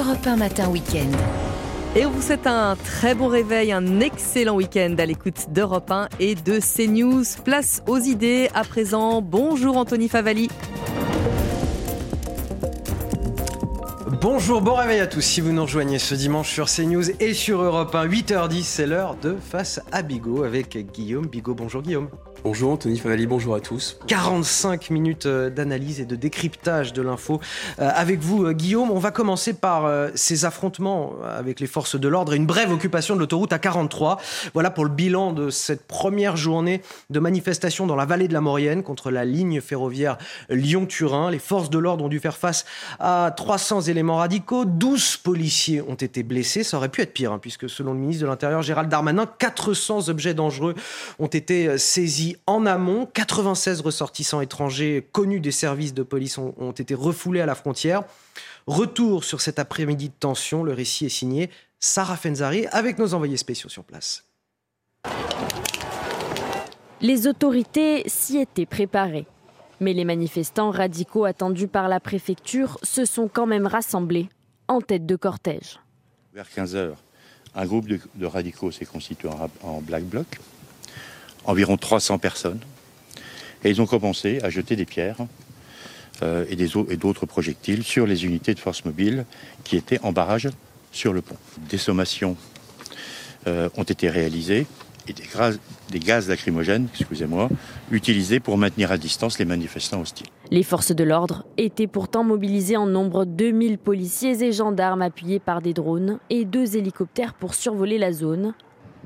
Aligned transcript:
Europe 0.00 0.26
1 0.26 0.36
Matin 0.36 0.70
Week-end. 0.70 1.10
Et 1.94 2.06
on 2.06 2.10
vous 2.10 2.22
souhaite 2.22 2.46
un 2.46 2.74
très 2.74 3.14
bon 3.14 3.28
réveil, 3.28 3.70
un 3.70 4.00
excellent 4.00 4.54
week-end 4.54 4.94
à 4.98 5.04
l'écoute 5.04 5.50
d'Europe 5.50 5.90
1 5.90 6.08
et 6.18 6.34
de 6.34 6.58
CNews. 6.58 7.24
Place 7.44 7.82
aux 7.86 7.98
idées 7.98 8.48
à 8.54 8.64
présent. 8.64 9.20
Bonjour 9.20 9.76
Anthony 9.76 10.08
Favali. 10.08 10.48
Bonjour, 14.22 14.62
bon 14.62 14.74
réveil 14.74 15.00
à 15.00 15.06
tous. 15.06 15.20
Si 15.20 15.42
vous 15.42 15.52
nous 15.52 15.62
rejoignez 15.62 15.98
ce 15.98 16.14
dimanche 16.14 16.50
sur 16.50 16.66
CNews 16.66 17.10
et 17.20 17.34
sur 17.34 17.60
Europe 17.60 17.94
1, 17.94 18.06
8h10, 18.06 18.62
c'est 18.62 18.86
l'heure 18.86 19.16
de 19.20 19.36
Face 19.38 19.82
à 19.92 20.00
Bigot 20.00 20.44
avec 20.44 20.78
Guillaume 20.92 21.26
Bigot. 21.26 21.54
Bonjour 21.54 21.82
Guillaume. 21.82 22.08
Bonjour 22.42 22.72
Anthony 22.72 22.96
Favali, 22.96 23.26
bonjour 23.26 23.54
à 23.54 23.60
tous. 23.60 23.98
45 24.06 24.88
minutes 24.88 25.26
euh, 25.26 25.50
d'analyse 25.50 26.00
et 26.00 26.06
de 26.06 26.16
décryptage 26.16 26.94
de 26.94 27.02
l'info 27.02 27.38
euh, 27.78 27.90
avec 27.94 28.20
vous 28.20 28.46
euh, 28.46 28.52
Guillaume. 28.54 28.90
On 28.90 28.98
va 28.98 29.10
commencer 29.10 29.52
par 29.52 29.90
ces 30.14 30.46
affrontements 30.46 31.12
avec 31.22 31.60
les 31.60 31.66
forces 31.66 32.00
de 32.00 32.08
l'ordre 32.08 32.32
et 32.32 32.36
une 32.36 32.46
brève 32.46 32.72
occupation 32.72 33.14
de 33.14 33.20
l'autoroute 33.20 33.50
A43. 33.50 34.18
Voilà 34.54 34.70
pour 34.70 34.84
le 34.84 34.90
bilan 34.90 35.32
de 35.32 35.50
cette 35.50 35.82
première 35.86 36.36
journée 36.36 36.80
de 37.10 37.20
manifestation 37.20 37.86
dans 37.86 37.96
la 37.96 38.06
vallée 38.06 38.26
de 38.26 38.32
la 38.32 38.40
Maurienne 38.40 38.82
contre 38.82 39.10
la 39.10 39.26
ligne 39.26 39.60
ferroviaire 39.60 40.16
Lyon-Turin. 40.48 41.30
Les 41.30 41.38
forces 41.38 41.68
de 41.68 41.78
l'ordre 41.78 42.04
ont 42.04 42.08
dû 42.08 42.20
faire 42.20 42.36
face 42.36 42.64
à 42.98 43.34
300 43.36 43.82
éléments 43.82 44.16
radicaux. 44.16 44.64
12 44.64 45.18
policiers 45.18 45.82
ont 45.82 45.94
été 45.94 46.22
blessés. 46.22 46.64
Ça 46.64 46.78
aurait 46.78 46.88
pu 46.88 47.02
être 47.02 47.12
pire 47.12 47.32
hein, 47.32 47.38
puisque 47.38 47.68
selon 47.68 47.92
le 47.92 47.98
ministre 47.98 48.22
de 48.22 48.28
l'Intérieur 48.28 48.62
Gérald 48.62 48.88
Darmanin, 48.88 49.26
400 49.26 50.08
objets 50.08 50.34
dangereux 50.34 50.74
ont 51.18 51.26
été 51.26 51.76
saisis 51.76 52.29
en 52.46 52.66
amont. 52.66 53.06
96 53.06 53.80
ressortissants 53.80 54.40
étrangers 54.40 55.06
connus 55.12 55.40
des 55.40 55.50
services 55.50 55.94
de 55.94 56.02
police 56.02 56.38
ont, 56.38 56.72
été 56.72 56.94
refoulés 56.94 57.40
à 57.40 57.46
la 57.46 57.54
frontière. 57.54 58.02
Retour 58.66 59.24
sur 59.24 59.40
cet 59.40 59.58
après-midi 59.58 60.08
de 60.08 60.14
tension. 60.18 60.62
Le 60.62 60.72
récit 60.72 61.06
est 61.06 61.10
signé 61.10 61.50
Sarah 61.78 62.16
Fenzari 62.16 62.66
avec 62.68 62.98
nos 62.98 63.14
envoyés 63.14 63.36
spéciaux 63.36 63.68
sur 63.68 63.84
place. 63.84 64.24
Les 67.00 67.26
autorités 67.26 68.02
s'y 68.06 68.38
étaient 68.38 68.66
préparées. 68.66 69.26
Mais 69.80 69.94
les 69.94 70.04
manifestants 70.04 70.70
radicaux 70.70 71.24
attendus 71.24 71.68
par 71.68 71.88
la 71.88 72.00
préfecture 72.00 72.78
se 72.82 73.06
sont 73.06 73.28
quand 73.28 73.46
même 73.46 73.66
rassemblés 73.66 74.28
en 74.68 74.82
tête 74.82 75.06
de 75.06 75.16
cortège. 75.16 75.80
Vers 76.34 76.50
15 76.50 76.76
h 76.76 76.90
un 77.54 77.66
groupe 77.66 77.88
de, 77.88 78.26
radicaux 78.26 78.70
s'est 78.70 78.84
constitué 78.84 79.28
en 79.62 79.80
black 79.80 80.04
bloc 80.04 80.38
environ 81.50 81.76
300 81.76 82.18
personnes. 82.18 82.60
Et 83.64 83.70
ils 83.70 83.82
ont 83.82 83.86
commencé 83.86 84.40
à 84.42 84.50
jeter 84.50 84.76
des 84.76 84.86
pierres 84.86 85.18
euh, 86.22 86.44
et 86.48 86.96
d'autres 86.96 87.26
projectiles 87.26 87.82
sur 87.82 88.06
les 88.06 88.24
unités 88.24 88.54
de 88.54 88.60
force 88.60 88.84
mobile 88.84 89.26
qui 89.64 89.76
étaient 89.76 90.00
en 90.02 90.12
barrage 90.12 90.48
sur 90.92 91.12
le 91.12 91.20
pont. 91.20 91.36
Des 91.68 91.78
sommations 91.78 92.36
euh, 93.46 93.68
ont 93.76 93.84
été 93.84 94.08
réalisées 94.08 94.66
et 95.08 95.12
des, 95.12 95.24
des 95.90 95.98
gaz 95.98 96.28
lacrymogènes, 96.28 96.88
excusez-moi, 96.94 97.48
utilisés 97.90 98.38
pour 98.38 98.58
maintenir 98.58 98.92
à 98.92 98.98
distance 98.98 99.38
les 99.38 99.44
manifestants 99.44 100.00
hostiles. 100.00 100.28
Les 100.50 100.62
forces 100.62 100.92
de 100.92 101.04
l'ordre 101.04 101.44
étaient 101.56 101.86
pourtant 101.86 102.22
mobilisées 102.22 102.76
en 102.76 102.86
nombre 102.86 103.24
2000 103.24 103.78
policiers 103.78 104.42
et 104.42 104.52
gendarmes 104.52 105.02
appuyés 105.02 105.38
par 105.38 105.62
des 105.62 105.72
drones 105.72 106.18
et 106.28 106.44
deux 106.44 106.76
hélicoptères 106.76 107.34
pour 107.34 107.54
survoler 107.54 107.98
la 107.98 108.12
zone. 108.12 108.54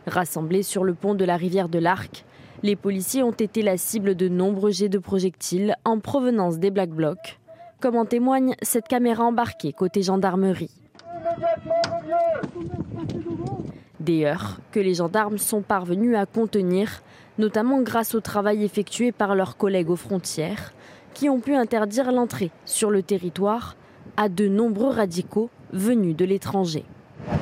Rassemblés 0.07 0.63
sur 0.63 0.85
le 0.85 0.95
pont 0.95 1.15
de 1.15 1.25
la 1.25 1.37
rivière 1.37 1.69
de 1.69 1.79
l'Arc, 1.79 2.25
les 2.65 2.77
policiers 2.77 3.23
ont 3.23 3.31
été 3.31 3.61
la 3.61 3.77
cible 3.77 4.15
de 4.15 4.27
nombreux 4.27 4.71
jets 4.71 4.89
de 4.89 4.99
projectiles 4.99 5.75
en 5.85 6.01
provenance 6.01 6.59
des 6.59 6.71
Black 6.71 6.89
Blocs, 6.89 7.39
comme 7.79 7.95
en 7.95 8.07
témoigne 8.07 8.55
cette 8.63 8.89
caméra 8.89 9.25
embarquée 9.25 9.75
côté 9.75 10.03
gendarmerie. 10.03 10.71
Des 14.01 14.25
heurts 14.25 14.61
que 14.73 14.81
les 14.81 14.95
gendarmes 14.95 15.37
sont 15.37 15.61
parvenus 15.61 16.17
à 16.17 16.25
contenir, 16.25 17.03
notamment 17.37 17.83
grâce 17.83 18.15
au 18.15 18.21
travail 18.21 18.65
effectué 18.65 19.13
par 19.13 19.35
leurs 19.35 19.59
collègues 19.59 19.91
aux 19.91 19.97
frontières, 19.97 20.73
qui 21.13 21.29
ont 21.29 21.41
pu 21.41 21.55
interdire 21.55 22.13
l'entrée 22.13 22.51
sur 22.65 22.91
le 22.91 23.03
territoire 23.03 23.77
à 24.17 24.31
de 24.31 24.49
nombreux 24.49 24.89
radicaux 24.89 25.51
venus 25.75 26.17
de 26.17 26.25
l'étranger. 26.25 26.87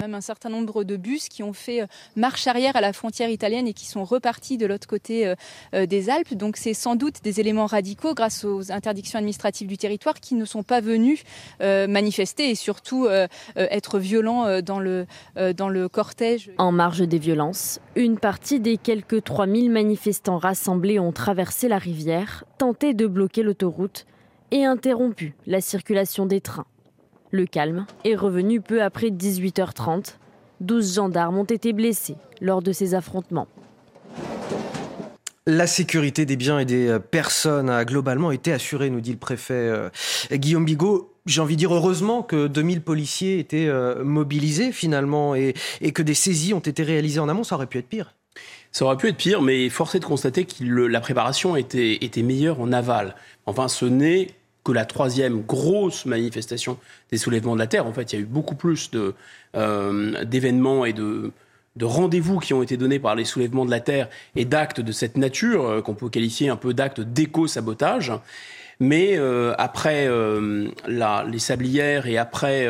Même 0.01 0.15
un 0.15 0.21
certain 0.21 0.49
nombre 0.49 0.85
de 0.85 0.97
bus 0.97 1.29
qui 1.29 1.43
ont 1.43 1.53
fait 1.53 1.83
euh, 1.83 1.87
marche 2.17 2.47
arrière 2.47 2.77
à 2.77 2.81
la 2.81 2.93
frontière 2.93 3.31
italienne 3.31 3.67
et 3.67 3.73
qui 3.73 3.87
sont 3.87 4.05
repartis 4.05 4.59
de 4.59 4.67
l'autre 4.67 4.87
côté 4.87 5.27
euh, 5.27 5.35
euh, 5.75 5.87
des 5.87 6.11
Alpes. 6.11 6.35
Donc 6.35 6.57
c'est 6.57 6.75
sans 6.75 6.97
doute 6.97 7.23
des 7.23 7.41
éléments 7.41 7.67
radicaux 7.67 8.15
grâce 8.15 8.45
aux 8.45 8.73
interdictions 8.73 9.19
administratives 9.19 9.69
du 9.69 9.77
territoire 9.77 10.21
qui 10.21 10.35
ne 10.35 10.45
sont 10.45 10.63
pas 10.63 10.81
venus 10.81 11.23
manifester 11.61 12.51
et 12.51 12.55
surtout 12.55 13.09
être 13.57 13.99
violents 13.99 14.61
dans 14.61 14.79
le, 14.79 15.07
dans 15.57 15.69
le 15.69 15.89
cortège. 15.89 16.51
En 16.59 16.73
marge 16.73 17.01
des 17.01 17.19
violences, 17.19 17.81
une 17.97 18.19
partie 18.19 18.61
des 18.61 18.77
quelques 18.77 19.25
3000 19.25 19.71
manifestants 19.71 20.39
rassemblés 20.39 20.99
ont 20.99 21.13
traversé 21.13 21.69
la 21.69 21.79
rivière, 21.79 22.45
tenté 22.59 22.95
de 22.95 23.07
bloquer 23.07 23.43
l'autoroute 23.43 24.07
et 24.51 24.65
interrompu 24.65 25.35
la 25.47 25.61
circulation 25.61 26.27
des 26.27 26.41
trains. 26.41 26.67
Le 27.35 27.47
calme 27.47 27.87
est 28.05 28.15
revenu 28.15 28.61
peu 28.61 28.83
après 28.83 29.09
18h30. 29.09 30.17
12 30.61 30.95
gendarmes 30.95 31.39
ont 31.39 31.45
été 31.45 31.73
blessés 31.73 32.17
lors 32.43 32.61
de 32.61 32.73
ces 32.73 32.95
affrontements. 32.95 33.49
La 35.47 35.67
sécurité 35.67 36.27
des 36.27 36.37
biens 36.37 36.59
et 36.59 36.67
des 36.67 36.89
euh, 36.89 36.99
personnes 36.99 37.71
a 37.71 37.87
globalement 37.87 38.33
été 38.33 38.53
assurée, 38.53 38.91
nous 38.91 39.01
dit 39.01 39.13
le 39.13 39.19
préfet 39.19 39.55
euh, 39.55 39.89
Guillaume 40.31 40.67
Bigot. 40.67 41.15
J'ai 41.25 41.41
envie 41.41 41.57
de 41.57 41.61
dire 41.61 41.75
heureusement 41.75 42.23
que 42.23 42.49
2000 42.49 42.83
policiers 42.83 43.39
étaient 43.39 43.67
euh, 43.67 44.05
mobilisés 44.05 44.71
finalement 44.71 45.35
et, 45.35 45.55
que 45.95 46.03
des 46.03 46.15
saisies 46.15 46.53
ont 46.53 46.61
été 46.61 46.83
réalisées 46.83 47.19
en 47.19 47.31
amont. 47.31 47.45
Ça 47.45 47.55
aurait 47.55 47.67
pu 47.67 47.79
être 47.79 47.89
pire. 47.89 48.15
Ça 48.73 48.85
aurait 48.85 48.99
pu 48.99 49.09
être 49.09 49.17
pire, 49.17 49.41
mais 49.41 49.71
force 49.71 49.95
est 49.95 50.01
de 50.01 50.05
constater 50.05 50.45
que 50.45 50.63
la 50.63 51.01
préparation 51.01 51.57
était, 51.57 51.99
était 52.03 52.23
meilleure 52.23 52.61
en 52.61 52.73
aval. 52.73 53.17
Enfin, 53.47 53.69
ce 53.69 53.87
n'est 53.87 54.29
que 54.65 54.73
la 54.73 54.85
troisième 54.85 55.43
grosse 55.43 56.07
manifestation 56.07 56.79
des 57.11 57.19
soulèvements 57.19 57.55
de 57.55 57.59
la 57.59 57.67
Terre. 57.67 57.87
En 57.87 57.93
fait, 57.93 58.13
il 58.13 58.17
y 58.17 58.19
a 58.19 58.23
eu 58.23 58.29
beaucoup 58.29 58.55
plus 58.55 58.91
euh, 59.57 60.25
d'événements 60.25 60.85
et 60.85 60.93
de, 60.93 61.33
rendez-vous 61.81 62.39
qui 62.39 62.55
ont 62.55 62.63
été 62.63 62.77
donnés 62.77 62.99
par 62.99 63.15
les 63.15 63.25
soulèvements 63.25 63.65
de 63.65 63.71
la 63.71 63.81
Terre 63.81 64.09
et 64.37 64.45
d'actes 64.45 64.81
de 64.81 64.93
cette 64.93 65.17
nature, 65.17 65.67
euh, 65.67 65.83
qu'on 65.83 65.95
peut 65.95 66.09
qualifier 66.09 66.49
un 66.49 66.57
peu 66.57 66.75
d'actes 66.75 67.01
d'éco-sabotage. 67.01 68.13
Mais 68.79 69.17
euh, 69.17 69.55
après 69.59 70.09
les 70.89 71.39
Sablières 71.39 72.07
et 72.07 72.19
après 72.19 72.67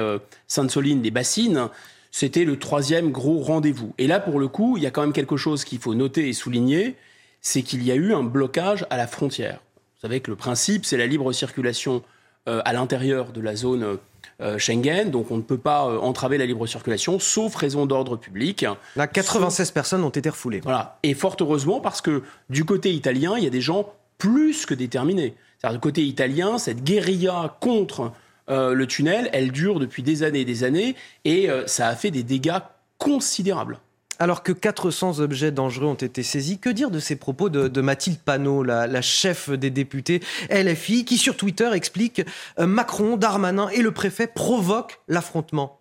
Sainte-Soline, 0.46 1.00
des 1.00 1.10
Bassines, 1.10 1.68
c'était 2.10 2.44
le 2.44 2.58
troisième 2.58 3.10
gros 3.10 3.38
rendez-vous. 3.38 3.94
Et 3.96 4.06
là, 4.06 4.20
pour 4.20 4.38
le 4.38 4.48
coup, 4.48 4.76
il 4.76 4.82
y 4.82 4.86
a 4.86 4.90
quand 4.90 5.00
même 5.00 5.14
quelque 5.14 5.38
chose 5.38 5.64
qu'il 5.64 5.78
faut 5.78 5.94
noter 5.94 6.28
et 6.28 6.34
souligner, 6.34 6.96
c'est 7.40 7.62
qu'il 7.62 7.82
y 7.82 7.90
a 7.90 7.94
eu 7.94 8.12
un 8.12 8.22
blocage 8.22 8.84
à 8.90 8.98
la 8.98 9.06
frontière. 9.06 9.60
Vous 10.02 10.08
savez 10.08 10.18
que 10.18 10.32
le 10.32 10.36
principe, 10.36 10.84
c'est 10.84 10.96
la 10.96 11.06
libre 11.06 11.32
circulation 11.32 12.02
euh, 12.48 12.60
à 12.64 12.72
l'intérieur 12.72 13.30
de 13.30 13.40
la 13.40 13.54
zone 13.54 13.98
euh, 14.40 14.58
Schengen, 14.58 15.12
donc 15.12 15.30
on 15.30 15.36
ne 15.36 15.42
peut 15.42 15.58
pas 15.58 15.86
euh, 15.86 16.00
entraver 16.00 16.38
la 16.38 16.46
libre 16.46 16.66
circulation, 16.66 17.20
sauf 17.20 17.54
raison 17.54 17.86
d'ordre 17.86 18.16
public. 18.16 18.66
Là, 18.96 19.06
96 19.06 19.70
personnes 19.70 20.02
ont 20.02 20.08
été 20.08 20.28
refoulées. 20.28 20.58
Voilà, 20.58 20.98
et 21.04 21.14
fort 21.14 21.36
heureusement 21.40 21.78
parce 21.78 22.00
que 22.00 22.24
du 22.50 22.64
côté 22.64 22.92
italien, 22.92 23.34
il 23.38 23.44
y 23.44 23.46
a 23.46 23.50
des 23.50 23.60
gens 23.60 23.94
plus 24.18 24.66
que 24.66 24.74
déterminés. 24.74 25.36
C'est-à-dire 25.60 25.78
du 25.78 25.82
côté 25.82 26.04
italien, 26.04 26.58
cette 26.58 26.82
guérilla 26.82 27.56
contre 27.60 28.10
le 28.48 28.84
tunnel, 28.86 29.30
elle 29.32 29.52
dure 29.52 29.78
depuis 29.78 30.02
des 30.02 30.24
années 30.24 30.40
et 30.40 30.44
des 30.44 30.64
années, 30.64 30.96
et 31.24 31.48
ça 31.66 31.86
a 31.86 31.94
fait 31.94 32.10
des 32.10 32.24
dégâts 32.24 32.58
considérables. 32.98 33.78
Alors 34.18 34.42
que 34.42 34.52
400 34.52 35.20
objets 35.20 35.50
dangereux 35.50 35.86
ont 35.86 35.94
été 35.94 36.22
saisis, 36.22 36.58
que 36.58 36.68
dire 36.68 36.90
de 36.90 37.00
ces 37.00 37.16
propos 37.16 37.48
de, 37.48 37.80
Mathilde 37.80 38.18
Panot, 38.18 38.62
la, 38.62 39.02
chef 39.02 39.50
des 39.50 39.70
députés 39.70 40.20
LFI, 40.50 41.04
qui 41.04 41.18
sur 41.18 41.36
Twitter 41.36 41.70
explique 41.72 42.22
euh, 42.58 42.66
Macron, 42.66 43.16
Darmanin 43.16 43.68
et 43.70 43.82
le 43.82 43.90
préfet 43.90 44.26
provoquent 44.26 45.00
l'affrontement? 45.08 45.80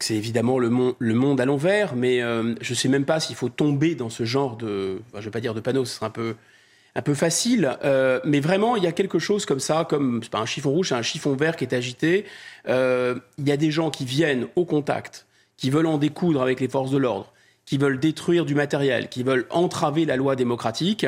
C'est 0.00 0.16
évidemment 0.16 0.58
le, 0.58 0.68
monde, 0.68 1.40
à 1.40 1.44
l'envers, 1.44 1.94
mais 1.94 2.22
euh, 2.22 2.54
je 2.60 2.72
ne 2.72 2.76
sais 2.76 2.88
même 2.88 3.04
pas 3.04 3.20
s'il 3.20 3.36
faut 3.36 3.48
tomber 3.48 3.94
dans 3.94 4.10
ce 4.10 4.24
genre 4.24 4.56
de, 4.56 5.00
je 5.12 5.18
ne 5.18 5.22
vais 5.22 5.30
pas 5.30 5.40
dire 5.40 5.54
de 5.54 5.60
panneau, 5.60 5.84
ce 5.84 5.94
serait 5.94 6.06
un 6.06 7.02
peu, 7.02 7.14
facile, 7.14 7.78
euh, 7.84 8.18
mais 8.24 8.40
vraiment, 8.40 8.74
il 8.74 8.82
y 8.82 8.88
a 8.88 8.92
quelque 8.92 9.20
chose 9.20 9.46
comme 9.46 9.60
ça, 9.60 9.86
comme 9.88 10.22
pas 10.28 10.40
un 10.40 10.46
chiffon 10.46 10.70
rouge, 10.70 10.88
c'est 10.88 10.96
un 10.96 11.02
chiffon 11.02 11.36
vert 11.36 11.54
qui 11.54 11.62
est 11.62 11.72
agité. 11.74 12.24
il 12.66 13.46
y 13.46 13.52
a 13.52 13.56
des 13.56 13.70
gens 13.70 13.90
qui 13.90 14.04
viennent 14.04 14.48
au 14.56 14.64
contact 14.64 15.26
qui 15.62 15.70
veulent 15.70 15.86
en 15.86 15.96
découdre 15.96 16.42
avec 16.42 16.58
les 16.58 16.66
forces 16.66 16.90
de 16.90 16.96
l'ordre, 16.98 17.32
qui 17.66 17.78
veulent 17.78 18.00
détruire 18.00 18.44
du 18.44 18.56
matériel, 18.56 19.08
qui 19.08 19.22
veulent 19.22 19.46
entraver 19.48 20.04
la 20.04 20.16
loi 20.16 20.34
démocratique, 20.34 21.06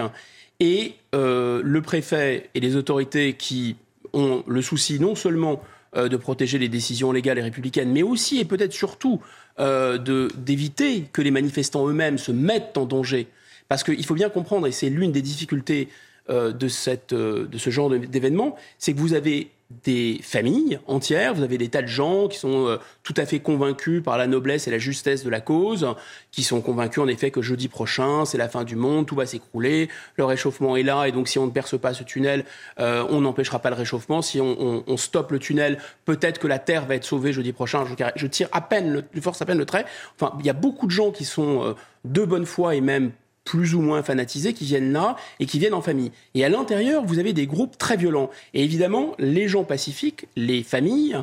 et 0.60 0.94
euh, 1.12 1.60
le 1.64 1.82
préfet 1.82 2.50
et 2.54 2.60
les 2.60 2.76
autorités 2.76 3.32
qui 3.32 3.74
ont 4.12 4.44
le 4.46 4.62
souci 4.62 5.00
non 5.00 5.16
seulement 5.16 5.60
euh, 5.96 6.06
de 6.06 6.16
protéger 6.16 6.60
les 6.60 6.68
décisions 6.68 7.10
légales 7.10 7.40
et 7.40 7.42
républicaines, 7.42 7.90
mais 7.90 8.04
aussi 8.04 8.38
et 8.38 8.44
peut-être 8.44 8.72
surtout 8.72 9.20
euh, 9.58 9.98
d'éviter 10.36 11.08
que 11.12 11.20
les 11.20 11.32
manifestants 11.32 11.88
eux-mêmes 11.88 12.16
se 12.16 12.30
mettent 12.30 12.78
en 12.78 12.86
danger. 12.86 13.26
Parce 13.68 13.82
qu'il 13.82 14.06
faut 14.06 14.14
bien 14.14 14.28
comprendre, 14.28 14.68
et 14.68 14.72
c'est 14.72 14.88
l'une 14.88 15.10
des 15.10 15.22
difficultés 15.22 15.88
de, 16.28 16.68
cette, 16.68 17.12
de 17.12 17.58
ce 17.58 17.70
genre 17.70 17.90
d'événement, 17.90 18.56
c'est 18.78 18.94
que 18.94 18.98
vous 19.00 19.14
avez 19.14 19.50
des 19.70 20.20
familles 20.22 20.78
entières, 20.86 21.34
vous 21.34 21.42
avez 21.42 21.58
des 21.58 21.68
tas 21.68 21.82
de 21.82 21.88
gens 21.88 22.28
qui 22.28 22.38
sont 22.38 22.68
euh, 22.68 22.76
tout 23.02 23.14
à 23.16 23.24
fait 23.24 23.40
convaincus 23.40 24.02
par 24.02 24.18
la 24.18 24.26
noblesse 24.26 24.68
et 24.68 24.70
la 24.70 24.78
justesse 24.78 25.24
de 25.24 25.30
la 25.30 25.40
cause, 25.40 25.94
qui 26.30 26.42
sont 26.42 26.60
convaincus 26.60 27.02
en 27.02 27.08
effet 27.08 27.30
que 27.30 27.42
jeudi 27.42 27.68
prochain, 27.68 28.24
c'est 28.24 28.38
la 28.38 28.48
fin 28.48 28.64
du 28.64 28.76
monde, 28.76 29.06
tout 29.06 29.14
va 29.14 29.26
s'écrouler, 29.26 29.88
le 30.16 30.24
réchauffement 30.24 30.76
est 30.76 30.82
là, 30.82 31.06
et 31.06 31.12
donc 31.12 31.28
si 31.28 31.38
on 31.38 31.46
ne 31.46 31.50
perce 31.50 31.78
pas 31.78 31.94
ce 31.94 32.04
tunnel, 32.04 32.44
euh, 32.78 33.04
on 33.10 33.22
n'empêchera 33.22 33.58
pas 33.58 33.70
le 33.70 33.76
réchauffement. 33.76 34.22
Si 34.22 34.40
on, 34.40 34.96
stoppe 34.96 35.32
le 35.32 35.38
tunnel, 35.38 35.78
peut-être 36.04 36.38
que 36.38 36.46
la 36.46 36.58
Terre 36.58 36.86
va 36.86 36.94
être 36.94 37.04
sauvée 37.04 37.32
jeudi 37.32 37.52
prochain. 37.52 37.84
Je, 37.84 38.04
je 38.14 38.26
tire 38.26 38.48
à 38.52 38.60
peine, 38.60 39.04
je 39.12 39.20
force 39.20 39.42
à 39.42 39.46
peine 39.46 39.58
le 39.58 39.66
trait. 39.66 39.84
Enfin, 40.18 40.36
il 40.38 40.46
y 40.46 40.50
a 40.50 40.54
beaucoup 40.54 40.86
de 40.86 40.92
gens 40.92 41.10
qui 41.10 41.24
sont 41.24 41.64
euh, 41.64 41.74
de 42.04 42.24
bonne 42.24 42.46
foi 42.46 42.74
et 42.74 42.80
même 42.80 43.10
plus 43.44 43.74
ou 43.74 43.80
moins 43.80 44.02
fanatisés 44.02 44.52
qui 44.54 44.64
viennent 44.64 44.92
là 44.92 45.16
et 45.38 45.46
qui 45.46 45.58
viennent 45.58 45.74
en 45.74 45.82
famille. 45.82 46.12
Et 46.34 46.44
à 46.44 46.48
l'intérieur, 46.48 47.04
vous 47.04 47.18
avez 47.18 47.32
des 47.32 47.46
groupes 47.46 47.76
très 47.78 47.96
violents. 47.96 48.30
Et 48.54 48.64
évidemment, 48.64 49.14
les 49.18 49.48
gens 49.48 49.64
pacifiques, 49.64 50.26
les 50.36 50.62
familles, 50.62 51.16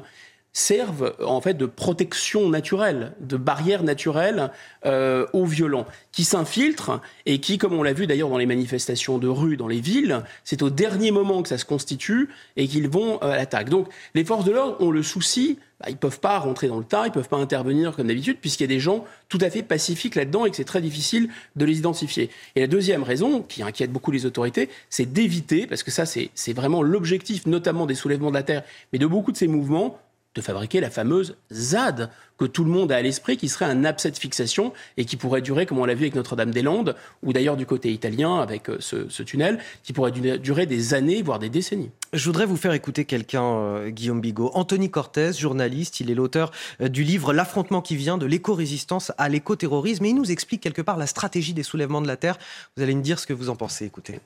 servent 0.54 1.16
en 1.26 1.40
fait 1.40 1.54
de 1.54 1.66
protection 1.66 2.50
naturelle, 2.50 3.14
de 3.22 3.38
barrière 3.38 3.84
naturelle 3.84 4.52
euh, 4.86 5.26
aux 5.34 5.46
violents, 5.46 5.86
qui 6.12 6.26
s'infiltrent 6.26 7.00
et 7.26 7.40
qui, 7.40 7.58
comme 7.58 7.74
on 7.74 7.84
l'a 7.84 7.94
vu 7.94 8.06
d'ailleurs 8.06 8.30
dans 8.30 8.38
les 8.38 8.46
manifestations 8.46 9.18
de 9.18 9.28
rue, 9.28 9.56
dans 9.56 9.70
les 9.70 9.80
villes, 9.80 10.24
c'est 10.44 10.62
au 10.62 10.70
dernier 10.70 11.12
moment 11.12 11.42
que 11.42 11.50
ça 11.50 11.58
se 11.58 11.66
constitue 11.66 12.30
et 12.58 12.68
qu'ils 12.68 12.90
vont 12.90 13.16
euh, 13.24 13.32
à 13.32 13.38
l'attaque. 13.38 13.70
Donc 13.70 13.88
les 14.14 14.26
forces 14.26 14.44
de 14.44 14.52
l'ordre 14.52 14.76
ont 14.82 14.92
le 14.92 15.04
souci, 15.04 15.58
bah, 15.80 15.86
ils 15.88 15.94
ne 15.94 15.98
peuvent 15.98 16.20
pas 16.20 16.38
rentrer 16.40 16.68
dans 16.68 16.80
le 16.80 16.84
tas, 16.84 17.04
ils 17.06 17.10
ne 17.10 17.14
peuvent 17.14 17.30
pas 17.30 17.38
intervenir 17.38 17.96
comme 17.96 18.08
d'habitude, 18.08 18.38
puisqu'il 18.42 18.64
y 18.64 18.66
a 18.66 18.76
des 18.76 18.80
gens 18.82 19.06
tout 19.30 19.40
à 19.40 19.50
fait 19.50 19.64
pacifiques 19.64 20.16
là-dedans 20.16 20.46
et 20.46 20.50
que 20.50 20.58
c'est 20.58 20.66
très 20.66 20.82
difficile 20.82 21.30
de 21.56 21.64
les 21.64 21.78
identifier. 21.80 22.30
Et 22.58 22.60
la 22.60 22.68
deuxième 22.68 23.04
raison, 23.04 23.42
qui 23.42 23.64
inquiète 23.64 23.92
beaucoup 23.92 24.12
les 24.12 24.26
autorités, 24.26 24.70
c'est 24.90 25.12
d'éviter, 25.12 25.66
parce 25.66 25.84
que 25.84 25.92
ça 25.92 26.04
c'est 26.06 26.54
vraiment 26.54 26.84
l'objectif 26.84 27.46
notamment 27.46 27.86
des 27.86 27.96
soulèvements 27.96 28.32
de 28.32 28.36
la 28.36 28.44
Terre, 28.44 28.64
mais 28.92 29.00
de 29.00 29.08
beaucoup 29.08 29.32
de 29.32 29.38
ces 29.38 29.48
mouvements, 29.48 29.98
de 30.36 30.42
fabriquer 30.42 30.80
la 30.80 30.90
fameuse 30.90 31.36
ZAD 31.52 32.10
que 32.38 32.46
tout 32.46 32.64
le 32.64 32.72
monde 32.72 32.92
a 32.92 32.96
à 32.96 33.02
l'esprit, 33.02 33.38
qui 33.38 33.50
serait 33.50 33.66
un 33.66 33.86
abcès 33.86 34.10
de 34.10 34.18
fixation 34.18 34.74
et 34.98 35.06
qui 35.06 35.16
pourrait 35.16 35.42
durer, 35.42 35.66
comme 35.66 35.78
on 35.78 35.86
l'a 35.86 35.94
vu 35.94 36.06
avec 36.06 36.16
Notre-Dame-des-Landes, 36.16 36.96
ou 37.22 37.34
d'ailleurs 37.34 37.56
du 37.56 37.68
côté 37.68 37.92
italien 37.92 38.40
avec 38.40 38.70
euh, 38.70 38.78
ce, 38.80 39.22
tunnel, 39.22 39.60
qui 39.84 39.94
pourrait 39.94 40.12
durer 40.12 40.66
des 40.66 40.94
années, 40.94 41.22
voire 41.22 41.38
des 41.38 41.50
décennies. 41.50 41.92
Je 42.14 42.26
voudrais 42.26 42.46
vous 42.46 42.58
faire 42.58 42.74
écouter 42.74 43.06
quelqu'un, 43.06 43.44
euh, 43.44 43.90
Guillaume 43.90 44.22
Bigot. 44.22 44.50
Anthony 44.56 44.90
Cortez, 44.90 45.34
journaliste, 45.34 46.00
il 46.00 46.10
est 46.10 46.16
l'auteur 46.16 46.52
euh, 46.82 46.88
du 46.88 47.04
livre 47.04 47.32
L'affrontement 47.32 47.82
qui 47.82 47.96
vient 47.96 48.18
de 48.18 48.26
l'éco-résistance 48.26 49.12
à 49.20 49.30
l'éco-terrorisme 49.30 50.06
et 50.06 50.10
il 50.10 50.16
nous 50.16 50.32
explique 50.32 50.62
quelque 50.62 50.82
part 50.82 50.98
la 50.98 51.08
stratégie 51.08 51.54
des 51.54 51.64
soulèvements 51.64 52.02
de 52.02 52.08
la 52.08 52.18
Terre. 52.18 52.38
Vous 52.76 52.82
allez 52.82 52.96
me 52.96 53.04
dire 53.04 53.20
ce 53.20 53.28
que 53.28 53.34
vous 53.34 53.50
en 53.50 53.56
pensez, 53.56 53.86
écoutez. 53.86 54.20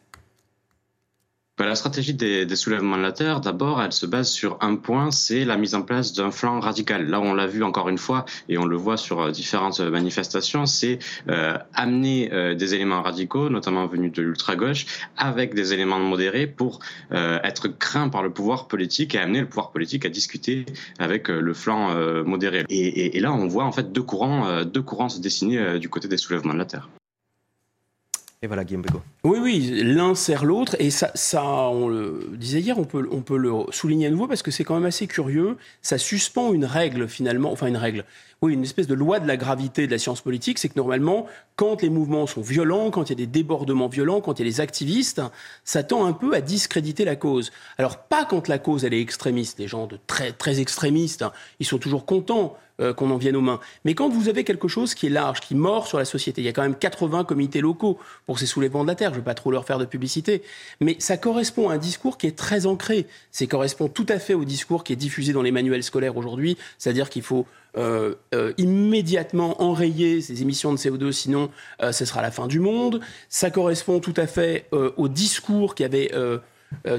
Bah, 1.57 1.65
la 1.65 1.75
stratégie 1.75 2.13
des, 2.13 2.53
soulèvements 2.57 2.97
de 2.97 3.01
la 3.01 3.13
terre, 3.13 3.39
d'abord, 3.39 3.81
elle 3.81 3.93
se 3.93 4.05
base 4.05 4.29
sur 4.29 4.57
un 4.59 4.75
point, 4.75 5.11
c'est 5.11 5.45
la 5.45 5.55
mise 5.55 5.73
en 5.73 5.83
place 5.83 6.11
d'un 6.11 6.29
flanc 6.29 6.59
radical. 6.59 7.07
Là, 7.07 7.21
on 7.21 7.33
l'a 7.33 7.47
vu 7.47 7.63
encore 7.63 7.87
une 7.87 7.97
fois, 7.97 8.25
et 8.49 8.57
on 8.57 8.65
le 8.65 8.75
voit 8.75 8.97
sur 8.97 9.21
euh, 9.21 9.31
différentes 9.31 9.79
manifestations, 9.79 10.65
c'est 10.65 10.99
euh, 11.29 11.57
amener 11.73 12.29
euh, 12.33 12.55
des 12.55 12.75
éléments 12.75 13.01
radicaux, 13.01 13.49
notamment 13.49 13.87
venus 13.87 14.11
de 14.11 14.21
l'ultra-gauche, 14.21 14.85
avec 15.15 15.53
des 15.53 15.71
éléments 15.71 15.99
modérés 15.99 16.45
pour 16.45 16.79
être 17.11 17.69
craint 17.69 18.09
par 18.09 18.21
le 18.21 18.33
pouvoir 18.33 18.67
politique 18.67 19.15
et 19.15 19.19
amener 19.19 19.39
le 19.39 19.47
pouvoir 19.47 19.71
politique 19.71 20.05
à 20.05 20.09
discuter 20.09 20.65
avec 20.99 21.29
le 21.29 21.53
flanc 21.53 21.95
modéré. 22.25 22.65
Et, 22.69 23.19
là, 23.19 23.33
on 23.33 23.47
voit 23.47 23.63
en 23.63 23.71
fait 23.71 23.91
deux 23.93 24.01
courants 24.01 25.09
se 25.09 25.19
dessiner 25.19 25.79
du 25.79 25.89
côté 25.89 26.07
des 26.07 26.17
soulèvements 26.17 26.53
de 26.53 26.59
la 26.59 26.65
terre. 26.65 26.89
Oui, 29.23 29.39
oui, 29.41 29.81
l'un 29.83 30.15
sert 30.15 30.45
l'autre. 30.45 30.75
Et 30.79 30.89
ça, 30.89 31.11
ça, 31.15 31.43
on 31.43 31.87
le 31.87 32.29
disait 32.33 32.59
hier, 32.59 32.77
on 32.77 32.83
peut, 32.83 33.07
on 33.11 33.21
peut 33.21 33.37
le 33.37 33.51
souligner 33.71 34.07
à 34.07 34.09
nouveau 34.09 34.27
parce 34.27 34.43
que 34.43 34.51
c'est 34.51 34.63
quand 34.63 34.75
même 34.75 34.85
assez 34.85 35.07
curieux. 35.07 35.57
Ça 35.81 35.97
suspend 35.97 36.53
une 36.53 36.65
règle, 36.65 37.07
finalement, 37.07 37.51
enfin 37.51 37.67
une 37.67 37.77
règle, 37.77 38.05
oui, 38.41 38.53
une 38.53 38.63
espèce 38.63 38.87
de 38.87 38.93
loi 38.93 39.19
de 39.19 39.27
la 39.27 39.37
gravité 39.37 39.87
de 39.87 39.91
la 39.91 39.97
science 39.97 40.21
politique. 40.21 40.59
C'est 40.59 40.69
que 40.69 40.77
normalement, 40.77 41.25
quand 41.55 41.81
les 41.81 41.89
mouvements 41.89 42.27
sont 42.27 42.41
violents, 42.41 42.91
quand 42.91 43.09
il 43.09 43.09
y 43.09 43.13
a 43.13 43.25
des 43.25 43.27
débordements 43.27 43.87
violents, 43.87 44.21
quand 44.21 44.39
il 44.39 44.45
y 44.45 44.47
a 44.47 44.51
des 44.51 44.61
activistes, 44.61 45.21
ça 45.63 45.83
tend 45.83 46.05
un 46.05 46.13
peu 46.13 46.33
à 46.33 46.41
discréditer 46.41 47.05
la 47.05 47.15
cause. 47.15 47.51
Alors, 47.77 47.97
pas 47.97 48.25
quand 48.25 48.47
la 48.47 48.59
cause, 48.59 48.85
elle 48.85 48.93
est 48.93 49.01
extrémiste. 49.01 49.59
Les 49.59 49.67
gens 49.67 49.87
de 49.87 49.97
très, 50.07 50.31
très 50.31 50.59
extrémistes, 50.59 51.25
ils 51.59 51.65
sont 51.65 51.77
toujours 51.77 52.05
contents 52.05 52.57
euh, 52.81 52.93
qu'on 52.93 53.09
en 53.11 53.15
vienne 53.15 53.37
aux 53.37 53.41
mains. 53.41 53.61
Mais 53.85 53.93
quand 53.93 54.09
vous 54.09 54.27
avez 54.27 54.43
quelque 54.43 54.67
chose 54.67 54.95
qui 54.95 55.07
est 55.07 55.09
large, 55.09 55.39
qui 55.39 55.55
mord 55.55 55.87
sur 55.87 55.97
la 55.97 56.03
société, 56.03 56.41
il 56.41 56.45
y 56.45 56.49
a 56.49 56.51
quand 56.51 56.61
même 56.61 56.75
80 56.75 57.23
comités 57.23 57.61
locaux 57.61 57.97
pour 58.25 58.37
ces 58.37 58.45
soulèvements 58.45 58.83
de 58.83 58.89
la 58.89 58.95
terre, 58.95 59.11
je 59.11 59.15
ne 59.15 59.21
vais 59.21 59.25
pas 59.25 59.33
trop 59.33 59.49
leur 59.49 59.65
faire 59.65 59.79
de 59.79 59.85
publicité, 59.85 60.43
mais 60.81 60.97
ça 60.99 61.15
correspond 61.15 61.69
à 61.69 61.75
un 61.75 61.77
discours 61.77 62.17
qui 62.17 62.27
est 62.27 62.37
très 62.37 62.65
ancré. 62.65 63.07
Ça 63.31 63.45
correspond 63.45 63.87
tout 63.87 64.05
à 64.09 64.19
fait 64.19 64.33
au 64.33 64.43
discours 64.43 64.83
qui 64.83 64.91
est 64.91 64.97
diffusé 64.97 65.31
dans 65.31 65.41
les 65.41 65.51
manuels 65.51 65.83
scolaires 65.83 66.17
aujourd'hui, 66.17 66.57
c'est-à-dire 66.77 67.09
qu'il 67.09 67.21
faut 67.21 67.45
euh, 67.77 68.15
euh, 68.33 68.51
immédiatement 68.57 69.61
enrayer 69.61 70.19
ces 70.19 70.41
émissions 70.41 70.73
de 70.73 70.77
CO2, 70.77 71.13
sinon 71.13 71.49
ce 71.91 72.03
sera 72.03 72.21
la 72.21 72.31
fin 72.31 72.47
du 72.47 72.59
monde. 72.59 72.99
Ça 73.29 73.51
correspond 73.51 74.01
tout 74.01 74.13
à 74.17 74.27
fait 74.27 74.67
au 74.71 75.07
discours 75.07 75.75
qui 75.75 75.83
avait 75.85 76.11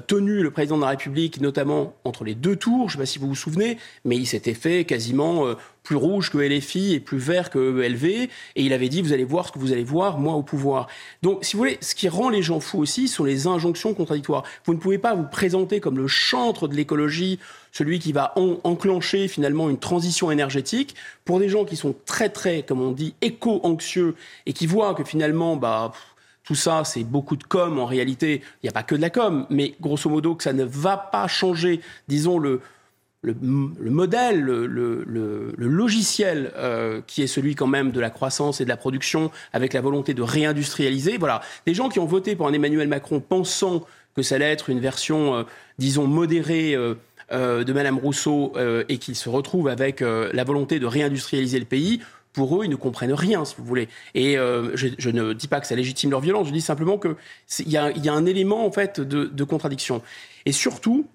tenu 0.06 0.42
le 0.42 0.50
président 0.50 0.76
de 0.76 0.82
la 0.82 0.88
République, 0.88 1.40
notamment 1.40 1.94
entre 2.04 2.24
les 2.24 2.34
deux 2.34 2.56
tours, 2.56 2.90
je 2.90 2.96
ne 2.96 2.98
sais 2.98 2.98
pas 2.98 3.06
si 3.06 3.18
vous 3.18 3.28
vous 3.28 3.34
souvenez, 3.34 3.78
mais 4.04 4.16
il 4.16 4.26
s'était 4.26 4.54
fait 4.54 4.84
quasiment 4.84 5.46
euh, 5.46 5.54
plus 5.82 5.96
rouge 5.96 6.30
que 6.30 6.38
LFI 6.38 6.94
et 6.94 7.00
plus 7.00 7.18
vert 7.18 7.50
que 7.50 7.82
ELV, 7.82 8.04
et 8.04 8.28
il 8.56 8.72
avait 8.72 8.88
dit, 8.88 9.02
vous 9.02 9.12
allez 9.12 9.24
voir 9.24 9.46
ce 9.46 9.52
que 9.52 9.58
vous 9.58 9.72
allez 9.72 9.84
voir, 9.84 10.18
moi 10.18 10.34
au 10.34 10.42
pouvoir. 10.42 10.88
Donc, 11.22 11.44
si 11.44 11.52
vous 11.52 11.58
voulez, 11.58 11.78
ce 11.80 11.94
qui 11.94 12.08
rend 12.08 12.28
les 12.28 12.42
gens 12.42 12.58
fous 12.58 12.78
aussi 12.78 13.06
sont 13.06 13.24
les 13.24 13.46
injonctions 13.46 13.94
contradictoires. 13.94 14.42
Vous 14.64 14.74
ne 14.74 14.78
pouvez 14.78 14.98
pas 14.98 15.14
vous 15.14 15.26
présenter 15.30 15.78
comme 15.78 15.96
le 15.96 16.08
chantre 16.08 16.66
de 16.66 16.74
l'écologie, 16.74 17.38
celui 17.70 17.98
qui 17.98 18.12
va 18.12 18.34
enclencher 18.36 19.28
finalement 19.28 19.70
une 19.70 19.78
transition 19.78 20.30
énergétique, 20.30 20.96
pour 21.24 21.38
des 21.38 21.48
gens 21.48 21.64
qui 21.64 21.76
sont 21.76 21.94
très, 22.04 22.30
très, 22.30 22.62
comme 22.62 22.80
on 22.80 22.90
dit, 22.90 23.14
éco-anxieux, 23.20 24.16
et 24.46 24.52
qui 24.52 24.66
voient 24.66 24.94
que 24.94 25.04
finalement, 25.04 25.56
bah... 25.56 25.92
Tout 26.46 26.54
ça, 26.54 26.84
c'est 26.84 27.02
beaucoup 27.02 27.36
de 27.36 27.42
com. 27.42 27.80
En 27.80 27.86
réalité, 27.86 28.40
il 28.62 28.66
n'y 28.66 28.68
a 28.68 28.72
pas 28.72 28.84
que 28.84 28.94
de 28.94 29.00
la 29.00 29.10
com, 29.10 29.46
mais 29.50 29.74
grosso 29.80 30.08
modo, 30.08 30.36
que 30.36 30.44
ça 30.44 30.52
ne 30.52 30.62
va 30.62 30.96
pas 30.96 31.26
changer, 31.26 31.80
disons, 32.06 32.38
le, 32.38 32.60
le, 33.22 33.90
modèle, 33.90 34.40
le, 34.40 35.54
logiciel 35.58 36.52
euh, 36.56 37.00
qui 37.04 37.22
est 37.22 37.26
celui 37.26 37.56
quand 37.56 37.66
même 37.66 37.90
de 37.90 37.98
la 37.98 38.10
croissance 38.10 38.60
et 38.60 38.64
de 38.64 38.68
la 38.68 38.76
production 38.76 39.32
avec 39.52 39.72
la 39.72 39.80
volonté 39.80 40.14
de 40.14 40.22
réindustrialiser. 40.22 41.18
Voilà, 41.18 41.40
des 41.66 41.74
gens 41.74 41.88
qui 41.88 41.98
ont 41.98 42.06
voté 42.06 42.36
pour 42.36 42.46
un 42.46 42.52
Emmanuel 42.52 42.86
Macron 42.86 43.18
pensant 43.20 43.84
que 44.14 44.22
ça 44.22 44.36
allait 44.36 44.52
être 44.52 44.70
une 44.70 44.78
version, 44.78 45.34
euh, 45.34 45.42
disons, 45.78 46.06
modérée 46.06 46.76
euh, 46.76 46.94
de 47.64 47.72
Madame 47.72 47.98
Rousseau 47.98 48.52
et 48.88 48.98
qu'ils 48.98 49.16
se 49.16 49.28
retrouvent 49.28 49.66
avec 49.66 50.00
la 50.00 50.44
volonté 50.44 50.78
de 50.78 50.86
réindustrialiser 50.86 51.58
le 51.58 51.64
pays 51.64 52.00
pour 52.36 52.60
eux, 52.60 52.66
ils 52.66 52.70
ne 52.70 52.76
comprennent 52.76 53.14
rien, 53.14 53.46
si 53.46 53.54
vous 53.56 53.64
voulez. 53.64 53.88
Et 54.14 54.36
euh, 54.36 54.76
je, 54.76 55.10
ne 55.10 55.32
dis 55.32 55.48
pas 55.48 55.58
que 55.58 55.66
ça 55.66 55.74
légitime 55.74 56.10
leur 56.10 56.20
violence, 56.20 56.48
je 56.48 56.52
dis 56.52 56.60
simplement 56.60 56.98
qu'il 56.98 57.68
y, 57.68 57.78
a, 57.78 57.90
y 57.92 58.10
a 58.10 58.12
un 58.12 58.26
élément, 58.26 58.66
en 58.66 58.70
fait, 58.70 59.00
de, 59.00 59.44
contradiction. 59.44 60.02
Et 60.44 60.52
surtout, 60.52 61.06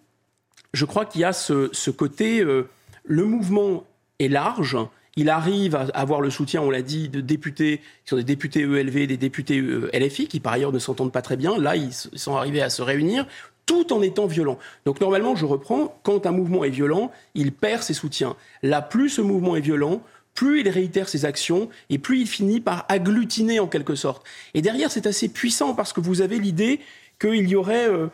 je 0.74 0.84
crois 0.84 1.06
qu'il 1.06 1.22
y 1.22 1.24
a 1.24 1.32
ce, 1.32 1.92
côté, 1.92 2.42
euh, 2.42 2.68
le 3.04 3.26
mouvement 3.26 3.84
est 4.18 4.30
large, 4.30 4.78
il 5.16 5.30
arrive 5.30 5.76
à 5.76 5.82
avoir 5.94 6.22
le 6.22 6.32
soutien, 6.32 6.64
on 6.64 6.72
l'a 6.72 6.82
dit, 6.82 7.08
de 7.08 7.22
députés 7.22 7.78
qui 7.78 8.10
sont 8.10 8.16
des 8.16 8.24
députés 8.24 8.62
ELV, 8.62 9.06
des 9.06 9.18
députés 9.18 9.60
euh, 9.60 9.92
LFI, 9.94 10.28
qui 10.28 10.40
par 10.40 10.54
ailleurs 10.54 10.72
ne 10.72 10.80
s'entendent 10.80 11.12
pas 11.12 11.22
très 11.22 11.38
bien. 11.38 11.56
Là, 11.60 11.76
ils 11.76 11.94
sont 11.94 12.36
arrivés 12.36 12.64
à 12.64 12.72
se 12.72 12.82
réunir 12.82 13.28
tout 13.68 13.94
en 13.94 14.02
étant 14.02 14.26
violents. 14.26 14.58
Donc 14.86 15.00
normalement, 15.02 15.36
je 15.36 15.46
reprends, 15.46 16.00
quand 16.02 16.26
un 16.26 16.32
mouvement 16.32 16.64
est 16.64 16.72
violent, 16.72 17.12
il 17.36 17.52
perd 17.52 17.84
ses 17.84 17.94
soutiens. 17.94 18.36
Là, 18.64 18.82
plus 18.82 19.10
ce 19.10 19.22
mouvement 19.22 19.56
est 19.56 19.62
violent, 19.62 20.02
plus 20.34 20.62
il 20.62 20.70
réitère 20.70 21.10
ses 21.10 21.26
actions 21.26 21.70
et 21.90 21.98
plus 21.98 22.22
il 22.22 22.28
finit 22.28 22.62
par 22.62 22.86
agglutiner 22.90 23.60
en 23.60 23.68
quelque 23.68 23.96
sorte. 23.96 24.26
Et 24.54 24.62
derrière, 24.62 24.92
c'est 24.92 25.08
assez 25.08 25.30
puissant 25.30 25.74
parce 25.74 25.94
que 25.94 26.00
vous 26.00 26.22
avez 26.22 26.40
l'idée 26.40 26.80
qu'il 27.20 27.48
y 27.48 27.56
aurait 27.56 27.90
euh, 27.90 28.08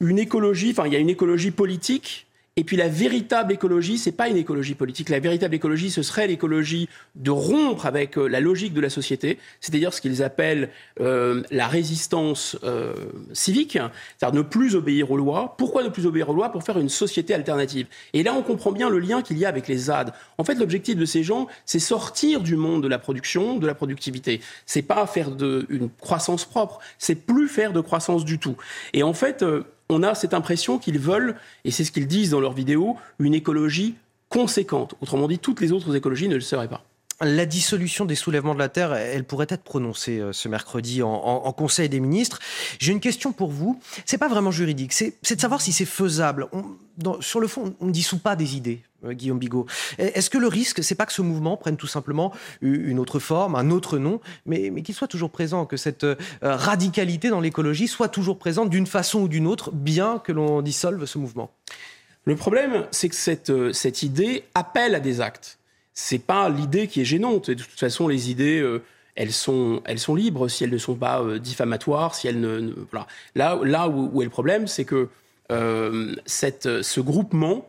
une 0.00 0.18
écologie, 0.18 0.70
enfin 0.70 0.86
il 0.86 0.92
y 0.92 0.96
a 0.96 1.00
une 1.00 1.10
écologie 1.10 1.50
politique 1.50 2.27
et 2.58 2.64
puis 2.64 2.76
la 2.76 2.88
véritable 2.88 3.52
écologie, 3.52 3.98
c'est 3.98 4.10
pas 4.10 4.28
une 4.28 4.36
écologie 4.36 4.74
politique. 4.74 5.10
La 5.10 5.20
véritable 5.20 5.54
écologie, 5.54 5.92
ce 5.92 6.02
serait 6.02 6.26
l'écologie 6.26 6.88
de 7.14 7.30
rompre 7.30 7.86
avec 7.86 8.18
euh, 8.18 8.26
la 8.26 8.40
logique 8.40 8.74
de 8.74 8.80
la 8.80 8.90
société, 8.90 9.38
c'est-à-dire 9.60 9.94
ce 9.94 10.00
qu'ils 10.00 10.24
appellent 10.24 10.68
euh, 11.00 11.44
la 11.52 11.68
résistance 11.68 12.58
euh, 12.64 12.94
civique, 13.32 13.78
c'est-à-dire 14.18 14.36
ne 14.36 14.42
plus 14.42 14.74
obéir 14.74 15.12
aux 15.12 15.16
lois. 15.16 15.54
Pourquoi 15.56 15.84
ne 15.84 15.88
plus 15.88 16.04
obéir 16.04 16.30
aux 16.30 16.34
lois? 16.34 16.50
Pour 16.50 16.64
faire 16.64 16.80
une 16.80 16.88
société 16.88 17.32
alternative. 17.32 17.86
Et 18.12 18.24
là, 18.24 18.34
on 18.34 18.42
comprend 18.42 18.72
bien 18.72 18.90
le 18.90 18.98
lien 18.98 19.22
qu'il 19.22 19.38
y 19.38 19.44
a 19.44 19.48
avec 19.48 19.68
les 19.68 19.76
ZAD. 19.76 20.12
En 20.36 20.42
fait, 20.42 20.56
l'objectif 20.56 20.96
de 20.96 21.04
ces 21.04 21.22
gens, 21.22 21.46
c'est 21.64 21.78
sortir 21.78 22.40
du 22.40 22.56
monde 22.56 22.82
de 22.82 22.88
la 22.88 22.98
production, 22.98 23.58
de 23.58 23.68
la 23.68 23.76
productivité. 23.76 24.40
C'est 24.66 24.82
pas 24.82 25.06
faire 25.06 25.30
de, 25.30 25.64
une 25.68 25.88
croissance 25.90 26.44
propre, 26.44 26.80
c'est 26.98 27.14
plus 27.14 27.46
faire 27.46 27.72
de 27.72 27.80
croissance 27.80 28.24
du 28.24 28.40
tout. 28.40 28.56
Et 28.94 29.04
en 29.04 29.12
fait, 29.12 29.44
on 29.88 30.02
a 30.02 30.14
cette 30.14 30.34
impression 30.34 30.78
qu'ils 30.78 30.98
veulent, 30.98 31.36
et 31.64 31.70
c'est 31.70 31.84
ce 31.84 31.92
qu'ils 31.92 32.06
disent 32.06 32.30
dans 32.30 32.40
leurs 32.40 32.52
vidéos, 32.52 32.96
une 33.18 33.34
écologie 33.34 33.94
conséquente. 34.28 34.94
Autrement 35.00 35.28
dit, 35.28 35.38
toutes 35.38 35.60
les 35.60 35.72
autres 35.72 35.94
écologies 35.96 36.28
ne 36.28 36.34
le 36.34 36.40
seraient 36.40 36.68
pas. 36.68 36.84
la 37.20 37.46
dissolution 37.46 38.04
des 38.04 38.14
soulèvements 38.14 38.54
de 38.54 38.60
la 38.60 38.68
Terre, 38.68 38.92
elle 38.92 39.24
pourrait 39.24 39.48
être 39.48 39.64
prononcée 39.64 40.20
euh, 40.20 40.32
ce 40.32 40.48
mercredi 40.48 41.02
en, 41.02 41.52
Conseil 41.52 41.88
des 41.88 41.98
ministres. 41.98 42.38
J'ai 42.78 42.92
une 42.92 43.00
question 43.00 43.32
pour 43.32 43.50
vous. 43.50 43.80
C'est 44.04 44.18
pas 44.18 44.28
vraiment 44.28 44.52
juridique, 44.52 44.92
c'est 44.92 45.34
de 45.34 45.40
savoir 45.40 45.60
si 45.60 45.72
c'est 45.72 45.84
faisable. 45.84 46.46
sur 47.20 47.40
le 47.40 47.48
fond, 47.48 47.74
on 47.80 47.86
ne 47.86 47.92
dissout 47.92 48.18
pas 48.18 48.36
des 48.36 48.56
idées. 48.56 48.82
Euh, 49.04 49.12
Guillaume 49.12 49.38
Bigot. 49.38 49.66
Est-ce 49.98 50.28
que 50.28 50.38
le 50.38 50.48
risque, 50.48 50.82
c'est 50.82 50.96
pas 50.96 51.06
que 51.06 51.12
ce 51.12 51.22
mouvement 51.22 51.56
prenne 51.56 51.76
tout 51.76 51.86
simplement 51.86 52.32
une 52.60 52.98
autre 52.98 53.20
forme, 53.20 53.54
un 53.54 53.70
autre 53.70 53.96
nom, 53.98 54.20
mais, 54.44 54.70
mais 54.72 54.82
qu'il 54.82 54.94
soit 54.94 55.06
toujours 55.06 55.30
présent, 55.30 55.66
que 55.66 55.76
cette 55.76 56.02
euh, 56.02 56.16
radicalité 56.42 57.28
dans 57.28 57.40
l'écologie 57.40 57.86
soit 57.86 58.08
toujours 58.08 58.38
présente 58.38 58.70
d'une 58.70 58.88
façon 58.88 59.20
ou 59.20 59.28
d'une 59.28 59.46
autre, 59.46 59.70
bien 59.70 60.18
que 60.18 60.32
l'on 60.32 60.62
dissolve 60.62 61.04
ce 61.04 61.18
mouvement? 61.18 61.52
Le 62.24 62.34
problème, 62.34 62.86
c'est 62.90 63.08
que 63.08 63.14
cette, 63.14 63.50
euh, 63.50 63.72
cette 63.72 64.02
idée 64.02 64.44
appelle 64.54 64.96
à 64.96 65.00
des 65.00 65.20
actes. 65.20 65.58
C'est 65.94 66.18
pas 66.18 66.48
l'idée 66.48 66.88
qui 66.88 67.00
est 67.00 67.04
gênante. 67.04 67.50
de 67.50 67.62
toute 67.62 67.78
façon, 67.78 68.08
les 68.08 68.30
idées, 68.30 68.64
elles 69.16 69.32
sont, 69.32 69.80
elles 69.84 69.98
sont 69.98 70.14
libres 70.14 70.46
si 70.46 70.62
elles 70.62 70.70
ne 70.70 70.78
sont 70.78 70.94
pas 70.94 71.24
diffamatoires, 71.40 72.14
si 72.14 72.28
elles 72.28 72.38
ne, 72.38 72.72
voilà. 72.92 73.08
Là, 73.34 73.58
là 73.64 73.88
où, 73.88 74.22
est 74.22 74.24
le 74.24 74.30
problème, 74.30 74.68
c'est 74.68 74.84
que 74.84 75.08
cette, 76.24 76.82
ce 76.82 77.00
groupement 77.00 77.68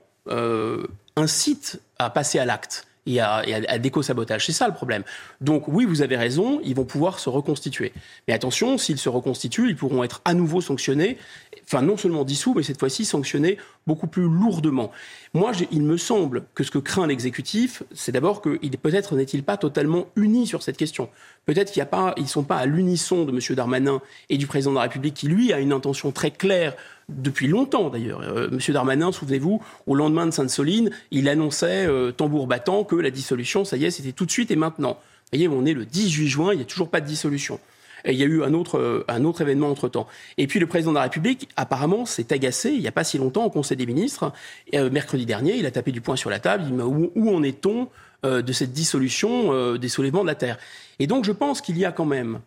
incite 1.19 1.81
à 1.97 2.09
passer 2.09 2.39
à 2.39 2.45
l'acte 2.45 2.87
et 3.05 3.19
à, 3.19 3.79
déco-sabotage. 3.79 4.45
C'est 4.45 4.51
ça 4.51 4.67
le 4.67 4.73
problème. 4.73 5.03
Donc 5.41 5.67
oui, 5.67 5.85
vous 5.85 6.01
avez 6.01 6.15
raison, 6.15 6.59
ils 6.63 6.75
vont 6.75 6.85
pouvoir 6.85 7.19
se 7.19 7.29
reconstituer. 7.29 7.91
Mais 8.27 8.33
attention, 8.33 8.77
s'ils 8.77 8.99
se 8.99 9.09
reconstituent, 9.09 9.69
ils 9.69 9.75
pourront 9.75 10.03
être 10.03 10.21
à 10.25 10.33
nouveau 10.33 10.61
sanctionnés, 10.61 11.17
enfin 11.65 11.81
non 11.81 11.97
seulement 11.97 12.23
dissous, 12.23 12.53
mais 12.55 12.63
cette 12.63 12.79
fois-ci 12.79 13.05
sanctionnés 13.05 13.57
beaucoup 13.87 14.07
plus 14.07 14.23
lourdement. 14.29 14.91
Moi, 15.33 15.51
il 15.71 15.81
me 15.81 15.97
semble 15.97 16.45
que 16.53 16.63
ce 16.63 16.71
que 16.71 16.77
craint 16.77 17.07
l'exécutif, 17.07 17.83
c'est 17.93 18.11
d'abord 18.11 18.41
qu'il 18.41 18.77
peut-être 18.77 19.15
n'est-il 19.15 19.43
pas 19.43 19.57
totalement 19.57 20.07
uni 20.15 20.45
sur 20.45 20.61
cette 20.61 20.77
question. 20.77 21.09
Peut-être 21.45 21.71
qu'ils 21.71 21.85
ne 22.17 22.27
sont 22.27 22.43
pas 22.43 22.57
à 22.57 22.65
l'unisson 22.65 23.25
de 23.25 23.31
M. 23.31 23.55
Darmanin 23.55 24.01
et 24.29 24.37
du 24.37 24.45
président 24.45 24.71
de 24.71 24.75
la 24.75 24.83
République, 24.83 25.15
qui 25.15 25.27
lui 25.27 25.51
a 25.51 25.59
une 25.59 25.73
intention 25.73 26.11
très 26.11 26.31
claire 26.31 26.75
depuis 27.09 27.47
longtemps 27.47 27.89
d'ailleurs. 27.89 28.21
Euh, 28.21 28.49
Monsieur 28.51 28.73
Darmanin, 28.73 29.11
souvenez-vous, 29.11 29.61
au 29.87 29.95
lendemain 29.95 30.25
de 30.25 30.31
Sainte-Soline, 30.31 30.91
il 31.11 31.27
annonçait 31.27 31.87
euh, 31.87 32.11
tambour 32.11 32.47
battant 32.47 32.83
que 32.83 32.95
la 32.95 33.11
dissolution, 33.11 33.65
ça 33.65 33.77
y 33.77 33.85
est, 33.85 33.91
c'était 33.91 34.11
tout 34.11 34.25
de 34.25 34.31
suite 34.31 34.51
et 34.51 34.55
maintenant. 34.55 34.93
Vous 34.93 35.37
voyez, 35.37 35.47
on 35.47 35.65
est 35.65 35.73
le 35.73 35.85
18 35.85 36.27
juin, 36.27 36.53
il 36.53 36.57
n'y 36.57 36.61
a 36.61 36.65
toujours 36.65 36.89
pas 36.89 37.01
de 37.01 37.05
dissolution. 37.05 37.59
Et 38.05 38.13
il 38.13 38.17
y 38.17 38.23
a 38.23 38.25
eu 38.25 38.43
un 38.43 38.53
autre, 38.53 38.79
euh, 38.79 39.03
un 39.07 39.25
autre 39.25 39.41
événement 39.41 39.69
entre-temps. 39.69 40.07
Et 40.37 40.47
puis 40.47 40.59
le 40.59 40.67
président 40.67 40.91
de 40.91 40.95
la 40.95 41.03
République, 41.03 41.49
apparemment, 41.57 42.05
s'est 42.05 42.31
agacé, 42.31 42.71
il 42.71 42.79
n'y 42.79 42.87
a 42.87 42.93
pas 42.93 43.03
si 43.03 43.17
longtemps, 43.17 43.45
au 43.45 43.49
Conseil 43.49 43.77
des 43.77 43.85
ministres. 43.85 44.31
mercredi 44.73 45.25
dernier, 45.25 45.55
il 45.55 45.65
a 45.65 45.71
tapé 45.71 45.91
du 45.91 46.01
poing 46.01 46.15
sur 46.15 46.29
la 46.29 46.39
table, 46.39 46.63
il 46.67 46.75
dit 46.75 46.81
où, 46.81 47.11
où 47.15 47.35
en 47.35 47.43
est-on 47.43 47.89
de 48.23 48.51
cette 48.51 48.73
dissolution 48.73 49.75
des 49.77 49.87
soulèvements 49.87 50.23
de 50.23 50.27
la 50.27 50.35
Terre? 50.35 50.57
Et 50.99 51.07
donc 51.07 51.23
je 51.23 51.31
pense 51.31 51.61
qu'il 51.61 51.77
y 51.77 51.85
a 51.85 51.91
quand 51.91 52.05
même, 52.05 52.39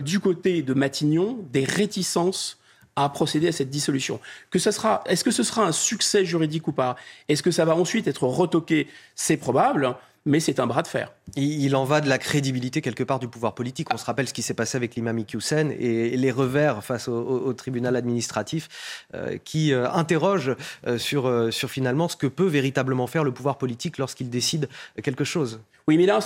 du 0.00 0.20
côté 0.20 0.62
de 0.62 0.72
Matignon, 0.72 1.38
des 1.52 1.64
réticences 1.64 2.58
à 2.96 3.08
procéder 3.08 3.48
à 3.48 3.52
cette 3.52 3.70
dissolution. 3.70 4.20
Que 4.50 4.58
ça 4.58 4.72
sera, 4.72 5.04
est-ce 5.06 5.22
que 5.22 5.30
ce 5.30 5.42
sera 5.42 5.64
un 5.64 5.72
succès 5.72 6.24
juridique 6.24 6.66
ou 6.66 6.72
pas? 6.72 6.96
Est-ce 7.28 7.42
que 7.42 7.50
ça 7.50 7.64
va 7.64 7.76
ensuite 7.76 8.08
être 8.08 8.24
retoqué? 8.24 8.88
C'est 9.14 9.36
probable 9.36 9.96
mais 10.26 10.40
c'est 10.40 10.60
un 10.60 10.66
bras 10.66 10.82
de 10.82 10.88
fer. 10.88 11.12
Il 11.36 11.74
en 11.76 11.84
va 11.84 12.00
de 12.00 12.08
la 12.08 12.18
crédibilité 12.18 12.82
quelque 12.82 13.04
part 13.04 13.20
du 13.20 13.28
pouvoir 13.28 13.54
politique. 13.54 13.86
On 13.94 13.96
se 13.96 14.04
rappelle 14.04 14.28
ce 14.28 14.34
qui 14.34 14.42
s'est 14.42 14.54
passé 14.54 14.76
avec 14.76 14.96
l'imam 14.96 15.16
Iqiyoussen 15.18 15.70
et 15.70 16.16
les 16.16 16.32
revers 16.32 16.84
face 16.84 17.08
au, 17.08 17.52
tribunal 17.52 17.94
administratif 17.94 19.06
euh, 19.14 19.38
qui 19.42 19.72
euh, 19.72 19.88
interroge 19.92 20.54
euh, 20.86 20.98
sur, 20.98 21.52
sur 21.52 21.70
finalement 21.70 22.08
ce 22.08 22.16
que 22.16 22.26
peut 22.26 22.46
véritablement 22.46 23.06
faire 23.06 23.22
le 23.22 23.32
pouvoir 23.32 23.56
politique 23.56 23.98
lorsqu'il 23.98 24.28
décide 24.28 24.68
quelque 25.02 25.24
chose. 25.24 25.60
Oui, 25.86 25.96
mais 25.96 26.06
là, 26.06 26.18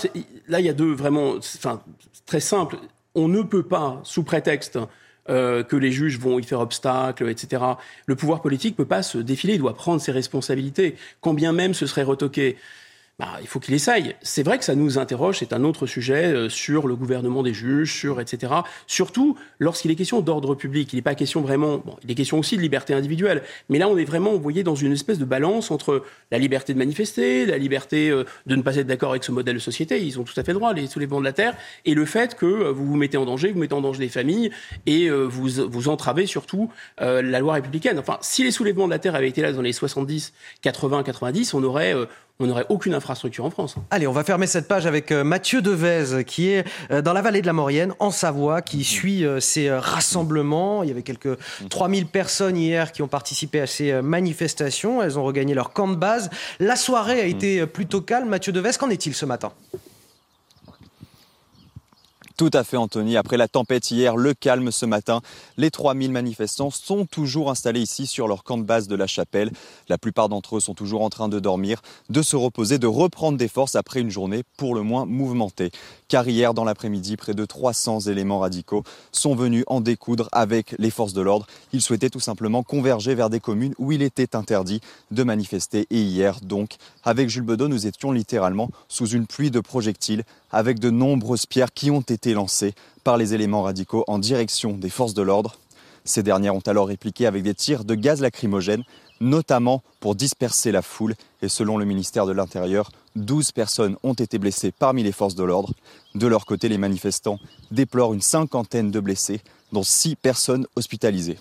là 0.49 0.61
il 0.61 0.67
y 0.67 0.71
a 0.71 0.73
deux 0.73 0.93
vraiment, 0.93 1.35
enfin, 1.37 1.83
très 2.25 2.41
simple. 2.41 2.79
On 3.15 3.29
ne 3.29 3.43
peut 3.43 3.65
pas, 3.65 4.01
sous 4.03 4.23
prétexte 4.23 4.79
euh, 5.31 5.63
que 5.63 5.77
les 5.77 5.93
juges 5.93 6.19
vont 6.19 6.39
y 6.39 6.43
faire 6.43 6.61
obstacle, 6.61 7.29
etc. 7.29 7.63
Le 8.07 8.17
pouvoir 8.17 8.43
politique 8.43 8.73
ne 8.75 8.85
peut 8.85 8.89
pas 8.89 9.03
se 9.03 9.19
défiler, 9.19 9.55
il 9.55 9.61
doit 9.61 9.75
prendre 9.75 10.01
ses 10.01 10.13
responsabilités, 10.13 10.97
quand 11.21 11.35
bien 11.35 11.53
même 11.53 11.73
ce 11.73 11.87
serait 11.87 12.03
retoqué. 12.03 12.57
Bah, 13.21 13.37
il 13.43 13.47
faut 13.47 13.61
qu'il 13.61 13.75
essaye. 13.75 14.15
C'est 14.23 14.43
vrai 14.43 14.57
que 14.57 14.65
ça 14.65 14.75
nous 14.75 14.97
interroge, 14.97 15.41
c'est 15.41 15.53
un 15.53 15.63
autre 15.63 15.87
sujet 15.87 16.33
euh, 16.33 16.49
sur 16.49 16.89
le 16.89 16.97
gouvernement 16.97 17.43
des 17.43 17.53
juges, 17.53 17.95
sur 17.95 18.19
etc. 18.19 18.51
Surtout 18.87 19.37
lorsqu'il 19.59 19.91
est 19.91 19.95
question 19.95 20.23
d'ordre 20.23 20.55
public. 20.55 20.91
Il 20.95 20.97
n'est 20.97 21.03
pas 21.03 21.15
question 21.15 21.43
vraiment. 21.43 21.83
Bon, 21.85 21.97
il 22.03 22.11
est 22.11 22.15
question 22.15 22.39
aussi 22.39 22.57
de 22.57 22.63
liberté 22.63 22.95
individuelle. 22.95 23.43
Mais 23.69 23.79
là, 23.79 23.89
on 23.89 23.99
est 23.99 24.07
vraiment, 24.07 24.33
vous 24.33 24.41
voyez, 24.41 24.63
dans 24.63 24.75
une 24.75 24.93
espèce 24.93 25.19
de 25.19 25.27
balance 25.27 25.71
entre 25.71 26.03
la 26.31 26.39
liberté 26.39 26.73
de 26.73 26.79
manifester, 26.79 27.45
la 27.45 27.59
liberté 27.59 28.09
euh, 28.09 28.25
de 28.47 28.57
ne 28.57 28.63
pas 28.63 28.77
être 28.77 28.87
d'accord 28.87 29.11
avec 29.11 29.23
ce 29.23 29.33
modèle 29.33 29.57
de 29.57 29.61
société. 29.61 30.03
Ils 30.03 30.19
ont 30.19 30.25
tout 30.25 30.41
à 30.41 30.43
fait 30.43 30.55
droit, 30.55 30.73
les 30.73 30.87
soulèvements 30.87 31.21
de 31.21 31.27
la 31.27 31.35
terre, 31.35 31.55
et 31.85 31.93
le 31.93 32.07
fait 32.07 32.35
que 32.37 32.47
euh, 32.47 32.73
vous 32.73 32.87
vous 32.87 32.97
mettez 32.97 33.19
en 33.19 33.27
danger, 33.27 33.53
vous 33.53 33.61
mettez 33.61 33.75
en 33.75 33.83
danger 33.83 34.01
les 34.01 34.09
familles 34.09 34.51
et 34.87 35.11
vous 35.11 35.47
vous 35.69 35.89
entravez 35.89 36.25
surtout 36.27 36.71
la 36.99 37.41
loi 37.41 37.55
républicaine. 37.55 37.99
Enfin, 37.99 38.17
si 38.23 38.43
les 38.45 38.51
soulèvements 38.51 38.87
de 38.87 38.93
la 38.93 38.99
terre 38.99 39.15
avaient 39.15 39.29
été 39.29 39.43
là 39.43 39.53
dans 39.53 39.61
les 39.61 39.73
70, 39.73 40.33
80, 40.63 41.03
90, 41.03 41.55
on 41.55 41.63
aurait 41.63 41.95
on 42.41 42.47
n'aurait 42.47 42.67
aucune 42.71 42.95
infrastructure 42.95 43.45
en 43.45 43.51
France. 43.51 43.75
Hein. 43.79 43.83
Allez, 43.91 44.07
on 44.07 44.13
va 44.13 44.25
fermer 44.25 44.47
cette 44.47 44.67
page 44.67 44.87
avec 44.87 45.13
euh, 45.13 45.23
Mathieu 45.23 45.61
Devez, 45.61 46.25
qui 46.25 46.49
est 46.49 46.65
euh, 46.91 47.03
dans 47.03 47.13
la 47.13 47.23
vallée 47.23 47.43
de 47.43 47.47
la 47.47 47.53
Maurienne, 47.53 47.93
en 47.99 48.11
Savoie, 48.11 48.63
qui 48.63 48.83
suit 48.83 49.25
euh, 49.25 49.41
ces 49.41 49.71
rassemblements. 49.71 50.83
Il 50.83 50.89
y 50.89 50.93
avait 50.93 51.03
quelques 51.03 51.39
3000 51.69 52.07
personnes 52.07 52.57
hier 52.57 52.93
qui 52.93 53.03
ont 53.03 53.09
participé 53.09 53.61
à 53.61 53.67
ces 53.67 54.01
manifestations. 54.01 55.03
Elles 55.03 55.19
ont 55.19 55.25
regagné 55.25 55.55
leur 55.55 55.73
camp 55.73 55.89
de 55.89 55.97
base. 55.97 56.31
La 56.59 56.77
soirée 56.77 57.21
a 57.21 57.27
été 57.27 57.67
plutôt 57.67 58.01
calme. 58.01 58.29
Mathieu 58.29 58.53
Devez, 58.53 58.71
qu'en 58.79 58.89
est-il 58.89 59.15
ce 59.15 59.27
matin? 59.27 59.53
Tout 62.41 62.49
à 62.55 62.65
fait, 62.65 62.79
Anthony. 62.79 63.19
Après 63.19 63.37
la 63.37 63.49
tempête 63.49 63.91
hier, 63.91 64.17
le 64.17 64.33
calme 64.33 64.71
ce 64.71 64.87
matin, 64.87 65.21
les 65.59 65.71
3000 65.71 66.11
manifestants 66.11 66.71
sont 66.71 67.05
toujours 67.05 67.51
installés 67.51 67.83
ici 67.83 68.07
sur 68.07 68.29
leur 68.29 68.45
camp 68.45 68.57
de 68.57 68.63
base 68.63 68.89
de 68.89 68.97
la 68.97 69.07
chapelle. 69.07 69.53
La 69.91 69.99
plupart 69.99 70.31
d'entre 70.31 70.57
eux 70.57 70.61
sont 70.61 70.73
toujours 70.73 71.03
en 71.03 71.11
train 71.11 71.29
de 71.29 71.39
dormir, 71.39 71.83
de 72.09 72.23
se 72.23 72.37
reposer, 72.37 72.79
de 72.79 72.87
reprendre 72.87 73.37
des 73.37 73.47
forces 73.47 73.75
après 73.75 74.01
une 74.01 74.09
journée 74.09 74.43
pour 74.57 74.75
le 74.75 74.81
moins 74.81 75.05
mouvementée. 75.05 75.71
Car 76.09 76.27
hier, 76.27 76.55
dans 76.55 76.65
l'après-midi, 76.65 77.19
près 77.19 77.35
de 77.35 77.45
300 77.45 78.01
éléments 78.09 78.39
radicaux 78.39 78.85
sont 79.13 79.35
venus 79.35 79.65
en 79.67 79.83
découdre 79.83 80.31
avec 80.33 80.75
les 80.79 80.91
forces 80.91 81.13
de 81.13 81.21
l'ordre. 81.21 81.47
Ils 81.75 81.83
souhaitaient 81.83 82.09
tout 82.09 82.21
simplement 82.21 82.63
converger 82.63 83.15
vers 83.15 83.29
des 83.29 83.41
communes 83.41 83.75
où 83.79 83.93
il 83.93 84.01
était 84.01 84.35
interdit 84.35 84.81
de 85.11 85.23
manifester. 85.25 85.87
Et 85.91 86.01
hier, 86.01 86.41
donc, 86.41 86.77
avec 87.05 87.29
Jules 87.29 87.43
Bedeau, 87.43 87.69
nous 87.69 87.87
étions 87.87 88.13
littéralement 88.13 88.71
sous 88.89 89.09
une 89.09 89.27
pluie 89.27 89.51
de 89.51 89.61
projectiles 89.61 90.25
avec 90.51 90.79
de 90.79 90.91
nombreuses 90.91 91.47
pierres 91.47 91.73
qui 91.73 91.91
ont 91.91 92.01
été 92.01 92.35
lancées 92.35 92.75
par 93.05 93.17
les 93.17 93.35
éléments 93.35 93.63
radicaux 93.63 94.05
en 94.09 94.19
direction 94.19 94.73
des 94.73 94.91
forces 94.91 95.15
de 95.15 95.23
l'ordre. 95.23 95.59
Ces 96.05 96.23
dernières 96.23 96.55
ont 96.55 96.63
alors 96.67 96.89
répliqué 96.89 97.27
avec 97.27 97.43
des 97.43 97.55
tirs 97.55 97.85
de 97.85 97.95
gaz 97.95 98.21
lacrymogène, 98.21 98.85
notamment 99.21 99.83
pour 100.01 100.15
disperser 100.15 100.73
la 100.73 100.83
foule. 100.83 101.15
Et 101.43 101.49
selon 101.49 101.77
le 101.77 101.85
ministère 101.85 102.27
de 102.27 102.33
l'Intérieur, 102.33 102.91
12 103.17 103.53
personnes 103.53 103.97
ont 104.03 104.15
été 104.15 104.39
blessées 104.39 104.73
parmi 104.73 105.03
les 105.03 105.13
forces 105.13 105.35
de 105.35 105.45
l'ordre. 105.45 105.75
De 106.15 106.27
leur 106.27 106.47
côté, 106.47 106.69
les 106.69 106.79
manifestants 106.79 107.39
déplorent 107.71 108.15
une 108.15 108.23
cinquantaine 108.23 108.91
de 108.91 109.01
blessés, 109.01 109.41
dont 109.73 109.83
6 109.83 110.17
personnes 110.17 110.67
hospitalisées. 110.75 111.39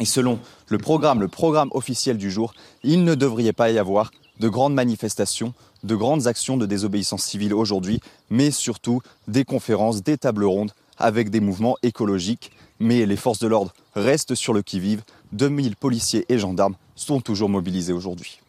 Et 0.00 0.06
selon 0.06 0.38
le 0.68 0.78
programme, 0.78 1.20
le 1.20 1.28
programme 1.28 1.68
officiel 1.72 2.16
du 2.16 2.30
jour, 2.30 2.54
il 2.82 3.04
ne 3.04 3.14
devrait 3.14 3.52
pas 3.52 3.70
y 3.70 3.78
avoir 3.78 4.10
de 4.40 4.48
grandes 4.48 4.74
manifestations, 4.74 5.52
de 5.84 5.94
grandes 5.94 6.26
actions 6.26 6.56
de 6.56 6.66
désobéissance 6.66 7.24
civile 7.24 7.54
aujourd'hui, 7.54 8.00
mais 8.30 8.50
surtout 8.50 9.00
des 9.28 9.44
conférences, 9.44 10.02
des 10.02 10.18
tables 10.18 10.44
rondes 10.44 10.72
avec 10.98 11.30
des 11.30 11.40
mouvements 11.40 11.76
écologiques. 11.82 12.52
Mais 12.78 13.06
les 13.06 13.16
forces 13.16 13.40
de 13.40 13.46
l'ordre 13.46 13.72
restent 13.94 14.34
sur 14.34 14.52
le 14.52 14.62
qui-vive. 14.62 15.02
2000 15.32 15.76
policiers 15.76 16.24
et 16.28 16.38
gendarmes 16.38 16.76
sont 16.96 17.20
toujours 17.20 17.48
mobilisés 17.48 17.92
aujourd'hui. 17.92 18.39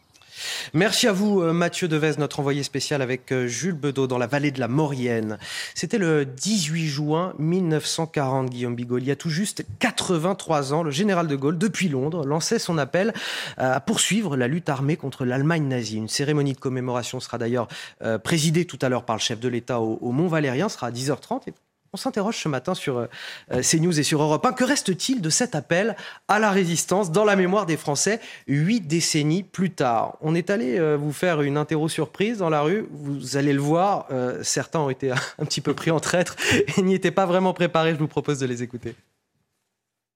Merci 0.74 1.08
à 1.08 1.12
vous, 1.12 1.42
euh, 1.42 1.52
Mathieu 1.52 1.88
Devez, 1.88 2.12
notre 2.18 2.40
envoyé 2.40 2.62
spécial 2.62 3.02
avec 3.02 3.32
euh, 3.32 3.46
Jules 3.46 3.74
Bedeau 3.74 4.06
dans 4.06 4.18
la 4.18 4.26
vallée 4.26 4.50
de 4.50 4.60
la 4.60 4.68
Maurienne. 4.68 5.38
C'était 5.74 5.98
le 5.98 6.24
18 6.24 6.86
juin 6.86 7.34
1940, 7.38 8.50
Guillaume 8.50 8.74
Bigot. 8.74 8.98
Il 8.98 9.04
y 9.04 9.10
a 9.10 9.16
tout 9.16 9.30
juste 9.30 9.64
83 9.78 10.72
ans, 10.72 10.82
le 10.82 10.90
général 10.90 11.26
de 11.26 11.36
Gaulle, 11.36 11.58
depuis 11.58 11.88
Londres, 11.88 12.24
lançait 12.24 12.58
son 12.58 12.78
appel 12.78 13.12
à 13.56 13.80
poursuivre 13.80 14.36
la 14.36 14.48
lutte 14.48 14.68
armée 14.68 14.96
contre 14.96 15.24
l'Allemagne 15.24 15.66
nazie. 15.66 15.96
Une 15.96 16.08
cérémonie 16.08 16.52
de 16.52 16.58
commémoration 16.58 17.20
sera 17.20 17.38
d'ailleurs 17.38 17.68
euh, 18.02 18.18
présidée 18.18 18.64
tout 18.64 18.78
à 18.82 18.88
l'heure 18.88 19.04
par 19.04 19.16
le 19.16 19.20
chef 19.20 19.40
de 19.40 19.48
l'État 19.48 19.80
au, 19.80 20.12
Mont-Valérien, 20.12 20.68
sera 20.68 20.88
à 20.88 20.90
10h30. 20.90 21.48
Et 21.48 21.54
on 21.92 21.98
s'interroge 21.98 22.38
ce 22.38 22.48
matin 22.48 22.74
sur 22.74 22.98
euh, 22.98 23.06
euh, 23.52 23.62
CNews 23.62 23.98
et 23.98 24.02
sur 24.02 24.22
Europe 24.22 24.44
1. 24.46 24.52
Que 24.52 24.64
reste-t-il 24.64 25.20
de 25.20 25.30
cet 25.30 25.54
appel 25.54 25.96
à 26.26 26.38
la 26.38 26.50
résistance 26.50 27.10
dans 27.10 27.24
la 27.24 27.36
mémoire 27.36 27.66
des 27.66 27.76
Français 27.76 28.20
huit 28.46 28.80
décennies 28.80 29.42
plus 29.42 29.70
tard? 29.70 30.16
On 30.22 30.34
est 30.34 30.48
allé 30.48 30.78
euh, 30.78 30.96
vous 30.96 31.12
faire 31.12 31.42
une 31.42 31.58
interro 31.58 31.88
surprise 31.88 32.38
dans 32.38 32.48
la 32.48 32.62
rue. 32.62 32.88
Vous 32.90 33.36
allez 33.36 33.52
le 33.52 33.60
voir, 33.60 34.06
certains 34.42 34.80
ont 34.80 34.90
été 34.90 35.10
un 35.10 35.44
petit 35.44 35.60
peu 35.60 35.74
pris 35.74 35.90
en 35.90 36.00
traître 36.00 36.36
et 36.76 36.82
n'y 36.82 36.94
étaient 36.94 37.10
pas 37.10 37.26
vraiment 37.26 37.52
préparés. 37.52 37.92
Je 37.92 37.98
vous 37.98 38.08
propose 38.08 38.38
de 38.38 38.46
les 38.46 38.62
écouter. 38.62 38.94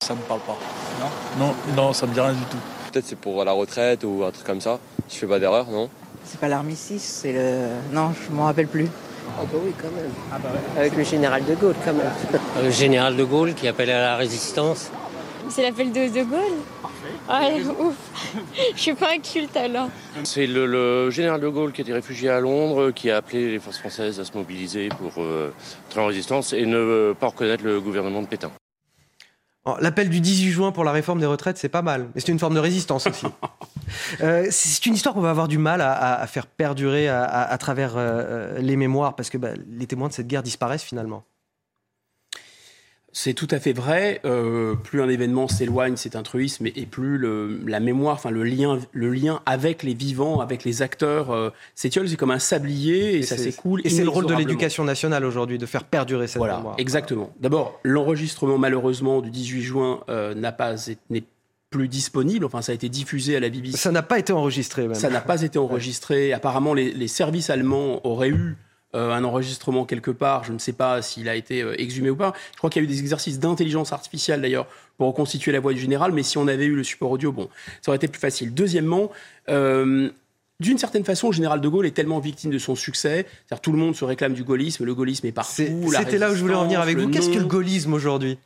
Ça 0.03 0.15
me 0.15 0.21
parle 0.23 0.41
pas. 0.41 0.57
Non? 1.01 1.47
Non, 1.47 1.55
non 1.75 1.93
ça 1.93 2.07
me 2.07 2.15
dit 2.15 2.21
rien 2.21 2.33
du 2.33 2.45
tout. 2.45 2.59
Peut-être 2.93 3.07
c'est 3.07 3.19
pour 3.19 3.45
la 3.45 3.53
retraite 3.53 4.05
ou 4.05 4.25
un 4.25 4.31
truc 4.31 4.47
comme 4.47 4.61
ça. 4.61 4.79
Je 5.09 5.17
fais 5.17 5.27
pas 5.27 5.39
d'erreur, 5.39 5.71
non? 5.71 5.91
C'est 6.25 6.41
pas 6.41 6.49
l'armistice, 6.49 7.03
c'est 7.03 7.33
le. 7.33 7.69
Non, 7.93 8.13
je 8.13 8.35
m'en 8.35 8.47
rappelle 8.47 8.67
plus. 8.67 8.89
Ah 9.39 9.43
bah 9.51 9.59
oui, 9.63 9.73
quand 9.81 9.91
même. 9.91 10.11
Ah 10.33 10.39
bah 10.43 10.49
Avec 10.77 10.97
le 10.97 11.05
général 11.05 11.45
de 11.45 11.55
Gaulle, 11.55 11.75
quand 11.85 11.93
même. 11.93 12.11
Le 12.63 12.71
général 12.71 13.17
de 13.17 13.25
Gaulle 13.25 13.55
qui 13.55 13.69
appelle 13.69 13.91
à 13.91 14.01
la 14.01 14.17
résistance. 14.17 14.91
C'est 15.49 15.63
l'appel 15.63 15.93
de 15.93 16.09
De 16.09 16.25
Gaulle 16.25 16.59
Ouais, 17.29 17.63
ouf. 17.79 17.95
Je 18.75 18.81
suis 18.81 18.95
pas 18.95 19.13
un 19.13 19.19
culte 19.19 19.57
alors. 19.57 19.89
C'est 20.25 20.47
le, 20.47 21.11
général 21.11 21.41
de 21.41 21.49
Gaulle 21.49 21.73
qui 21.73 21.83
était 21.83 21.93
réfugié 21.93 22.31
à 22.31 22.41
Londres, 22.41 22.91
qui 22.91 23.11
a 23.11 23.19
appelé 23.19 23.51
les 23.51 23.59
forces 23.59 23.79
françaises 23.79 24.19
à 24.19 24.25
se 24.25 24.37
mobiliser 24.37 24.89
pour 24.89 25.23
euh, 25.23 25.53
en 25.97 26.07
résistance 26.07 26.53
et 26.53 26.67
ne 26.67 27.15
pas 27.19 27.29
reconnaître 27.29 27.65
le 27.65 27.81
gouvernement 27.81 28.23
de 28.23 28.27
Pétain. 28.27 28.51
L'appel 29.81 30.09
du 30.09 30.21
18 30.21 30.51
juin 30.51 30.73
pour 30.73 30.85
la 30.85 30.93
réforme 30.93 31.19
des 31.19 31.27
retraites, 31.27 31.59
c'est 31.59 31.69
pas 31.69 31.83
mal. 31.83 32.09
Mais 32.15 32.21
c'est 32.21 32.31
une 32.31 32.39
forme 32.39 32.55
de 32.55 32.61
résistance 32.61 33.07
aussi. 33.07 33.27
Euh, 34.21 34.49
c'est 34.51 34.85
une 34.87 34.95
histoire 34.95 35.15
qu'on 35.15 35.21
va 35.21 35.31
avoir 35.31 35.47
du 35.47 35.59
mal 35.59 35.81
à, 35.81 36.27
faire 36.27 36.47
perdurer 36.47 37.09
à, 37.09 37.57
travers 37.57 37.95
euh, 37.97 38.59
les 38.59 38.75
mémoires, 38.75 39.15
parce 39.15 39.31
que 39.31 39.39
bah, 39.39 39.51
les 39.71 39.87
témoins 39.87 40.09
de 40.09 40.13
cette 40.13 40.27
guerre 40.27 40.43
disparaissent 40.43 40.83
finalement. 40.83 41.25
C'est 43.19 43.33
tout 43.33 43.49
à 43.51 43.59
fait 43.59 43.73
vrai. 43.73 44.21
Euh, 44.27 44.75
plus 44.75 45.01
un 45.01 45.09
événement 45.09 45.49
s'éloigne, 45.49 45.97
c'est 45.97 46.17
un 46.17 46.23
truisme, 46.23 46.67
et, 46.67 46.85
plus 46.85 47.19
la 47.67 47.81
mémoire, 47.81 48.17
enfin 48.17 48.31
le 48.31 48.45
lien, 48.45 48.79
le 48.93 49.11
lien 49.11 49.41
avec 49.47 49.83
les 49.83 49.95
vivants, 49.95 50.41
avec 50.41 50.65
les 50.65 50.83
acteurs 50.83 51.31
euh, 51.31 51.49
s'étiole. 51.75 52.11
C'est 52.11 52.17
comme 52.17 52.31
un 52.31 52.39
sablier 52.39 53.17
et, 53.17 53.23
ça 53.23 53.39
s'écoule. 53.39 53.81
Et 53.85 53.89
c'est 53.89 54.05
le 54.05 54.11
rôle 54.11 54.27
de 54.27 54.35
l'éducation 54.35 54.85
nationale 54.85 55.25
aujourd'hui 55.25 55.57
de 55.57 55.65
faire 55.65 55.85
perdurer 55.85 56.27
cette 56.27 56.37
voilà, 56.37 56.59
mémoire. 56.59 56.75
Exactement. 56.77 57.33
D'abord, 57.41 57.81
l'enregistrement 57.85 58.59
malheureusement 58.59 59.23
du 59.23 59.31
18 59.31 59.63
juin 59.63 60.01
euh, 60.11 60.35
n'a 60.35 60.53
pas 60.53 60.75
n'est 61.09 61.25
plus 61.71 61.89
disponible. 61.89 62.45
Enfin, 62.45 62.61
ça 62.61 62.73
a 62.73 62.75
été 62.75 62.91
diffusé 62.91 63.35
à 63.35 63.41
la 63.41 63.49
BBC. 63.49 63.79
Ça 63.79 63.93
n'a 63.93 64.03
pas 64.03 64.19
été 64.19 64.35
enregistré. 64.35 64.89
Même. 64.89 64.95
Ça 64.95 65.09
n'a 65.09 65.23
pas 65.23 65.41
été 65.41 65.59
enregistré. 65.59 66.35
Apparemment, 66.35 66.75
les, 66.75 66.93
les 66.93 67.09
services 67.09 67.49
allemands 67.49 68.07
auraient 68.07 68.29
eu 68.29 68.59
euh, 68.97 69.13
un 69.13 69.25
enregistrement 69.25 69.85
quelque 69.85 70.11
part. 70.11 70.45
Je 70.45 70.53
ne 70.53 70.59
sais 70.59 70.73
pas 70.73 71.03
s'il 71.03 71.29
a 71.29 71.35
été 71.35 71.63
euh, 71.63 71.81
exhumé 71.81 72.11
ou 72.11 72.17
pas. 72.17 72.33
Je 72.53 72.59
crois 72.59 72.71
qu'il 72.71 72.83
y 72.83 72.85
a 72.85 72.89
eu 72.89 72.91
des 72.91 73.01
exercices 73.01 73.39
d'intelligence 73.39 73.93
artificielle 73.93 74.41
d'ailleurs 74.41 74.67
pour 74.97 75.09
reconstituer 75.09 75.53
la 75.53 75.61
voix 75.61 75.75
du 75.75 75.81
général, 75.81 76.13
mais 76.13 76.23
si 76.23 76.39
on 76.39 76.49
avait 76.49 76.65
eu 76.65 76.75
le 76.75 76.83
support 76.83 77.11
audio, 77.11 77.31
bon, 77.31 77.49
ça 77.83 77.91
aurait 77.91 77.97
été 77.97 78.09
plus 78.09 78.21
facile. 78.21 78.55
Deuxièmement, 78.55 79.11
euh, 79.51 80.09
d'une 80.59 80.79
certaine 80.79 81.05
façon, 81.05 81.29
le 81.29 81.35
général 81.35 81.61
de 81.61 81.69
Gaulle 81.69 81.87
est 81.87 81.91
tellement 81.91 82.19
victime 82.19 82.51
de 82.51 82.59
son 82.59 82.75
succès. 82.75 83.27
C'est-à-dire 83.47 83.61
tout 83.61 83.73
le 83.73 83.79
monde 83.79 83.95
se 83.95 84.05
réclame 84.05 84.33
du 84.33 84.43
gaullisme, 84.43 84.85
le 84.85 84.95
gaullisme 84.95 85.27
est 85.27 85.33
partout. 85.33 85.91
C'était 85.93 86.19
là 86.19 86.31
où 86.31 86.35
je 86.35 86.41
voulais 86.41 86.55
en 86.55 86.65
venir 86.65 86.81
avec 86.81 86.97
vous. 86.97 87.11
Qu'est-ce 87.11 87.31
que 87.31 87.39
le 87.39 87.45
gaullisme 87.45 87.93
aujourd'hui? 87.93 88.39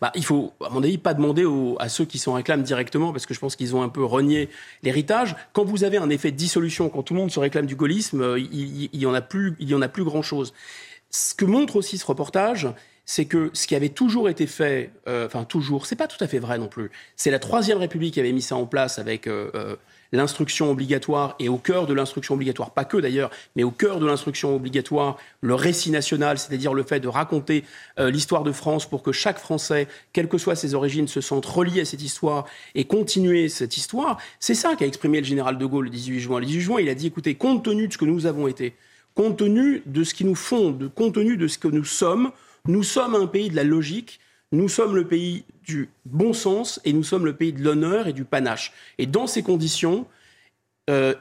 Bah, 0.00 0.10
il 0.14 0.24
faut, 0.24 0.52
à 0.64 0.70
mon 0.70 0.82
avis, 0.82 0.98
pas 0.98 1.14
demander 1.14 1.44
à 1.78 1.88
ceux 1.88 2.04
qui 2.04 2.18
s'en 2.18 2.32
réclament 2.32 2.62
directement, 2.62 3.12
parce 3.12 3.26
que 3.26 3.34
je 3.34 3.38
pense 3.38 3.54
qu'ils 3.54 3.76
ont 3.76 3.82
un 3.82 3.88
peu 3.88 4.04
renié 4.04 4.48
l'héritage. 4.82 5.36
Quand 5.52 5.64
vous 5.64 5.84
avez 5.84 5.98
un 5.98 6.08
effet 6.10 6.30
de 6.30 6.36
dissolution, 6.36 6.88
quand 6.88 7.02
tout 7.02 7.14
le 7.14 7.20
monde 7.20 7.30
se 7.30 7.38
réclame 7.38 7.66
du 7.66 7.76
gaullisme, 7.76 8.22
euh, 8.22 8.38
il, 8.40 8.88
il 8.92 9.00
y 9.00 9.06
en 9.06 9.14
a 9.14 9.20
plus, 9.20 9.54
il 9.60 9.68
y 9.68 9.74
en 9.74 9.82
a 9.82 9.88
plus 9.88 10.04
grand-chose. 10.04 10.54
Ce 11.10 11.34
que 11.34 11.44
montre 11.44 11.76
aussi 11.76 11.98
ce 11.98 12.06
reportage, 12.06 12.68
c'est 13.04 13.26
que 13.26 13.50
ce 13.52 13.66
qui 13.66 13.74
avait 13.74 13.90
toujours 13.90 14.28
été 14.28 14.46
fait, 14.46 14.90
euh, 15.08 15.26
enfin 15.26 15.44
toujours, 15.44 15.86
c'est 15.86 15.96
pas 15.96 16.06
tout 16.06 16.22
à 16.24 16.26
fait 16.26 16.38
vrai 16.38 16.58
non 16.58 16.68
plus. 16.68 16.90
C'est 17.16 17.30
la 17.30 17.38
Troisième 17.38 17.78
République 17.78 18.14
qui 18.14 18.20
avait 18.20 18.32
mis 18.32 18.42
ça 18.42 18.56
en 18.56 18.66
place 18.66 18.98
avec 18.98 19.26
euh, 19.26 19.76
l'instruction 20.12 20.70
obligatoire 20.70 21.34
et 21.38 21.48
au 21.48 21.56
cœur 21.56 21.86
de 21.86 21.94
l'instruction 21.94 22.34
obligatoire, 22.34 22.70
pas 22.70 22.84
que 22.84 22.98
d'ailleurs, 22.98 23.30
mais 23.56 23.64
au 23.64 23.70
cœur 23.70 23.98
de 23.98 24.06
l'instruction 24.06 24.54
obligatoire, 24.54 25.16
le 25.40 25.54
récit 25.54 25.90
national, 25.90 26.38
c'est-à-dire 26.38 26.74
le 26.74 26.82
fait 26.82 27.00
de 27.00 27.08
raconter 27.08 27.64
euh, 27.98 28.10
l'histoire 28.10 28.42
de 28.42 28.52
France 28.52 28.88
pour 28.88 29.02
que 29.02 29.12
chaque 29.12 29.38
Français, 29.38 29.88
quelles 30.12 30.28
que 30.28 30.38
soient 30.38 30.56
ses 30.56 30.74
origines, 30.74 31.08
se 31.08 31.20
sente 31.20 31.46
relié 31.46 31.80
à 31.80 31.84
cette 31.84 32.02
histoire 32.02 32.46
et 32.74 32.84
continuer 32.84 33.48
cette 33.48 33.76
histoire, 33.76 34.18
c'est 34.38 34.54
ça 34.54 34.76
qu'a 34.76 34.86
exprimé 34.86 35.18
le 35.18 35.26
général 35.26 35.58
de 35.58 35.66
Gaulle 35.66 35.86
le 35.86 35.90
18 35.90 36.20
juin. 36.20 36.40
Le 36.40 36.46
18 36.46 36.60
juin, 36.60 36.80
il 36.80 36.88
a 36.88 36.94
dit, 36.94 37.06
écoutez, 37.06 37.34
compte 37.34 37.64
tenu 37.64 37.88
de 37.88 37.92
ce 37.92 37.98
que 37.98 38.04
nous 38.04 38.26
avons 38.26 38.46
été, 38.48 38.74
compte 39.14 39.38
tenu 39.38 39.82
de 39.86 40.04
ce 40.04 40.14
qui 40.14 40.24
nous 40.24 40.34
fonde, 40.34 40.90
compte 40.94 41.14
tenu 41.14 41.36
de 41.36 41.48
ce 41.48 41.58
que 41.58 41.68
nous 41.68 41.84
sommes, 41.84 42.30
nous 42.66 42.82
sommes 42.82 43.14
un 43.14 43.26
pays 43.26 43.50
de 43.50 43.56
la 43.56 43.64
logique, 43.64 44.20
nous 44.52 44.68
sommes 44.68 44.94
le 44.94 45.06
pays 45.06 45.44
du 45.64 45.90
bon 46.04 46.32
sens 46.32 46.80
et 46.84 46.92
nous 46.92 47.02
sommes 47.02 47.24
le 47.24 47.34
pays 47.34 47.52
de 47.52 47.62
l'honneur 47.62 48.06
et 48.06 48.12
du 48.12 48.24
panache. 48.24 48.72
Et 48.98 49.06
dans 49.06 49.26
ces 49.26 49.42
conditions, 49.42 50.06
euh, 50.90 51.14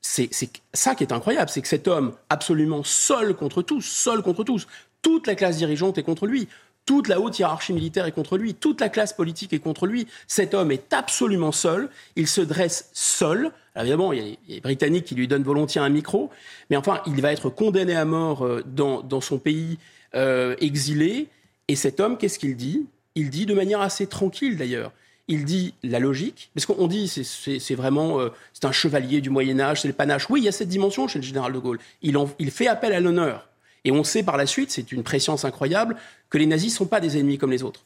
c'est 0.00 0.30
ça 0.74 0.94
qui 0.94 1.02
est 1.02 1.12
incroyable, 1.12 1.48
c'est 1.48 1.62
que 1.62 1.68
cet 1.68 1.88
homme, 1.88 2.14
absolument 2.28 2.84
seul 2.84 3.34
contre 3.34 3.62
tous, 3.62 3.80
seul 3.80 4.22
contre 4.22 4.44
tous, 4.44 4.66
toute 5.00 5.26
la 5.26 5.34
classe 5.34 5.56
dirigeante 5.56 5.96
est 5.96 6.02
contre 6.02 6.26
lui, 6.26 6.46
toute 6.86 7.08
la 7.08 7.20
haute 7.20 7.38
hiérarchie 7.38 7.72
militaire 7.72 8.04
est 8.04 8.12
contre 8.12 8.36
lui, 8.36 8.54
toute 8.54 8.80
la 8.80 8.90
classe 8.90 9.14
politique 9.14 9.54
est 9.54 9.58
contre 9.58 9.86
lui. 9.86 10.06
Cet 10.26 10.52
homme 10.52 10.70
est 10.70 10.92
absolument 10.92 11.52
seul, 11.52 11.88
il 12.16 12.28
se 12.28 12.42
dresse 12.42 12.90
seul. 12.92 13.52
Évidemment, 13.76 14.12
il 14.12 14.18
y, 14.18 14.32
a 14.32 14.36
les 14.48 14.60
Britanniques 14.60 15.06
qui 15.06 15.14
lui 15.14 15.26
donnent 15.26 15.42
volontiers 15.42 15.80
un 15.80 15.88
micro, 15.88 16.30
mais 16.68 16.76
enfin, 16.76 17.00
il 17.06 17.20
va 17.22 17.32
être 17.32 17.48
condamné 17.48 17.96
à 17.96 18.04
mort 18.04 18.44
euh, 18.44 18.62
dans, 18.66 19.20
son 19.20 19.38
pays 19.38 19.78
euh, 20.14 20.54
exilé. 20.60 21.28
Et 21.68 21.76
cet 21.76 22.00
homme, 22.00 22.18
qu'est-ce 22.18 22.38
qu'il 22.38 22.56
dit? 22.56 22.86
Il 23.14 23.30
dit 23.30 23.46
de 23.46 23.54
manière 23.54 23.80
assez 23.80 24.06
tranquille 24.06 24.56
d'ailleurs. 24.56 24.92
Il 25.28 25.46
dit 25.46 25.72
la 25.82 26.00
logique, 26.00 26.50
parce 26.54 26.66
qu'on 26.66 26.86
dit 26.86 27.08
c'est 27.08 27.74
vraiment 27.74 28.20
euh, 28.20 28.28
c'est 28.52 28.66
un 28.66 28.72
chevalier 28.72 29.22
du 29.22 29.30
Moyen 29.30 29.58
Âge, 29.58 29.80
c'est 29.80 29.88
le 29.88 29.94
panache. 29.94 30.28
Oui, 30.28 30.40
il 30.40 30.44
y 30.44 30.48
a 30.48 30.52
cette 30.52 30.68
dimension 30.68 31.08
chez 31.08 31.18
le 31.18 31.24
général 31.24 31.52
de 31.52 31.58
Gaulle. 31.58 31.78
Il, 32.02 32.18
il 32.38 32.50
fait 32.50 32.66
appel 32.66 32.92
à 32.92 33.00
l'honneur. 33.00 33.48
Et 33.84 33.90
on 33.90 34.04
sait 34.04 34.22
par 34.22 34.36
la 34.36 34.46
suite, 34.46 34.70
c'est 34.70 34.92
une 34.92 35.02
préscience 35.02 35.44
incroyable, 35.44 35.96
que 36.28 36.38
les 36.38 36.46
nazis 36.46 36.72
ne 36.72 36.76
sont 36.78 36.86
pas 36.86 37.00
des 37.00 37.16
ennemis 37.18 37.38
comme 37.38 37.50
les 37.50 37.62
autres. 37.62 37.84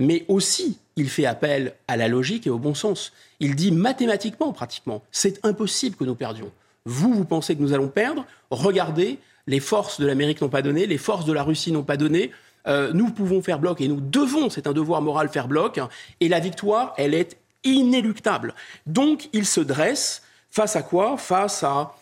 Mais 0.00 0.24
aussi, 0.28 0.78
il 0.96 1.10
fait 1.10 1.26
appel 1.26 1.74
à 1.86 1.96
la 1.96 2.08
logique 2.08 2.46
et 2.46 2.50
au 2.50 2.58
bon 2.58 2.74
sens. 2.74 3.12
Il 3.38 3.54
dit 3.54 3.70
mathématiquement, 3.70 4.52
pratiquement, 4.52 5.02
c'est 5.12 5.44
impossible 5.44 5.96
que 5.96 6.04
nous 6.04 6.14
perdions. 6.14 6.50
Vous, 6.86 7.12
vous 7.12 7.24
pensez 7.24 7.54
que 7.54 7.62
nous 7.62 7.72
allons 7.72 7.88
perdre? 7.88 8.24
Regardez, 8.50 9.18
les 9.46 9.60
forces 9.60 10.00
de 10.00 10.06
l'Amérique 10.06 10.40
n'ont 10.40 10.48
pas 10.48 10.62
donné, 10.62 10.86
les 10.86 10.98
forces 10.98 11.26
de 11.26 11.32
la 11.32 11.42
Russie 11.42 11.72
n'ont 11.72 11.82
pas 11.82 11.96
donné, 11.96 12.30
euh, 12.66 12.92
nous 12.92 13.10
pouvons 13.10 13.42
faire 13.42 13.58
bloc 13.58 13.80
et 13.80 13.88
nous 13.88 14.00
devons, 14.00 14.50
c'est 14.50 14.66
un 14.66 14.72
devoir 14.72 15.02
moral, 15.02 15.28
faire 15.28 15.48
bloc. 15.48 15.80
Et 16.20 16.28
la 16.28 16.40
victoire, 16.40 16.94
elle 16.96 17.14
est 17.14 17.36
inéluctable. 17.64 18.54
Donc, 18.86 19.28
il 19.32 19.46
se 19.46 19.60
dresse 19.60 20.22
face 20.50 20.76
à 20.76 20.82
quoi? 20.82 21.16
Face 21.16 21.62
à, 21.62 21.94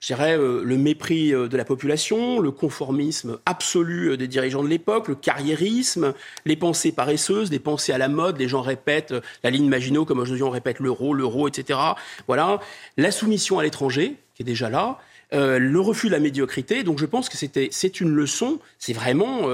je 0.00 0.08
dirais, 0.08 0.36
euh, 0.36 0.62
le 0.64 0.76
mépris 0.76 1.32
euh, 1.32 1.48
de 1.48 1.56
la 1.56 1.64
population, 1.64 2.40
le 2.40 2.50
conformisme 2.50 3.38
absolu 3.46 4.16
des 4.16 4.28
dirigeants 4.28 4.62
de 4.62 4.68
l'époque, 4.68 5.08
le 5.08 5.14
carriérisme, 5.14 6.14
les 6.44 6.56
pensées 6.56 6.92
paresseuses, 6.92 7.50
les 7.50 7.58
pensées 7.58 7.92
à 7.92 7.98
la 7.98 8.08
mode. 8.08 8.38
Les 8.38 8.48
gens 8.48 8.62
répètent 8.62 9.14
la 9.42 9.50
ligne 9.50 9.68
Maginot, 9.68 10.04
comme 10.04 10.18
aujourd'hui 10.18 10.42
on 10.42 10.50
répète 10.50 10.78
l'euro, 10.80 11.14
l'euro, 11.14 11.48
etc. 11.48 11.78
Voilà. 12.26 12.60
La 12.96 13.10
soumission 13.10 13.58
à 13.58 13.62
l'étranger, 13.62 14.16
qui 14.34 14.42
est 14.42 14.46
déjà 14.46 14.68
là. 14.68 14.98
le 15.32 15.80
refus 15.80 16.08
de 16.08 16.12
la 16.12 16.20
médiocrité. 16.20 16.82
Donc 16.82 16.98
je 16.98 17.06
pense 17.06 17.28
que 17.28 17.36
c'est 17.36 18.00
une 18.00 18.10
leçon, 18.10 18.60
c'est 18.78 18.92
vraiment 18.92 19.48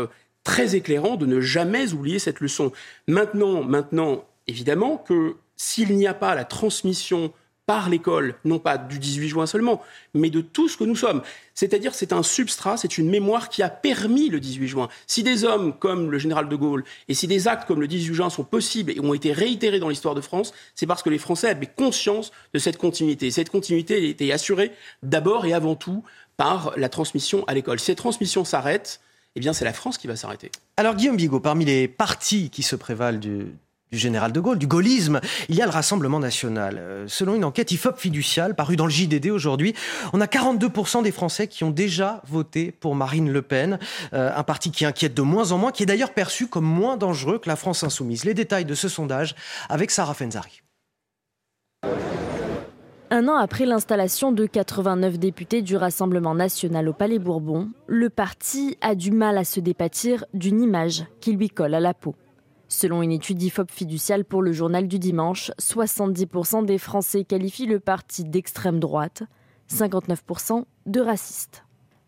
très 0.45 0.75
éclairant 0.75 1.17
de 1.17 1.27
ne 1.27 1.41
jamais 1.41 1.93
oublier 1.93 2.19
cette 2.19 2.41
leçon. 2.41 2.73
Maintenant, 3.07 3.63
maintenant, 3.63 4.25
évidemment 4.47 4.97
que 4.97 5.37
s'il 5.57 5.97
n'y 5.97 6.07
a 6.07 6.15
pas 6.15 6.35
la 6.35 6.45
transmission 6.45 7.33
par 7.71 7.89
l'école, 7.89 8.35
non 8.45 8.59
pas 8.59 8.79
du 8.79 8.99
18 8.99 9.29
juin 9.29 9.47
seulement, 9.47 9.81
mais 10.13 10.29
de 10.29 10.41
tout 10.41 10.69
ce 10.69 10.77
que 10.77 10.83
nous 10.83 10.97
sommes. 10.97 11.23
C'est-à-dire 11.55 11.95
c'est 11.95 12.13
un 12.13 12.25
substrat, 12.25 12.77
c'est 12.77 12.99
une 12.99 13.09
mémoire 13.09 13.49
qui 13.49 13.63
a 13.63 13.69
permis 13.69 14.29
le 14.29 14.41
18 14.41 14.67
juin. 14.67 14.89
Si 15.07 15.23
des 15.23 15.45
hommes 15.45 15.79
comme 15.79 16.11
le 16.11 16.19
général 16.19 16.49
de 16.49 16.57
Gaulle 16.57 16.83
et 17.07 17.15
si 17.15 17.29
des 17.29 17.47
actes 17.47 17.69
comme 17.69 17.81
le 17.81 17.87
18 17.87 18.13
juin 18.13 18.29
sont 18.29 18.43
possibles 18.43 18.91
et 18.91 18.99
ont 18.99 19.15
été 19.15 19.33
réitérés 19.33 19.79
dans 19.79 19.89
l'histoire 19.89 20.17
de 20.17 20.21
France, 20.21 20.53
c'est 20.75 20.87
parce 20.87 21.05
que 21.05 21.11
les 21.11 21.19
Français 21.19 21.51
avaient 21.51 21.67
conscience 21.67 22.33
de 22.55 22.59
cette 22.59 22.77
continuité. 22.77 23.31
Cette 23.31 23.51
continuité 23.51 24.09
était 24.09 24.33
assurée 24.33 24.73
d'abord 25.05 25.47
et 25.47 25.53
avant 25.53 25.77
tout 25.77 26.03
par 26.37 26.73
la 26.77 26.89
transmission 26.89 27.45
à 27.47 27.55
l'école. 27.55 27.79
Si 27.79 27.87
cette 27.87 27.99
transmission 27.99 28.45
s'arrête, 28.45 29.01
eh 29.37 29.41
bien 29.41 29.53
c'est 29.53 29.65
la 29.65 29.73
France 29.73 29.99
qui 29.99 30.07
va 30.07 30.17
s'arrêter. 30.17 30.51
Alors 30.77 30.95
Guillaume 30.95 31.17
Bigot, 31.17 31.41
parmi 31.41 31.65
les 31.65 31.89
partis 31.89 32.51
qui 32.51 32.63
se 32.63 32.77
prévalent 32.77 33.19
du, 33.19 33.47
général 33.93 34.33
de 34.33 34.41
Gaulle, 34.41 34.59
du 34.59 34.67
gaullisme, 34.67 35.21
il 35.49 35.57
y 35.57 35.63
a 35.63 35.65
le 35.65 35.71
Rassemblement 35.71 36.21
national. 36.21 36.77
Euh, 36.79 37.05
selon 37.09 37.35
une 37.35 37.45
enquête 37.45 37.73
IFOP 37.73 37.97
fiduciale 37.99 38.55
parue 38.55 38.77
dans 38.77 38.87
le 38.87 38.91
JDD 38.91 39.31
aujourd'hui, 39.31 39.75
on 40.13 40.21
a 40.21 40.27
42% 40.27 41.03
des 41.03 41.13
Français 41.13 41.49
qui 41.49 41.65
ont 41.65 41.71
déjà 41.71 42.23
voté 42.29 42.71
pour 42.71 42.95
Marine 42.95 43.31
Le 43.31 43.43
Pen, 43.43 43.79
euh, 44.13 44.31
un 44.35 44.43
parti 44.43 44.71
qui 44.71 44.85
inquiète 44.85 45.15
de 45.15 45.23
moins 45.23 45.53
en 45.53 45.59
moins, 45.59 45.73
qui 45.73 45.83
est 45.83 45.87
d'ailleurs 45.87 46.15
perçu 46.15 46.47
comme 46.47 46.67
moins 46.67 46.97
dangereux 46.97 47.39
que 47.39 47.49
la 47.49 47.57
France 47.57 47.83
insoumise. 47.83 48.25
Les 48.25 48.35
détails 48.35 48.65
de 48.65 48.75
ce 48.75 48.89
sondage 48.89 49.35
avec 49.69 49.91
Sarah 49.91 50.15
Fenzari. 50.15 50.63
Un 53.13 53.27
an 53.27 53.35
après 53.35 53.67
l'installation 53.67 54.31
de 54.31 54.47
89 54.47 55.19
députés 55.19 55.63
du 55.63 55.75
Rassemblement 55.77 56.37
national 56.37 56.89
au 56.89 56.93
Palais 56.93 57.19
Bourbon, 57.19 57.69
le 57.89 58.09
parti 58.09 58.79
a 58.81 58.95
du 58.95 59.11
mal 59.11 59.37
à 59.37 59.43
se 59.43 59.59
dépatir 59.59 60.25
d'une 60.33 60.63
image 60.63 61.05
qui 61.21 61.33
lui 61.33 61.49
colle 61.49 61.75
à 61.75 61.81
la 61.81 61.93
peau. 61.93 62.15
Selon 62.69 63.03
une 63.03 63.11
étude 63.11 63.43
IFOP 63.43 63.69
fiduciale 63.69 64.25
pour 64.25 64.43
le 64.43 64.53
journal 64.53 64.87
du 64.87 65.01
dimanche, 65.01 65.51
70% 65.59 66.65
des 66.65 66.79
Français 66.79 67.25
qualifient 67.25 67.67
le 67.67 67.81
parti 67.81 68.23
d'extrême 68.23 68.79
droite, 68.79 69.25
59% 69.69 70.63
de 70.87 71.01
raciste. 71.01 71.65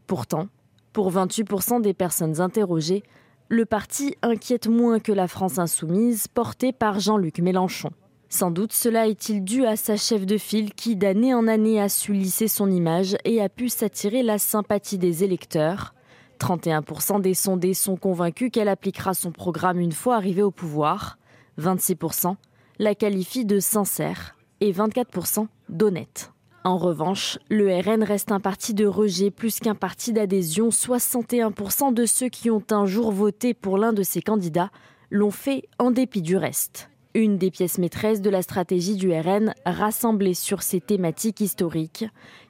Pourtant, 0.06 0.46
pour 0.92 1.10
28% 1.10 1.82
des 1.82 1.94
personnes 1.94 2.40
interrogées, 2.40 3.02
le 3.48 3.66
parti 3.66 4.14
inquiète 4.22 4.68
moins 4.68 5.00
que 5.00 5.10
la 5.10 5.26
France 5.26 5.58
insoumise 5.58 6.28
portée 6.28 6.72
par 6.72 7.00
Jean-Luc 7.00 7.40
Mélenchon. 7.40 7.90
Sans 8.34 8.50
doute 8.50 8.72
cela 8.72 9.08
est-il 9.08 9.44
dû 9.44 9.66
à 9.66 9.76
sa 9.76 9.98
chef 9.98 10.24
de 10.24 10.38
file 10.38 10.72
qui 10.72 10.96
d'année 10.96 11.34
en 11.34 11.46
année 11.46 11.78
a 11.78 11.90
su 11.90 12.14
lisser 12.14 12.48
son 12.48 12.70
image 12.70 13.14
et 13.26 13.42
a 13.42 13.50
pu 13.50 13.68
s'attirer 13.68 14.22
la 14.22 14.38
sympathie 14.38 14.96
des 14.96 15.22
électeurs. 15.22 15.92
31% 16.40 17.20
des 17.20 17.34
sondés 17.34 17.74
sont 17.74 17.96
convaincus 17.96 18.48
qu'elle 18.50 18.70
appliquera 18.70 19.12
son 19.12 19.32
programme 19.32 19.78
une 19.78 19.92
fois 19.92 20.16
arrivée 20.16 20.42
au 20.42 20.50
pouvoir. 20.50 21.18
26% 21.60 22.36
la 22.78 22.94
qualifient 22.94 23.44
de 23.44 23.60
sincère 23.60 24.34
et 24.60 24.72
24% 24.72 25.46
d'honnête. 25.68 26.32
En 26.64 26.78
revanche, 26.78 27.38
le 27.50 27.68
RN 27.82 28.02
reste 28.02 28.32
un 28.32 28.40
parti 28.40 28.72
de 28.72 28.86
rejet 28.86 29.30
plus 29.30 29.58
qu'un 29.58 29.74
parti 29.74 30.14
d'adhésion. 30.14 30.70
61% 30.70 31.92
de 31.92 32.06
ceux 32.06 32.30
qui 32.30 32.50
ont 32.50 32.64
un 32.70 32.86
jour 32.86 33.12
voté 33.12 33.52
pour 33.52 33.76
l'un 33.76 33.92
de 33.92 34.02
ses 34.02 34.22
candidats 34.22 34.70
l'ont 35.10 35.30
fait 35.30 35.68
en 35.78 35.90
dépit 35.90 36.22
du 36.22 36.38
reste. 36.38 36.88
Une 37.14 37.36
des 37.36 37.50
pièces 37.50 37.76
maîtresses 37.76 38.22
de 38.22 38.30
la 38.30 38.40
stratégie 38.40 38.96
du 38.96 39.12
RN 39.12 39.52
rassemblée 39.66 40.32
sur 40.32 40.62
ces 40.62 40.80
thématiques 40.80 41.42
historiques. 41.42 42.06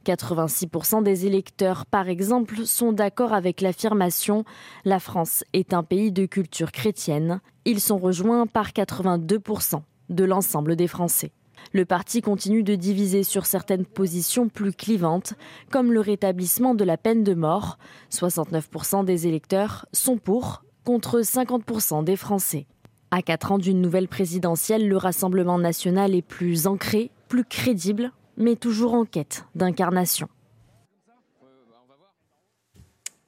86% 0.06 1.02
des 1.02 1.26
électeurs, 1.26 1.84
par 1.84 2.08
exemple, 2.08 2.64
sont 2.64 2.92
d'accord 2.92 3.32
avec 3.32 3.60
l'affirmation 3.60 4.44
La 4.84 5.00
France 5.00 5.42
est 5.52 5.74
un 5.74 5.82
pays 5.82 6.12
de 6.12 6.26
culture 6.26 6.70
chrétienne. 6.70 7.40
Ils 7.64 7.80
sont 7.80 7.98
rejoints 7.98 8.46
par 8.46 8.70
82% 8.70 9.82
de 10.10 10.24
l'ensemble 10.24 10.76
des 10.76 10.86
Français. 10.86 11.32
Le 11.72 11.84
parti 11.84 12.22
continue 12.22 12.62
de 12.62 12.76
diviser 12.76 13.24
sur 13.24 13.46
certaines 13.46 13.84
positions 13.84 14.48
plus 14.48 14.72
clivantes, 14.72 15.34
comme 15.72 15.92
le 15.92 16.00
rétablissement 16.00 16.76
de 16.76 16.84
la 16.84 16.96
peine 16.96 17.24
de 17.24 17.34
mort. 17.34 17.78
69% 18.12 19.04
des 19.04 19.26
électeurs 19.26 19.86
sont 19.92 20.18
pour, 20.18 20.62
contre 20.84 21.20
50% 21.20 22.04
des 22.04 22.16
Français. 22.16 22.68
À 23.14 23.20
quatre 23.20 23.52
ans 23.52 23.58
d'une 23.58 23.82
nouvelle 23.82 24.08
présidentielle, 24.08 24.88
le 24.88 24.96
Rassemblement 24.96 25.58
national 25.58 26.14
est 26.14 26.22
plus 26.22 26.66
ancré, 26.66 27.10
plus 27.28 27.44
crédible, 27.44 28.10
mais 28.38 28.56
toujours 28.56 28.94
en 28.94 29.04
quête 29.04 29.44
d'incarnation. 29.54 30.28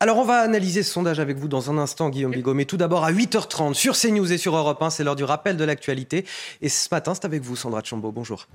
Alors 0.00 0.16
on 0.16 0.24
va 0.24 0.40
analyser 0.40 0.82
ce 0.82 0.90
sondage 0.90 1.20
avec 1.20 1.36
vous 1.36 1.48
dans 1.48 1.70
un 1.70 1.76
instant, 1.76 2.08
Guillaume 2.08 2.32
Bigot. 2.32 2.54
Mais 2.54 2.64
tout 2.64 2.78
d'abord 2.78 3.04
à 3.04 3.12
8h30 3.12 3.74
sur 3.74 3.94
CNews 3.94 4.32
et 4.32 4.38
sur 4.38 4.56
Europe 4.56 4.82
1, 4.82 4.88
c'est 4.88 5.04
l'heure 5.04 5.16
du 5.16 5.24
rappel 5.24 5.58
de 5.58 5.64
l'actualité. 5.64 6.24
Et 6.62 6.70
ce 6.70 6.88
matin, 6.90 7.12
c'est 7.12 7.26
avec 7.26 7.42
vous, 7.42 7.54
Sandra 7.54 7.82
Chambaud. 7.84 8.10
Bonjour. 8.10 8.48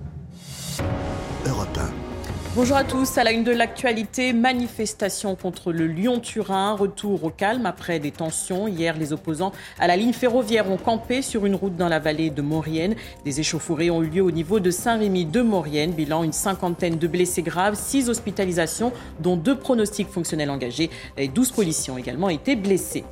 Europe 1.46 1.78
1. 1.78 2.09
Bonjour 2.56 2.76
à 2.76 2.82
tous. 2.82 3.16
À 3.16 3.22
la 3.22 3.30
une 3.30 3.44
de 3.44 3.52
l'actualité, 3.52 4.32
manifestation 4.32 5.36
contre 5.36 5.70
le 5.70 5.86
Lyon-Turin. 5.86 6.72
Retour 6.72 7.22
au 7.22 7.30
calme 7.30 7.64
après 7.64 8.00
des 8.00 8.10
tensions. 8.10 8.66
Hier, 8.66 8.96
les 8.98 9.12
opposants 9.12 9.52
à 9.78 9.86
la 9.86 9.96
ligne 9.96 10.12
ferroviaire 10.12 10.68
ont 10.68 10.76
campé 10.76 11.22
sur 11.22 11.46
une 11.46 11.54
route 11.54 11.76
dans 11.76 11.86
la 11.88 12.00
vallée 12.00 12.28
de 12.28 12.42
Maurienne. 12.42 12.96
Des 13.24 13.38
échauffourées 13.38 13.88
ont 13.92 14.02
eu 14.02 14.08
lieu 14.08 14.22
au 14.22 14.32
niveau 14.32 14.58
de 14.58 14.72
Saint-Rémy 14.72 15.26
de 15.26 15.42
Maurienne. 15.42 15.92
Bilan 15.92 16.24
une 16.24 16.32
cinquantaine 16.32 16.98
de 16.98 17.06
blessés 17.06 17.42
graves, 17.42 17.76
six 17.76 18.08
hospitalisations, 18.08 18.92
dont 19.20 19.36
deux 19.36 19.56
pronostics 19.56 20.08
fonctionnels 20.08 20.50
engagés. 20.50 20.90
Et 21.16 21.28
12 21.28 21.52
policiers 21.52 21.92
ont 21.92 21.98
également 21.98 22.30
été 22.30 22.56
blessés. 22.56 23.04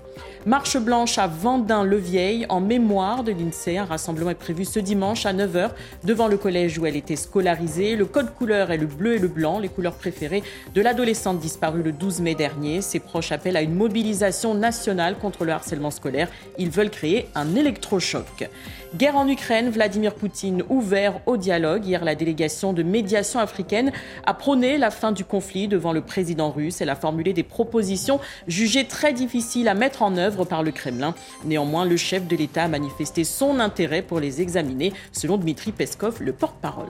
Marche 0.47 0.77
blanche 0.79 1.19
à 1.19 1.27
Vendin-le-Vieil 1.27 2.47
en 2.49 2.61
mémoire 2.61 3.25
de 3.25 3.33
l'INSEE. 3.33 3.79
Un 3.79 3.85
rassemblement 3.85 4.31
est 4.31 4.35
prévu 4.35 4.65
ce 4.65 4.79
dimanche 4.79 5.27
à 5.27 5.33
9h 5.33 5.71
devant 6.05 6.29
le 6.29 6.37
collège 6.37 6.79
où 6.79 6.87
elle 6.87 6.97
était 6.97 7.17
scolarisée. 7.17 7.97
Le 7.97 8.07
code 8.07 8.35
couleur 8.35 8.71
est 8.71 8.79
le 8.79 8.87
bleu 8.87 9.17
et 9.17 9.19
le 9.19 9.29
blanc, 9.29 9.59
les 9.59 9.69
couleurs 9.69 9.95
préférées 9.95 10.43
de 10.75 10.81
l'adolescente 10.81 11.39
disparue 11.39 11.83
le 11.83 11.93
12 11.93 12.21
mai 12.21 12.35
dernier. 12.35 12.81
Ses 12.81 13.01
proches 13.01 13.33
appellent 13.33 13.57
à 13.57 13.63
une 13.63 13.75
mobilisation 13.75 14.55
nationale 14.55 15.17
contre 15.19 15.45
le 15.45 15.53
harcèlement 15.53 15.91
scolaire. 15.91 16.29
Ils 16.59 16.71
veulent 16.71 16.91
créer 16.91 17.29
un 17.35 17.55
électrochoc. 17.55 18.49
Guerre 18.97 19.17
en 19.17 19.29
Ukraine, 19.29 19.69
Vladimir 19.69 20.15
Poutine 20.15 20.63
ouvert 20.71 21.21
au 21.27 21.37
dialogue. 21.37 21.85
Hier, 21.85 22.03
la 22.05 22.15
délégation 22.15 22.73
de 22.73 22.83
médiation 22.83 23.39
africaine 23.39 23.93
a 24.25 24.33
prôné 24.33 24.79
la 24.79 24.91
fin 24.91 25.13
du 25.13 25.27
conflit 25.27 25.69
devant 25.69 25.93
le 25.93 26.01
président 26.01 26.51
russe. 26.51 26.81
Elle 26.81 26.89
a 26.89 26.97
formulé 26.97 27.35
des 27.35 27.43
propositions 27.43 28.19
jugées 28.47 28.87
très 28.87 29.13
difficiles 29.13 29.69
à 29.69 29.75
mettre 29.75 30.03
en 30.03 30.17
œuvre 30.17 30.47
par 30.47 30.63
le 30.63 30.71
Kremlin. 30.71 31.15
Néanmoins, 31.45 31.85
le 31.85 31.99
chef 31.99 32.27
de 32.27 32.35
l'État 32.35 32.65
a 32.65 32.69
manifesté 32.69 33.25
son 33.25 33.61
intérêt 33.61 34.01
pour 34.01 34.21
les 34.21 34.41
examiner, 34.41 34.95
selon 35.13 35.37
Dmitri 35.37 35.73
Peskov, 35.73 36.23
le 36.23 36.33
porte-parole. 36.33 36.89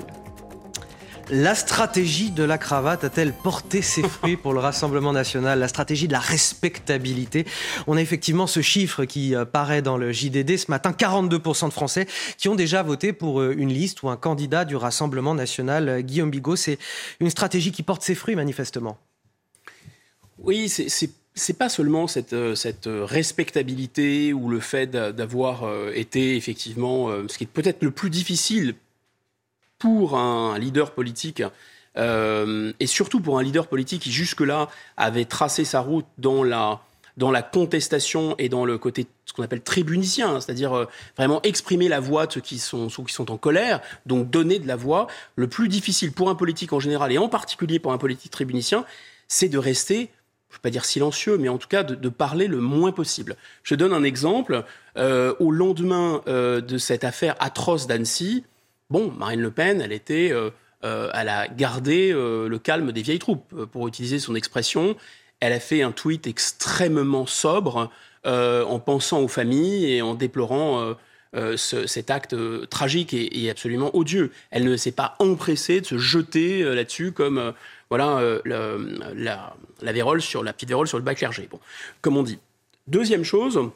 La 1.30 1.54
stratégie 1.54 2.30
de 2.30 2.42
la 2.42 2.56
cravate 2.56 3.04
a-t-elle 3.04 3.34
porté 3.34 3.82
ses 3.82 4.02
fruits 4.08 4.38
pour 4.38 4.54
le 4.54 4.60
Rassemblement 4.60 5.12
national? 5.12 5.58
La 5.58 5.68
stratégie 5.68 6.08
de 6.08 6.12
la 6.12 6.20
respectabilité? 6.20 7.44
On 7.86 7.98
a 7.98 8.00
effectivement 8.00 8.46
ce 8.46 8.62
chiffre 8.62 9.04
qui 9.04 9.34
euh, 9.34 9.44
paraît 9.44 9.82
dans 9.82 9.98
le 9.98 10.10
JDD 10.10 10.56
ce 10.56 10.70
matin. 10.70 10.90
42% 10.90 11.66
de 11.68 11.72
Français 11.72 12.06
qui 12.38 12.48
ont 12.48 12.54
déjà 12.54 12.82
voté 12.82 13.12
pour 13.12 13.42
euh, 13.42 13.54
une 13.58 13.68
liste 13.68 14.02
ou 14.02 14.08
un 14.08 14.16
candidat 14.16 14.64
du 14.64 14.74
Rassemblement 14.74 15.34
national. 15.34 15.88
Euh, 15.90 16.00
Guillaume 16.00 16.30
Bigot, 16.30 16.56
c'est 16.56 16.78
une 17.20 17.28
stratégie 17.28 17.72
qui 17.72 17.82
porte 17.82 18.02
ses 18.02 18.14
fruits 18.14 18.36
manifestement? 18.36 18.96
Oui, 20.38 20.70
c'est 20.70 20.88
c'est 21.34 21.56
pas 21.56 21.68
seulement 21.68 22.08
cette, 22.08 22.34
cette, 22.56 22.88
respectabilité 22.88 24.32
ou 24.32 24.48
le 24.48 24.58
fait 24.58 24.88
d'avoir 24.88 25.62
été 25.94 26.36
effectivement, 26.36 27.10
ce 27.28 27.38
qui 27.38 27.44
est 27.44 27.46
peut-être 27.46 27.84
le 27.84 27.92
plus 27.92 28.10
difficile 28.10 28.74
pour 29.78 30.16
un 30.16 30.58
leader 30.58 30.92
politique 30.92 31.42
euh, 31.98 32.72
et 32.78 32.86
surtout 32.86 33.20
pour 33.20 33.38
un 33.38 33.42
leader 33.42 33.66
politique 33.66 34.02
qui 34.02 34.12
jusque-là 34.12 34.68
avait 34.96 35.24
tracé 35.24 35.64
sa 35.64 35.80
route 35.80 36.06
dans 36.18 36.42
la 36.44 36.80
dans 37.16 37.32
la 37.32 37.42
contestation 37.42 38.36
et 38.38 38.48
dans 38.48 38.64
le 38.64 38.78
côté 38.78 39.08
ce 39.24 39.32
qu'on 39.32 39.42
appelle 39.42 39.60
tribunicien, 39.60 40.40
c'est-à-dire 40.40 40.72
euh, 40.72 40.84
vraiment 41.16 41.42
exprimer 41.42 41.88
la 41.88 41.98
voix 41.98 42.28
de 42.28 42.32
ceux 42.34 42.40
qui 42.40 42.60
sont, 42.60 42.88
en 43.28 43.36
colère, 43.36 43.80
donc 44.06 44.30
donner 44.30 44.60
de 44.60 44.68
la 44.68 44.76
voix. 44.76 45.08
Le 45.34 45.48
plus 45.48 45.66
difficile 45.66 46.12
pour 46.12 46.30
un 46.30 46.36
politique 46.36 46.72
en 46.72 46.78
général 46.78 47.10
et 47.10 47.18
en 47.18 47.28
particulier 47.28 47.80
pour 47.80 47.92
un 47.92 47.98
politique 47.98 48.30
tribunicien, 48.30 48.84
c'est 49.26 49.48
de 49.48 49.58
rester 49.58 50.10
je 50.48 50.54
ne 50.54 50.58
veux 50.58 50.62
pas 50.62 50.70
dire 50.70 50.84
silencieux, 50.86 51.36
mais 51.36 51.50
en 51.50 51.58
tout 51.58 51.68
cas 51.68 51.82
de, 51.82 52.08
parler 52.08 52.46
le 52.46 52.58
moins 52.58 52.90
possible. 52.90 53.36
Je 53.64 53.74
donne 53.74 53.92
un 53.92 54.02
exemple. 54.02 54.64
Euh, 54.96 55.34
au 55.40 55.50
lendemain 55.50 56.22
de 56.26 56.78
cette 56.78 57.04
affaire 57.04 57.36
atroce 57.38 57.86
d'Annecy, 57.86 58.44
Bon, 58.90 59.12
Marine 59.18 59.42
Le 59.42 59.50
Pen, 59.50 59.82
elle 59.82 59.92
était, 59.92 60.32
euh, 60.32 60.48
euh, 60.82 61.10
elle 61.12 61.28
a 61.28 61.46
gardé 61.46 62.10
euh, 62.10 62.48
le 62.48 62.58
calme 62.58 62.90
des 62.90 63.02
vieilles 63.02 63.18
troupes, 63.18 63.66
pour 63.66 63.86
utiliser 63.86 64.18
son 64.18 64.34
expression. 64.34 64.96
Elle 65.40 65.52
a 65.52 65.60
fait 65.60 65.82
un 65.82 65.92
tweet 65.92 66.26
extrêmement 66.26 67.26
sobre 67.26 67.90
en 68.24 68.78
pensant 68.78 69.20
aux 69.20 69.28
familles 69.28 69.90
et 69.90 70.02
en 70.02 70.14
déplorant 70.14 70.94
cet 71.56 72.10
acte 72.10 72.36
tragique 72.68 73.14
et, 73.14 73.48
absolument 73.48 73.94
odieux. 73.96 74.32
Elle 74.50 74.64
ne 74.64 74.76
s'est 74.76 74.92
pas 74.92 75.14
empressée 75.18 75.80
de 75.80 75.86
se 75.86 75.96
jeter 75.96 76.62
là-dessus 76.62 77.12
comme 77.12 77.54
voilà 77.88 78.40
la, 78.44 79.54
la, 79.80 79.92
vérole 79.92 80.20
sur 80.20 80.42
la 80.42 80.52
petite 80.52 80.68
vérole 80.68 80.88
sur 80.88 80.98
le 80.98 81.04
bas 81.04 81.14
clergé. 81.14 81.48
Bon, 81.50 81.60
comme 82.02 82.16
on 82.18 82.22
dit. 82.22 82.38
Deuxième 82.88 83.24
chose, 83.24 83.70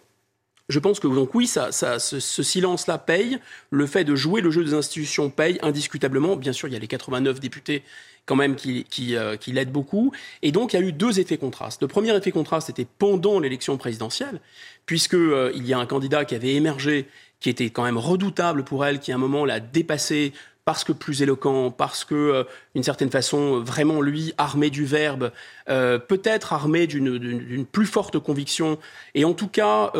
je 0.73 0.79
pense 0.79 0.99
que 0.99 1.07
donc 1.07 1.35
oui, 1.35 1.47
ça, 1.47 1.71
ce, 1.71 2.19
silence-là 2.19 2.99
paye. 2.99 3.39
Le 3.71 3.87
fait 3.87 4.05
de 4.05 4.17
jouer 4.17 4.41
le 4.41 4.51
jeu 4.51 4.65
des 4.65 4.75
institutions 4.75 5.31
paye 5.31 5.59
indiscutablement. 5.63 6.35
Bien 6.35 6.53
sûr, 6.53 6.69
il 6.69 6.73
y 6.73 6.77
a 6.77 6.81
les 6.81 6.89
89 6.89 7.39
députés 7.39 7.83
quand 8.25 8.37
même 8.37 8.57
qui, 8.57 8.87
euh, 9.17 9.37
qui, 9.37 9.53
l'aident 9.53 9.73
beaucoup. 9.73 10.13
Et 10.43 10.53
donc, 10.53 10.73
il 10.73 10.81
y 10.81 10.83
a 10.83 10.87
eu 10.87 10.93
deux 10.93 11.21
effets 11.21 11.37
contrastes. 11.37 11.83
Le 11.83 11.89
premier 11.89 12.17
effet 12.17 12.31
contraste 12.31 12.71
était 12.71 12.87
pendant 12.99 13.41
l'élection 13.41 13.77
présidentielle, 13.77 14.41
puisqu'il 14.87 15.19
euh, 15.19 15.53
il 15.55 15.67
y 15.67 15.73
a 15.73 15.79
un 15.79 15.87
candidat 15.87 16.25
qui 16.25 16.35
avait 16.35 16.55
émergé, 16.55 17.07
qui 17.41 17.51
était 17.51 17.71
quand 17.71 17.85
même 17.85 17.99
redoutable 17.99 18.65
pour 18.65 18.85
elle, 18.85 19.01
qui 19.01 19.13
à 19.13 19.17
un 19.17 19.19
moment 19.19 19.45
l'a 19.45 19.61
dépassé 19.61 20.33
parce 20.65 20.85
que 20.85 20.93
plus 20.93 21.23
éloquent, 21.23 21.73
parce 21.73 22.05
que, 22.05 22.15
euh, 22.15 22.45
d'une 22.77 22.85
certaine 22.85 23.11
façon, 23.11 23.59
vraiment 23.59 24.01
lui, 24.01 24.33
armé 24.39 24.71
du 24.71 24.85
verbe, 24.85 25.33
peut-être 25.67 26.53
armé 26.53 26.87
d'une 26.87 27.67
plus 27.67 27.87
forte 27.87 28.19
conviction, 28.21 28.79
et 29.15 29.25
en 29.25 29.35
tout 29.35 29.49
cas, 29.49 29.91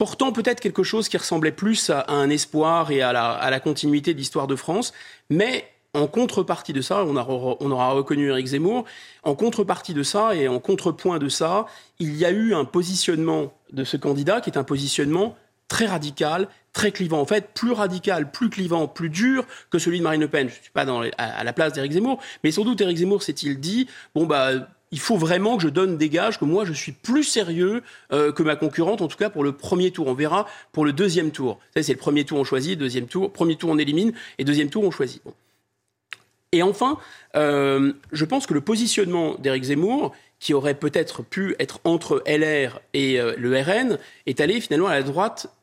portant 0.00 0.32
peut-être 0.32 0.60
quelque 0.60 0.82
chose 0.82 1.10
qui 1.10 1.18
ressemblait 1.18 1.52
plus 1.52 1.90
à, 1.90 2.06
un 2.08 2.30
espoir 2.30 2.90
et 2.90 3.02
à 3.02 3.12
la, 3.12 3.60
continuité 3.60 4.14
de 4.14 4.18
l'histoire 4.18 4.46
de 4.46 4.56
France, 4.56 4.94
mais 5.28 5.66
en 5.92 6.06
contrepartie 6.06 6.72
de 6.72 6.80
ça, 6.80 7.04
on, 7.04 7.16
aura 7.16 7.92
reconnu 7.92 8.30
Eric 8.30 8.46
Zemmour, 8.46 8.86
en 9.24 9.34
contrepartie 9.34 9.92
de 9.92 10.02
ça 10.02 10.34
et 10.34 10.48
en 10.48 10.58
contrepoint 10.58 11.18
de 11.18 11.28
ça, 11.28 11.66
il 11.98 12.16
y 12.16 12.24
a 12.24 12.30
eu 12.30 12.54
un 12.54 12.64
positionnement 12.64 13.52
de 13.74 13.84
ce 13.84 13.98
candidat 13.98 14.40
qui 14.40 14.48
est 14.48 14.56
un 14.56 14.64
positionnement 14.64 15.36
très 15.68 15.84
radical, 15.84 16.48
très 16.72 16.92
clivant. 16.92 17.20
En 17.20 17.26
fait, 17.26 17.50
plus 17.52 17.72
radical, 17.72 18.30
plus 18.30 18.48
clivant, 18.48 18.88
plus 18.88 19.10
dur 19.10 19.44
que 19.68 19.78
celui 19.78 19.98
de 19.98 20.04
Marine 20.04 20.22
Le 20.22 20.28
Pen. 20.28 20.48
Je 20.48 20.56
ne 20.56 20.62
suis 20.62 20.72
pas 20.72 20.86
à, 21.18 21.44
la 21.44 21.52
place 21.52 21.74
d'Éric 21.74 21.92
Zemmour, 21.92 22.22
mais 22.42 22.52
sans 22.52 22.64
doute 22.64 22.80
Éric 22.80 22.96
Zemmour 22.96 23.22
s'est-il 23.22 23.60
dit, 23.60 23.86
bon 24.14 24.24
bah 24.24 24.66
il 24.92 25.00
faut 25.00 25.16
vraiment 25.16 25.56
que 25.56 25.62
je 25.62 25.68
donne 25.68 25.96
des 25.96 26.08
gages 26.08 26.38
que 26.38 26.44
moi 26.44 26.64
je 26.64 26.72
suis 26.72 26.92
plus 26.92 27.24
sérieux 27.24 27.82
euh, 28.12 28.32
que 28.32 28.42
ma 28.42 28.56
concurrente, 28.56 29.02
en 29.02 29.08
tout 29.08 29.16
cas 29.16 29.30
pour 29.30 29.44
le 29.44 29.52
premier 29.52 29.90
tour. 29.90 30.08
On 30.08 30.14
verra 30.14 30.46
pour 30.72 30.84
le 30.84 30.92
deuxième 30.92 31.30
tour. 31.30 31.60
C'est 31.74 31.92
le 31.92 31.98
premier 31.98 32.24
tour 32.24 32.38
on 32.38 32.44
choisit, 32.44 32.78
deuxième 32.78 33.06
tour, 33.06 33.32
premier 33.32 33.56
tour 33.56 33.70
on 33.70 33.78
élimine 33.78 34.12
et 34.38 34.44
deuxième 34.44 34.68
tour 34.68 34.84
on 34.84 34.90
choisit. 34.90 35.22
Et 36.52 36.62
enfin, 36.62 36.98
euh, 37.36 37.92
je 38.10 38.24
pense 38.24 38.46
que 38.46 38.54
le 38.54 38.60
positionnement 38.60 39.36
d'Éric 39.36 39.64
Zemmour, 39.64 40.12
qui 40.40 40.52
aurait 40.52 40.74
peut-être 40.74 41.22
pu 41.22 41.54
être 41.60 41.80
entre 41.84 42.24
LR 42.26 42.80
et 42.92 43.20
euh, 43.20 43.34
le 43.38 43.56
RN, 43.60 43.98
est 44.26 44.40
allé 44.40 44.60
finalement 44.60 44.88
à 44.88 44.94
la 44.94 45.02
droite 45.02 45.54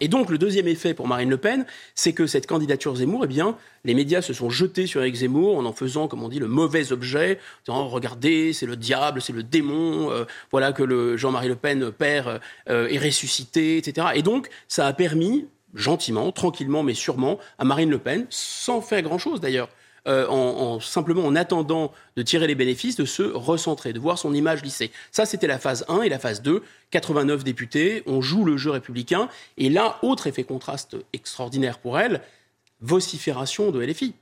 Et 0.00 0.08
donc 0.08 0.30
le 0.30 0.38
deuxième 0.38 0.68
effet 0.68 0.94
pour 0.94 1.08
Marine 1.08 1.30
Le 1.30 1.36
Pen, 1.36 1.64
c'est 1.94 2.12
que 2.12 2.26
cette 2.26 2.46
candidature 2.46 2.94
Zemmour, 2.96 3.22
eh 3.24 3.26
bien, 3.26 3.56
les 3.84 3.94
médias 3.94 4.20
se 4.22 4.32
sont 4.32 4.50
jetés 4.50 4.86
sur 4.86 5.00
Eric 5.00 5.16
Zemmour 5.16 5.56
en 5.56 5.64
en 5.64 5.72
faisant, 5.72 6.08
comme 6.08 6.22
on 6.22 6.28
dit, 6.28 6.38
le 6.38 6.48
mauvais 6.48 6.92
objet, 6.92 7.38
en 7.68 7.72
disant 7.72 7.88
regardez, 7.88 8.52
c'est 8.52 8.66
le 8.66 8.76
diable, 8.76 9.22
c'est 9.22 9.32
le 9.32 9.42
démon, 9.42 10.10
euh, 10.10 10.24
voilà 10.50 10.72
que 10.72 10.82
le 10.82 11.16
Jean-Marie 11.16 11.48
Le 11.48 11.56
Pen 11.56 11.90
père 11.90 12.40
euh, 12.68 12.88
est 12.88 12.98
ressuscité, 12.98 13.78
etc. 13.78 14.08
Et 14.14 14.22
donc 14.22 14.48
ça 14.68 14.86
a 14.86 14.92
permis 14.92 15.46
gentiment, 15.74 16.32
tranquillement, 16.32 16.82
mais 16.82 16.94
sûrement, 16.94 17.38
à 17.58 17.64
Marine 17.64 17.90
Le 17.90 17.98
Pen, 17.98 18.26
sans 18.30 18.80
faire 18.80 19.02
grand-chose 19.02 19.40
d'ailleurs, 19.40 19.68
euh, 20.06 20.28
en, 20.28 20.78
simplement 20.78 21.24
en 21.24 21.34
attendant 21.34 21.92
de 22.16 22.22
tirer 22.22 22.46
les 22.46 22.54
bénéfices, 22.54 22.94
de 22.94 23.04
se 23.04 23.24
recentrer, 23.24 23.92
de 23.92 23.98
voir 23.98 24.18
son 24.18 24.34
image 24.34 24.62
lissée. 24.62 24.92
Ça, 25.10 25.26
c'était 25.26 25.48
la 25.48 25.58
phase 25.58 25.84
1 25.88 26.02
et 26.02 26.08
la 26.08 26.20
phase 26.20 26.42
2. 26.42 26.62
89 26.92 27.42
députés, 27.42 28.04
on 28.06 28.20
joue 28.20 28.44
le 28.44 28.56
jeu 28.56 28.70
républicain. 28.70 29.28
Et 29.58 29.68
là, 29.68 29.98
autre 30.02 30.28
effet 30.28 30.44
contraste 30.44 30.96
extraordinaire 31.12 31.78
pour 31.78 31.98
elle, 31.98 32.20
vocifération 32.80 33.72
de 33.72 33.84
LFI. 33.84 34.14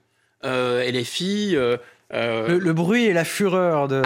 Euh, 0.45 0.91
LFI. 0.91 1.55
Euh, 1.57 1.77
le, 2.13 2.73
bruit 2.73 3.05
et 3.05 3.13
la 3.13 3.25
fureur 3.25 3.89
de, 3.89 4.01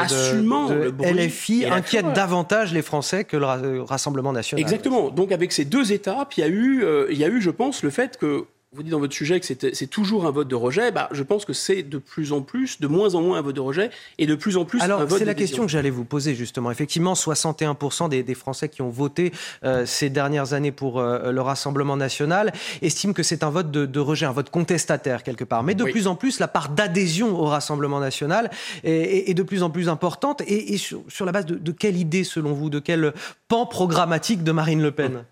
LFI 1.05 1.67
inquiètent 1.67 2.13
davantage 2.13 2.73
les 2.73 2.83
Français 2.83 3.23
que 3.23 3.37
le 3.37 3.83
Rassemblement 3.83 4.33
national. 4.33 4.63
Exactement. 4.63 5.11
Donc 5.11 5.31
avec 5.31 5.53
ces 5.53 5.65
deux 5.65 5.93
étapes, 5.93 6.35
il 6.39 6.41
y 6.41 6.45
a 6.45 6.49
eu, 6.49 6.85
il 7.11 7.19
y 7.19 7.25
a 7.25 7.29
eu 7.29 7.41
je 7.41 7.51
pense, 7.51 7.83
le 7.83 7.91
fait 7.91 8.17
que 8.17 8.47
vous 8.73 8.83
dites 8.83 8.93
dans 8.93 9.01
votre 9.01 9.15
sujet 9.15 9.41
que 9.41 9.47
c'est 9.47 9.87
toujours 9.87 10.27
un 10.27 10.31
vote 10.31 10.47
de 10.47 10.55
rejet. 10.55 10.93
Bah, 10.93 11.09
je 11.13 11.23
pense 11.23 11.47
que 11.47 11.55
c'est 11.55 11.83
de 11.83 11.97
plus 11.97 12.33
en 12.33 12.43
plus, 12.43 12.81
de 12.81 12.87
moins 12.87 13.15
en 13.15 13.23
moins 13.23 13.39
un 13.39 13.41
vote 13.41 13.57
de 13.57 13.61
rejet 13.61 13.89
et 14.19 14.27
de 14.27 14.35
plus 14.35 14.59
en 14.59 14.67
plus 14.67 14.83
Alors, 14.83 15.01
un 15.01 15.07
vote 15.07 15.19
c'est 15.19 15.25
la 15.25 15.35
question 15.35 15.65
que 15.65 15.73
j'allais 15.73 15.89
vous 15.89 16.05
poser 16.05 16.35
justement. 16.35 16.71
Effectivement, 16.71 17.15
61% 17.15 18.11
des, 18.11 18.35
Français 18.35 18.69
qui 18.69 18.83
ont 18.83 18.91
voté 18.91 19.33
euh, 19.65 19.87
ces 19.87 20.11
dernières 20.11 20.53
années 20.53 20.71
pour 20.71 21.01
euh, 21.01 21.33
le 21.33 21.41
Rassemblement 21.41 21.97
national 21.97 22.53
estiment 22.83 23.15
que 23.15 23.23
c'est 23.23 23.43
un 23.43 23.49
vote 23.49 23.71
de, 23.71 24.01
rejet, 24.01 24.27
un 24.27 24.33
vote 24.33 24.51
contestataire 24.51 25.23
quelque 25.23 25.45
part. 25.45 25.63
Mais 25.63 25.75
de 25.75 25.85
plus 25.85 26.07
en 26.07 26.15
plus, 26.15 26.39
la 26.39 26.47
part 26.47 26.69
d'adhésion 26.69 27.41
au 27.41 27.47
Rassemblement 27.47 28.01
national 28.01 28.51
est, 28.85 29.33
de 29.33 29.43
plus 29.43 29.63
en 29.63 29.71
plus 29.71 29.89
importante. 29.89 30.43
Et, 30.47 30.77
sur, 30.77 31.25
la 31.25 31.33
base 31.33 31.47
de, 31.47 31.55
de 31.55 31.73
quelle 31.73 31.97
idée, 31.97 32.23
selon 32.23 32.53
vous, 32.53 32.69
de 32.69 32.81
quel 32.81 33.15
pan 33.49 33.65
programmatique 33.65 34.45
de 34.45 34.53
Marine 34.53 34.83
Le 34.83 34.93
Pen? 34.93 35.25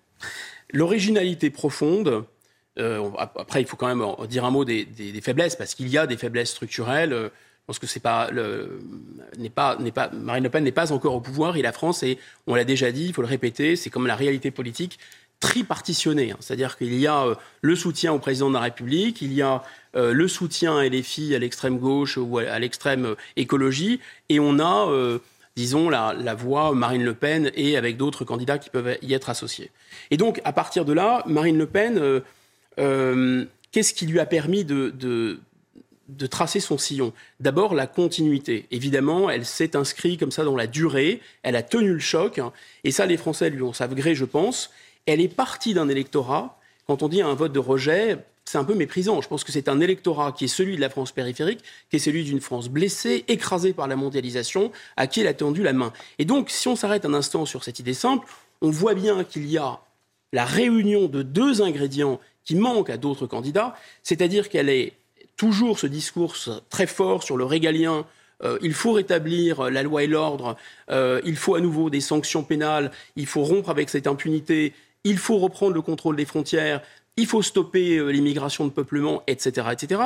L'originalité 0.72 1.51
profonde 1.51 2.25
euh, 2.79 3.11
après, 3.19 3.61
il 3.61 3.67
faut 3.67 3.77
quand 3.77 3.95
même 3.95 4.05
dire 4.29 4.45
un 4.45 4.51
mot 4.51 4.65
des, 4.65 4.87
faiblesses, 5.23 5.57
parce 5.57 5.75
qu'il 5.75 5.89
y 5.89 5.99
a 5.99 6.07
des 6.07 6.17
faiblesses 6.17 6.51
structurelles. 6.51 7.12
Euh, 7.12 7.29
je 7.29 7.67
pense 7.67 7.79
que 7.81 7.87
c'est 7.89 8.01
pas, 8.01 8.31
n'est 9.39 9.51
pas, 9.51 9.77
n'est 9.81 9.91
pas, 9.91 10.09
Marine 10.12 10.45
Le 10.45 10.51
Pen 10.51 10.62
n'est 10.62 10.71
pas 10.71 10.93
encore 10.93 11.15
au 11.15 11.21
pouvoir 11.21 11.57
et 11.57 11.62
la 11.62 11.73
France 11.73 12.05
on 12.47 12.55
l'a 12.55 12.62
déjà 12.62 12.93
dit, 12.93 13.07
il 13.07 13.12
faut 13.12 13.23
le 13.23 13.27
répéter, 13.27 13.75
c'est 13.75 13.91
comme 13.91 14.07
la 14.07 14.15
réalité 14.15 14.53
politique 14.53 15.01
tripartitionnée. 15.41 16.31
Hein. 16.31 16.37
C'est-à-dire 16.39 16.79
qu'il 16.79 16.95
y 16.95 17.09
a 17.09 17.25
euh, 17.25 17.35
le 17.62 17.75
soutien 17.75 18.12
au 18.12 18.21
président 18.21 18.51
de 18.51 18.55
la 18.55 18.61
République, 18.61 19.21
il 19.21 19.33
y 19.33 19.43
a 19.43 19.62
le 19.95 20.29
soutien 20.29 20.77
à 20.77 20.87
LFI, 20.87 21.35
à 21.35 21.39
l'extrême 21.39 21.79
gauche 21.79 22.19
ou 22.19 22.37
à, 22.37 22.59
l'extrême 22.59 23.17
écologie, 23.37 23.99
et 24.29 24.39
on 24.39 24.61
a 24.61 24.91
disons, 25.57 25.89
la, 25.89 26.35
voix 26.35 26.75
Marine 26.75 27.03
Le 27.03 27.15
Pen 27.15 27.51
et 27.55 27.79
avec 27.79 27.97
d'autres 27.97 28.27
candidats 28.27 28.59
qui 28.59 28.69
peuvent 28.69 28.99
y 29.01 29.15
être 29.15 29.31
associés. 29.31 29.71
Et 30.11 30.19
donc, 30.19 30.43
à 30.45 30.53
partir 30.53 30.85
de 30.85 30.93
là, 30.93 31.23
Marine 31.25 31.57
Le 31.57 31.65
Pen 31.65 32.23
qu'est-ce 32.77 33.95
qui 33.95 34.07
lui 34.07 34.21
a 34.21 34.27
permis 34.27 34.65
de, 34.65 35.41
tracer 36.31 36.61
son 36.61 36.79
sillon? 36.79 37.12
D'abord, 37.41 37.75
la 37.75 37.87
continuité. 37.87 38.67
Évidemment, 38.71 39.31
elle 39.31 39.45
s'est 39.45 39.77
inscrite 39.77 40.21
comme 40.21 40.31
ça 40.31 40.45
dans 40.45 40.57
la 40.57 40.67
durée, 40.67 41.21
elle 41.43 41.57
a 41.57 41.62
tenu 41.62 41.93
le 41.93 41.99
choc, 41.99 42.39
hein. 42.39 42.53
et 42.85 42.91
ça, 42.91 43.07
les 43.07 43.17
Français 43.17 43.51
lui 43.51 43.62
ont 43.62 43.73
savent 43.73 43.95
gré, 43.95 44.15
je 44.15 44.25
pense. 44.25 44.71
Elle 45.07 45.21
est 45.21 45.29
partie 45.29 45.75
d'un 45.75 45.89
électorat, 45.89 46.59
quand 46.87 47.03
on 47.03 47.09
dit 47.09 47.23
un 47.23 47.35
vote 47.35 47.53
de 47.53 47.59
rejet, 47.59 48.19
c'est 48.45 48.59
un 48.59 48.65
peu 48.65 48.75
méprisant. 48.75 49.21
Je 49.21 49.29
pense 49.29 49.45
que 49.45 49.53
c'est 49.53 49.69
un 49.69 49.81
électorat 49.81 50.33
qui 50.33 50.45
est 50.45 50.49
celui 50.49 50.77
de 50.77 50.81
la 50.81 50.89
France 50.89 51.12
périphérique, 51.12 51.61
qui 51.91 51.97
est 51.97 52.01
celui 52.01 52.25
d'une 52.25 52.41
France 52.41 52.69
blessée, 52.69 53.25
écrasée 53.29 53.73
par 53.73 53.89
la 53.89 53.97
mondialisation, 53.97 54.71
à 54.97 55.07
qui 55.07 55.21
elle 55.21 55.27
a 55.27 55.35
tendu 55.35 55.62
la 55.62 55.73
main. 55.73 55.93
Et 56.19 56.25
donc, 56.25 56.49
si 56.51 56.69
on 56.69 56.77
s'arrête 56.77 57.05
un 57.05 57.15
instant 57.15 57.45
sur 57.45 57.65
cette 57.65 57.81
idée 57.81 57.95
simple, 57.95 58.27
on 58.62 58.71
voit 58.71 58.95
bien 58.95 59.25
qu'il 59.25 59.51
y 59.51 59.59
a 59.59 59.81
la 60.33 60.45
réunion 60.45 61.07
de 61.07 61.23
deux 61.23 61.61
ingrédients 61.61 62.21
qui 62.47 62.55
manque 62.55 62.89
à 62.89 62.97
d'autres 62.97 63.27
candidats, 63.27 63.77
c'est-à-dire 64.03 64.49
qu'elle 64.49 64.71
est 64.71 64.95
toujours 65.37 65.79
ce 65.79 65.87
discours 65.87 66.35
très 66.71 66.87
fort 66.87 67.23
sur 67.23 67.37
le 67.37 67.45
régalien. 67.45 68.07
Euh, 68.43 68.59
il 68.63 68.73
faut 68.73 68.93
rétablir 68.93 69.71
la 69.71 69.83
loi 69.83 70.05
et 70.05 70.07
l'ordre, 70.07 70.57
euh, 70.91 71.21
il 71.25 71.37
faut 71.37 71.55
à 71.55 71.61
nouveau 71.61 71.91
des 71.91 72.01
sanctions 72.01 72.43
pénales, 72.43 72.91
il 73.17 73.27
faut 73.27 73.43
rompre 73.43 73.69
avec 73.71 73.91
cette 73.91 74.07
impunité, 74.07 74.73
il 75.05 75.19
faut 75.19 75.39
reprendre 75.39 75.75
le 75.75 75.83
contrôle 75.83 76.17
des 76.17 76.25
frontières, 76.25 76.83
il 77.17 77.27
faut 77.27 77.43
stopper 77.43 77.97
euh, 77.97 78.11
l'immigration 78.11 78.67
de 78.67 78.71
peuplement, 78.71 79.23
etc., 79.27 79.69
etc. 79.73 80.01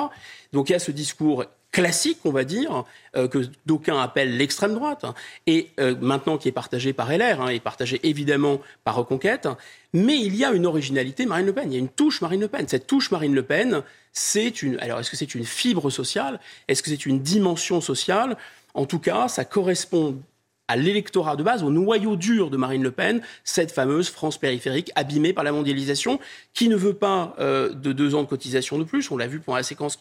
Donc 0.52 0.70
il 0.70 0.72
y 0.72 0.76
a 0.76 0.78
ce 0.78 0.92
discours 0.92 1.44
classique, 1.72 2.18
on 2.24 2.30
va 2.30 2.44
dire, 2.44 2.84
euh, 3.16 3.28
que 3.28 3.38
d'aucuns 3.66 4.00
appellent 4.00 4.36
l'extrême 4.36 4.74
droite, 4.74 5.04
hein, 5.04 5.14
et 5.46 5.70
euh, 5.78 5.94
maintenant 6.00 6.38
qui 6.38 6.48
est 6.48 6.52
partagé 6.52 6.92
par 6.92 7.10
LR, 7.10 7.40
hein, 7.40 7.48
et 7.48 7.60
partagé 7.60 8.00
évidemment 8.02 8.60
par 8.84 8.96
Reconquête, 8.96 9.48
mais 9.92 10.18
il 10.18 10.36
y 10.36 10.44
a 10.44 10.52
une 10.52 10.66
originalité 10.66 11.26
Marine 11.26 11.46
Le 11.46 11.52
Pen, 11.52 11.70
il 11.70 11.74
y 11.74 11.76
a 11.76 11.80
une 11.80 11.88
touche 11.88 12.20
Marine 12.20 12.40
Le 12.40 12.48
Pen. 12.48 12.66
Cette 12.68 12.86
touche 12.86 13.10
Marine 13.10 13.34
Le 13.34 13.42
Pen, 13.42 13.82
c'est 14.12 14.62
une... 14.62 14.78
Alors, 14.80 15.00
est-ce 15.00 15.10
que 15.10 15.16
c'est 15.16 15.34
une 15.34 15.44
fibre 15.44 15.90
sociale? 15.90 16.40
Est-ce 16.68 16.82
que 16.82 16.90
c'est 16.90 17.06
une 17.06 17.20
dimension 17.20 17.80
sociale? 17.80 18.36
En 18.74 18.86
tout 18.86 18.98
cas, 18.98 19.28
ça 19.28 19.44
correspond 19.44 20.20
à 20.68 20.76
l'électorat 20.76 21.34
de 21.34 21.42
base, 21.42 21.64
au 21.64 21.70
noyau 21.70 22.14
dur 22.14 22.48
de 22.48 22.56
Marine 22.56 22.84
Le 22.84 22.92
Pen, 22.92 23.22
cette 23.42 23.72
fameuse 23.72 24.08
France 24.08 24.38
périphérique 24.38 24.92
abîmée 24.94 25.32
par 25.32 25.42
la 25.42 25.50
mondialisation, 25.50 26.20
qui 26.54 26.68
ne 26.68 26.76
veut 26.76 26.94
pas 26.94 27.34
euh, 27.40 27.70
de 27.70 27.92
deux 27.92 28.14
ans 28.14 28.22
de 28.22 28.28
cotisation 28.28 28.78
de 28.78 28.84
plus. 28.84 29.10
On 29.10 29.16
l'a 29.16 29.26
vu 29.26 29.40
pour 29.40 29.56
la 29.56 29.64
séquence 29.64 29.98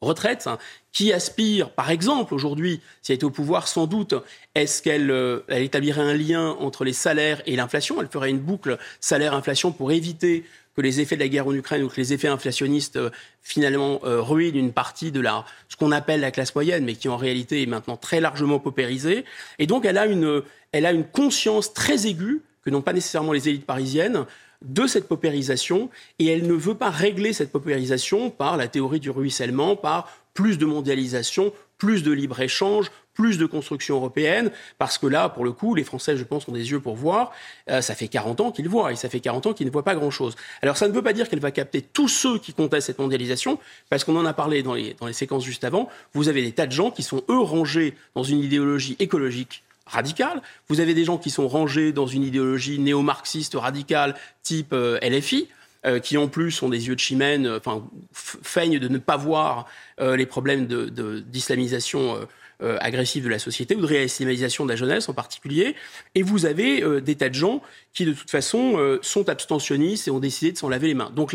retraite, 0.00 0.46
hein, 0.46 0.58
qui 0.92 1.12
aspire, 1.12 1.70
par 1.70 1.90
exemple, 1.90 2.34
aujourd'hui, 2.34 2.80
si 3.02 3.12
elle 3.12 3.16
était 3.16 3.24
au 3.24 3.30
pouvoir, 3.30 3.68
sans 3.68 3.86
doute, 3.86 4.14
est-ce 4.54 4.82
qu'elle 4.82 5.10
euh, 5.10 5.40
établirait 5.48 6.02
un 6.02 6.14
lien 6.14 6.50
entre 6.60 6.84
les 6.84 6.92
salaires 6.92 7.42
et 7.46 7.56
l'inflation? 7.56 8.00
Elle 8.00 8.08
ferait 8.08 8.30
une 8.30 8.38
boucle 8.38 8.78
salaire-inflation 9.00 9.72
pour 9.72 9.92
éviter 9.92 10.44
que 10.76 10.82
les 10.82 11.00
effets 11.00 11.16
de 11.16 11.22
la 11.22 11.28
guerre 11.28 11.46
en 11.46 11.54
Ukraine 11.54 11.82
ou 11.82 11.88
que 11.88 11.96
les 11.96 12.12
effets 12.12 12.28
inflationnistes 12.28 12.96
euh, 12.96 13.10
finalement 13.40 14.00
euh, 14.04 14.20
ruinent 14.20 14.56
une 14.56 14.72
partie 14.72 15.10
de 15.10 15.20
la, 15.20 15.44
ce 15.68 15.76
qu'on 15.76 15.92
appelle 15.92 16.20
la 16.20 16.30
classe 16.30 16.54
moyenne, 16.54 16.84
mais 16.84 16.94
qui 16.94 17.08
en 17.08 17.16
réalité 17.16 17.62
est 17.62 17.66
maintenant 17.66 17.96
très 17.96 18.20
largement 18.20 18.58
paupérisée. 18.58 19.24
Et 19.58 19.66
donc 19.66 19.86
elle 19.86 19.96
a 19.96 20.06
une, 20.06 20.42
elle 20.72 20.84
a 20.84 20.92
une 20.92 21.04
conscience 21.04 21.72
très 21.72 22.06
aiguë 22.06 22.42
que 22.62 22.70
n'ont 22.70 22.82
pas 22.82 22.92
nécessairement 22.92 23.32
les 23.32 23.48
élites 23.48 23.64
parisiennes 23.64 24.26
de 24.62 24.86
cette 24.86 25.08
paupérisation 25.08 25.90
et 26.18 26.26
elle 26.26 26.46
ne 26.46 26.54
veut 26.54 26.74
pas 26.74 26.90
régler 26.90 27.32
cette 27.32 27.52
paupérisation 27.52 28.30
par 28.30 28.56
la 28.56 28.68
théorie 28.68 29.00
du 29.00 29.10
ruissellement, 29.10 29.76
par 29.76 30.10
plus 30.34 30.58
de 30.58 30.66
mondialisation, 30.66 31.52
plus 31.78 32.02
de 32.02 32.12
libre-échange, 32.12 32.90
plus 33.16 33.38
de 33.38 33.46
construction 33.46 33.96
européenne, 33.96 34.50
parce 34.78 34.98
que 34.98 35.06
là, 35.06 35.30
pour 35.30 35.44
le 35.44 35.52
coup, 35.52 35.74
les 35.74 35.84
Français, 35.84 36.16
je 36.18 36.24
pense, 36.24 36.46
ont 36.48 36.52
des 36.52 36.70
yeux 36.70 36.80
pour 36.80 36.94
voir. 36.94 37.32
Euh, 37.70 37.80
ça 37.80 37.94
fait 37.94 38.08
40 38.08 38.40
ans 38.42 38.52
qu'ils 38.52 38.68
voient, 38.68 38.92
et 38.92 38.96
ça 38.96 39.08
fait 39.08 39.20
40 39.20 39.46
ans 39.46 39.52
qu'ils 39.54 39.66
ne 39.66 39.72
voient 39.72 39.84
pas 39.84 39.94
grand-chose. 39.94 40.36
Alors 40.60 40.76
ça 40.76 40.86
ne 40.86 40.92
veut 40.92 41.02
pas 41.02 41.14
dire 41.14 41.28
qu'elle 41.28 41.40
va 41.40 41.50
capter 41.50 41.80
tous 41.80 42.08
ceux 42.08 42.38
qui 42.38 42.52
contestent 42.52 42.88
cette 42.88 42.98
mondialisation, 42.98 43.58
parce 43.88 44.04
qu'on 44.04 44.16
en 44.16 44.26
a 44.26 44.34
parlé 44.34 44.62
dans 44.62 44.74
les, 44.74 44.94
dans 45.00 45.06
les 45.06 45.14
séquences 45.14 45.44
juste 45.44 45.64
avant, 45.64 45.88
vous 46.12 46.28
avez 46.28 46.42
des 46.42 46.52
tas 46.52 46.66
de 46.66 46.72
gens 46.72 46.90
qui 46.90 47.02
sont, 47.02 47.22
eux, 47.30 47.40
rangés 47.40 47.94
dans 48.14 48.22
une 48.22 48.40
idéologie 48.40 48.96
écologique 48.98 49.64
radicale. 49.86 50.42
Vous 50.68 50.80
avez 50.80 50.94
des 50.94 51.04
gens 51.04 51.18
qui 51.18 51.30
sont 51.30 51.48
rangés 51.48 51.92
dans 51.92 52.06
une 52.06 52.22
idéologie 52.22 52.78
néo-marxiste 52.78 53.54
radicale 53.54 54.14
type 54.42 54.72
euh, 54.72 54.98
LFI, 55.00 55.48
euh, 55.84 56.00
qui 56.00 56.18
en 56.18 56.28
plus 56.28 56.62
ont 56.62 56.68
des 56.68 56.88
yeux 56.88 56.94
de 56.94 57.00
chimène, 57.00 57.46
euh, 57.46 57.58
enfin 57.58 57.84
feignent 58.12 58.78
de 58.78 58.88
ne 58.88 58.98
pas 58.98 59.16
voir 59.16 59.66
les 59.98 60.26
problèmes 60.26 60.66
d'islamisation 60.66 62.18
de, 62.60 62.76
agressive 62.80 63.24
de 63.24 63.30
la 63.30 63.38
société 63.38 63.74
ou 63.74 63.80
de 63.80 63.86
réislamisation 63.86 64.64
de 64.64 64.70
la 64.70 64.76
jeunesse 64.76 65.08
en 65.08 65.14
particulier. 65.14 65.74
Et 66.14 66.22
vous 66.22 66.44
avez 66.44 67.00
des 67.00 67.14
tas 67.14 67.30
de 67.30 67.34
gens 67.34 67.62
qui 67.94 68.04
de 68.04 68.12
toute 68.12 68.30
façon 68.30 68.98
sont 69.00 69.30
abstentionnistes 69.30 70.06
et 70.06 70.10
ont 70.10 70.18
décidé 70.18 70.52
de 70.52 70.58
s'en 70.58 70.68
laver 70.68 70.88
les 70.88 70.94
mains. 70.94 71.10
Donc 71.14 71.34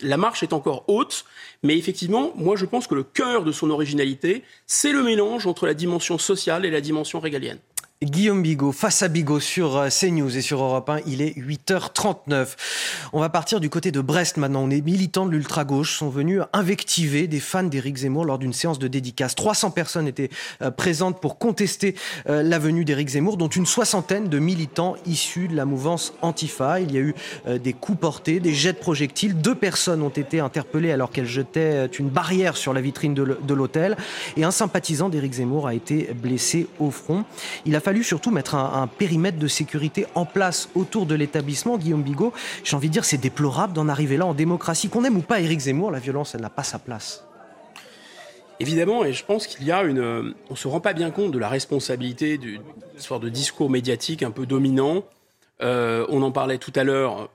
la 0.00 0.16
marche 0.16 0.44
est 0.44 0.52
encore 0.52 0.84
haute, 0.86 1.24
mais 1.64 1.76
effectivement, 1.76 2.32
moi 2.36 2.54
je 2.54 2.66
pense 2.66 2.86
que 2.86 2.94
le 2.94 3.02
cœur 3.02 3.42
de 3.42 3.50
son 3.50 3.68
originalité, 3.70 4.44
c'est 4.68 4.92
le 4.92 5.02
mélange 5.02 5.48
entre 5.48 5.66
la 5.66 5.74
dimension 5.74 6.18
sociale 6.18 6.64
et 6.64 6.70
la 6.70 6.80
dimension 6.80 7.18
régalienne. 7.18 7.58
Guillaume 8.04 8.44
Bigot, 8.44 8.70
face 8.70 9.02
à 9.02 9.08
Bigot 9.08 9.40
sur 9.40 9.76
euh, 9.76 9.88
CNews 9.88 10.36
et 10.36 10.40
sur 10.40 10.62
Europe 10.62 10.88
1, 10.88 11.00
il 11.08 11.20
est 11.20 11.36
8h39. 11.36 12.46
On 13.12 13.18
va 13.18 13.28
partir 13.28 13.58
du 13.58 13.70
côté 13.70 13.90
de 13.90 14.00
Brest 14.00 14.36
maintenant. 14.36 14.70
Est 14.70 14.82
militants 14.82 15.26
de 15.26 15.32
l'ultra-gauche, 15.32 15.98
sont 15.98 16.08
venus 16.08 16.42
invectiver 16.52 17.26
des 17.26 17.40
fans 17.40 17.64
d'Éric 17.64 17.96
Zemmour 17.96 18.24
lors 18.24 18.38
d'une 18.38 18.52
séance 18.52 18.78
de 18.78 18.86
dédicace. 18.86 19.34
300 19.34 19.72
personnes 19.72 20.06
étaient 20.06 20.30
euh, 20.62 20.70
présentes 20.70 21.20
pour 21.20 21.38
contester 21.38 21.96
euh, 22.28 22.44
la 22.44 22.60
venue 22.60 22.84
d'Éric 22.84 23.08
Zemmour, 23.08 23.36
dont 23.36 23.48
une 23.48 23.66
soixantaine 23.66 24.28
de 24.28 24.38
militants 24.38 24.94
issus 25.04 25.48
de 25.48 25.56
la 25.56 25.64
mouvance 25.64 26.14
Antifa. 26.22 26.78
Il 26.78 26.92
y 26.92 26.98
a 26.98 27.00
eu 27.00 27.16
des 27.48 27.72
coups 27.72 27.98
portés, 27.98 28.38
des 28.38 28.54
jets 28.54 28.74
de 28.74 28.78
projectiles. 28.78 29.36
Deux 29.36 29.56
personnes 29.56 30.02
ont 30.02 30.08
été 30.08 30.38
interpellées 30.38 30.92
alors 30.92 31.10
qu'elles 31.10 31.26
jetaient 31.26 31.86
une 31.98 32.10
barrière 32.10 32.56
sur 32.56 32.72
la 32.72 32.80
vitrine 32.80 33.14
de 33.14 33.54
l'hôtel. 33.54 33.96
Et 34.36 34.44
un 34.44 34.52
sympathisant 34.52 35.08
d'Éric 35.08 35.32
Zemmour 35.32 35.66
a 35.66 35.74
été 35.74 36.10
blessé 36.14 36.68
au 36.78 36.92
front. 36.92 37.24
Il 37.66 37.74
a 37.74 37.80
fallu 37.88 38.04
surtout 38.04 38.30
mettre 38.30 38.54
un, 38.54 38.86
périmètre 38.86 39.38
de 39.38 39.48
sécurité 39.48 40.04
en 40.14 40.26
place 40.26 40.68
autour 40.74 41.06
de 41.06 41.14
l'établissement. 41.14 41.78
Guillaume 41.78 42.02
Bigot, 42.02 42.34
j'ai 42.62 42.76
envie 42.76 42.88
de 42.88 42.92
dire, 42.92 43.06
c'est 43.06 43.16
déplorable 43.16 43.72
d'en 43.72 43.88
arriver 43.88 44.18
là 44.18 44.26
en 44.26 44.34
démocratie. 44.34 44.90
Qu'on 44.90 45.04
aime 45.04 45.16
ou 45.16 45.22
pas 45.22 45.40
Éric 45.40 45.60
Zemmour, 45.60 45.90
la 45.90 45.98
violence, 45.98 46.34
elle 46.34 46.42
n'a 46.42 46.50
pas 46.50 46.64
sa 46.64 46.78
place. 46.78 47.24
Évidemment, 48.60 49.06
et 49.06 49.14
je 49.14 49.24
pense 49.24 49.46
qu'il 49.46 49.64
y 49.64 49.72
a 49.72 49.84
une. 49.84 50.34
On 50.50 50.54
se 50.54 50.68
rend 50.68 50.80
pas 50.80 50.92
bien 50.92 51.10
compte 51.10 51.32
de 51.32 51.38
la 51.38 51.48
responsabilité 51.48 52.36
d'une 52.36 52.60
sorte 52.98 53.22
de 53.22 53.30
discours 53.30 53.70
médiatique 53.70 54.22
un 54.22 54.32
peu 54.32 54.44
dominant. 54.44 55.04
Euh, 55.62 56.04
on 56.10 56.20
en 56.20 56.30
parlait 56.30 56.58
tout 56.58 56.72
à 56.76 56.84
l'heure, 56.84 57.30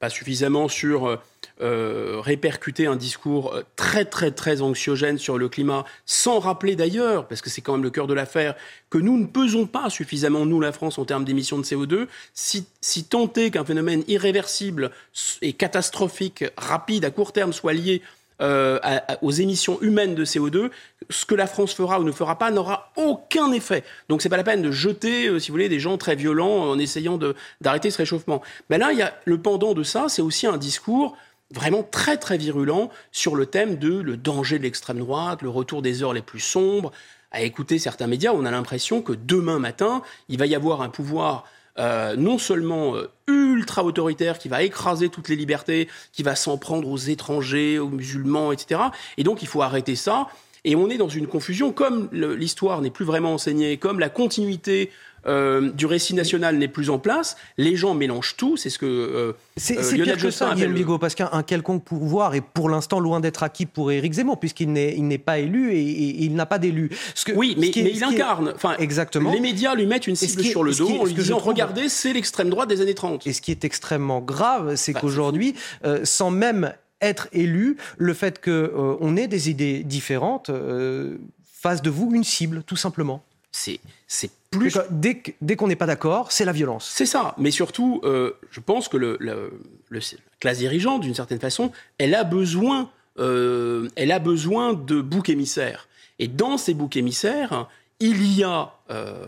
pas 0.00 0.10
suffisamment 0.10 0.68
sur 0.68 1.20
euh, 1.62 2.20
répercuter 2.20 2.86
un 2.86 2.96
discours 2.96 3.52
euh, 3.52 3.62
très 3.76 4.06
très 4.06 4.30
très 4.30 4.62
anxiogène 4.62 5.18
sur 5.18 5.36
le 5.36 5.50
climat, 5.50 5.84
sans 6.06 6.38
rappeler 6.38 6.74
d'ailleurs, 6.74 7.28
parce 7.28 7.42
que 7.42 7.50
c'est 7.50 7.60
quand 7.60 7.72
même 7.72 7.82
le 7.82 7.90
cœur 7.90 8.06
de 8.06 8.14
l'affaire, 8.14 8.54
que 8.88 8.96
nous 8.96 9.18
ne 9.18 9.26
pesons 9.26 9.66
pas 9.66 9.90
suffisamment, 9.90 10.46
nous 10.46 10.58
la 10.58 10.72
France, 10.72 10.98
en 10.98 11.04
termes 11.04 11.26
d'émissions 11.26 11.58
de 11.58 11.64
CO2, 11.64 12.06
si, 12.32 12.64
si 12.80 13.04
tant 13.04 13.30
est 13.34 13.50
qu'un 13.50 13.64
phénomène 13.66 14.02
irréversible 14.08 14.90
et 15.42 15.52
catastrophique, 15.52 16.46
rapide, 16.56 17.04
à 17.04 17.10
court 17.10 17.34
terme, 17.34 17.52
soit 17.52 17.74
lié 17.74 18.00
euh, 18.40 18.78
aux 19.22 19.30
émissions 19.30 19.80
humaines 19.82 20.14
de 20.14 20.24
CO2, 20.24 20.70
ce 21.10 21.26
que 21.26 21.34
la 21.34 21.46
France 21.46 21.74
fera 21.74 22.00
ou 22.00 22.04
ne 22.04 22.12
fera 22.12 22.38
pas 22.38 22.50
n'aura 22.50 22.92
aucun 22.96 23.52
effet. 23.52 23.84
Donc 24.08 24.22
c'est 24.22 24.28
pas 24.28 24.36
la 24.36 24.44
peine 24.44 24.62
de 24.62 24.70
jeter, 24.70 25.28
euh, 25.28 25.38
si 25.38 25.50
vous 25.50 25.54
voulez, 25.54 25.68
des 25.68 25.80
gens 25.80 25.98
très 25.98 26.16
violents 26.16 26.70
en 26.70 26.78
essayant 26.78 27.18
d'arrêter 27.60 27.90
ce 27.90 27.98
réchauffement. 27.98 28.40
Mais 28.70 28.78
là, 28.78 28.92
il 28.92 28.98
y 28.98 29.02
a 29.02 29.14
le 29.26 29.38
pendant 29.38 29.74
de 29.74 29.82
ça, 29.82 30.06
c'est 30.08 30.22
aussi 30.22 30.46
un 30.46 30.56
discours 30.56 31.16
vraiment 31.52 31.82
très 31.82 32.16
très 32.16 32.38
virulent 32.38 32.90
sur 33.12 33.34
le 33.34 33.46
thème 33.46 33.76
de 33.76 34.00
le 34.00 34.16
danger 34.16 34.58
de 34.58 34.62
l'extrême 34.62 34.98
droite, 34.98 35.42
le 35.42 35.48
retour 35.48 35.82
des 35.82 36.02
heures 36.02 36.14
les 36.14 36.22
plus 36.22 36.40
sombres. 36.40 36.92
À 37.32 37.42
écouter 37.42 37.78
certains 37.78 38.06
médias, 38.06 38.32
on 38.34 38.44
a 38.44 38.50
l'impression 38.50 39.02
que 39.02 39.12
demain 39.12 39.58
matin, 39.58 40.02
il 40.28 40.38
va 40.38 40.46
y 40.46 40.54
avoir 40.54 40.82
un 40.82 40.88
pouvoir 40.88 41.44
euh, 41.78 42.16
non 42.16 42.38
seulement 42.38 42.96
euh, 42.96 43.10
ultra 43.26 43.84
autoritaire 43.84 44.38
qui 44.38 44.48
va 44.48 44.62
écraser 44.62 45.08
toutes 45.08 45.28
les 45.28 45.36
libertés, 45.36 45.88
qui 46.12 46.22
va 46.22 46.34
s'en 46.34 46.58
prendre 46.58 46.88
aux 46.88 46.96
étrangers, 46.96 47.78
aux 47.78 47.88
musulmans, 47.88 48.52
etc. 48.52 48.80
Et 49.16 49.24
donc 49.24 49.42
il 49.42 49.48
faut 49.48 49.62
arrêter 49.62 49.96
ça. 49.96 50.28
Et 50.64 50.76
on 50.76 50.90
est 50.90 50.98
dans 50.98 51.08
une 51.08 51.26
confusion, 51.26 51.72
comme 51.72 52.10
l'histoire 52.12 52.82
n'est 52.82 52.90
plus 52.90 53.06
vraiment 53.06 53.32
enseignée, 53.32 53.78
comme 53.78 53.98
la 53.98 54.10
continuité 54.10 54.90
euh, 55.26 55.70
du 55.72 55.86
récit 55.86 56.14
national 56.14 56.56
n'est 56.56 56.68
plus 56.68 56.90
en 56.90 56.98
place, 56.98 57.36
les 57.58 57.76
gens 57.76 57.94
mélangent 57.94 58.36
tout, 58.36 58.56
c'est 58.56 58.70
ce 58.70 58.78
que 58.78 58.86
euh, 58.86 59.32
c'est 59.56 59.78
euh, 59.78 60.04
pire 60.04 60.16
que 60.16 60.30
ça, 60.30 60.54
Guillaume 60.54 60.74
Bigot, 60.74 60.98
parce 60.98 61.14
qu'un 61.14 61.42
quelconque 61.42 61.84
pouvoir 61.84 62.34
est 62.34 62.40
pour 62.40 62.70
l'instant 62.70 63.00
loin 63.00 63.20
d'être 63.20 63.42
acquis 63.42 63.66
pour 63.66 63.92
Éric 63.92 64.14
Zemmour, 64.14 64.38
puisqu'il 64.40 64.72
n'est 64.72 65.18
pas 65.18 65.38
élu 65.38 65.72
et, 65.74 66.24
il 66.24 66.34
n'a 66.34 66.46
pas 66.46 66.58
d'élu. 66.58 66.90
Oui, 67.34 67.54
mais, 67.58 67.68
il 67.68 68.02
incarne. 68.02 68.52
Enfin, 68.54 68.76
exactement. 68.78 69.32
Les 69.32 69.40
médias 69.40 69.74
lui 69.74 69.86
mettent 69.86 70.06
une 70.06 70.16
cible 70.16 70.42
sur 70.42 70.62
le 70.62 70.74
dos 70.74 70.88
en 70.88 71.04
lui 71.04 71.14
disant 71.14 71.38
regardez, 71.38 71.88
c'est 71.88 72.12
l'extrême 72.12 72.50
droite 72.50 72.68
des 72.68 72.80
années 72.80 72.94
30. 72.94 73.26
Et 73.26 73.32
ce 73.32 73.40
qui 73.40 73.50
est 73.50 73.64
extrêmement 73.64 74.20
grave, 74.20 74.76
c'est 74.76 74.92
bah, 74.92 75.00
qu'aujourd'hui, 75.00 75.54
sans 76.04 76.30
même 76.30 76.72
être 77.02 77.28
élu, 77.32 77.76
le 77.98 78.14
fait 78.14 78.42
qu'on 78.42 79.16
ait 79.16 79.28
des 79.28 79.50
idées 79.50 79.82
différentes 79.84 80.50
fasse 81.60 81.82
de 81.82 81.90
vous 81.90 82.10
une 82.14 82.24
cible, 82.24 82.62
tout 82.66 82.76
simplement. 82.76 83.22
C'est 83.52 83.80
plus. 84.50 84.78
Dès, 84.90 85.22
dès 85.40 85.56
qu'on 85.56 85.68
n'est 85.68 85.76
pas 85.76 85.86
d'accord, 85.86 86.32
c'est 86.32 86.44
la 86.44 86.52
violence. 86.52 86.90
C'est 86.92 87.06
ça. 87.06 87.34
Mais 87.38 87.50
surtout, 87.50 88.00
euh, 88.04 88.32
je 88.50 88.60
pense 88.60 88.88
que 88.88 88.96
le, 88.96 89.16
le, 89.20 89.52
la 89.90 90.00
classe 90.38 90.58
dirigeante, 90.58 91.02
d'une 91.02 91.14
certaine 91.14 91.40
façon, 91.40 91.72
elle 91.98 92.14
a 92.14 92.24
besoin, 92.24 92.90
euh, 93.18 93.88
elle 93.96 94.12
a 94.12 94.18
besoin 94.18 94.72
de 94.74 95.00
boucs 95.00 95.28
émissaires. 95.28 95.88
Et 96.18 96.28
dans 96.28 96.58
ces 96.58 96.74
boucs 96.74 96.96
émissaires, 96.96 97.68
il 97.98 98.34
y 98.34 98.44
a 98.44 98.72
euh, 98.90 99.26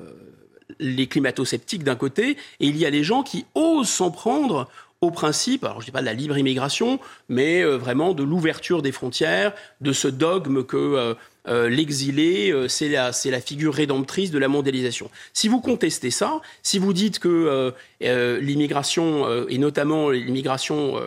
les 0.79 1.07
climato-sceptiques 1.07 1.85
d'un 1.85 1.97
côté, 1.97 2.37
et 2.61 2.67
il 2.67 2.77
y 2.77 2.87
a 2.87 2.91
les 2.91 3.05
gens 3.05 3.23
qui 3.23 3.45
osent 3.55 3.89
s'en 3.89 4.11
prendre 4.11 4.69
au 5.03 5.11
principe, 5.11 5.65
alors 5.65 5.81
je 5.81 5.83
ne 5.83 5.87
dis 5.87 5.91
pas 5.91 6.01
de 6.01 6.07
la 6.07 6.15
libre 6.15 6.39
immigration, 6.39 7.01
mais 7.29 7.65
vraiment 7.65 8.15
de 8.15 8.23
l'ouverture 8.23 8.83
des 8.83 8.93
frontières, 8.93 9.53
de 9.81 9.93
ce 9.93 10.07
dogme 10.07 10.65
que 10.65 10.77
euh, 10.77 11.15
l'exilé, 11.47 12.53
euh, 12.53 12.69
c'est 12.69 12.89
la, 12.89 13.41
figure 13.41 13.75
rédemptrice 13.75 14.31
de 14.31 14.39
la 14.39 14.49
mondialisation. 14.49 15.11
Si 15.33 15.49
vous 15.49 15.61
contestez 15.61 16.11
ça, 16.11 16.41
si 16.63 16.79
vous 16.79 16.93
dites 16.93 17.19
que 17.19 17.73
euh, 18.03 18.41
l'immigration, 18.41 19.49
et 19.49 19.59
notamment 19.59 20.11
l'immigration 20.11 21.01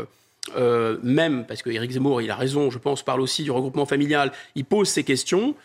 même, 1.04 1.46
parce 1.48 1.62
que 1.62 1.70
Éric 1.70 1.92
Zemmour, 1.92 2.22
il 2.22 2.30
a 2.30 2.36
raison, 2.36 2.70
je 2.70 2.78
pense, 2.78 3.04
parle 3.04 3.22
aussi 3.22 3.44
du 3.44 3.52
regroupement 3.52 3.86
familial, 3.86 4.32
il 4.56 4.66
pose 4.66 4.90
ces 4.90 5.04
questions, 5.04 5.56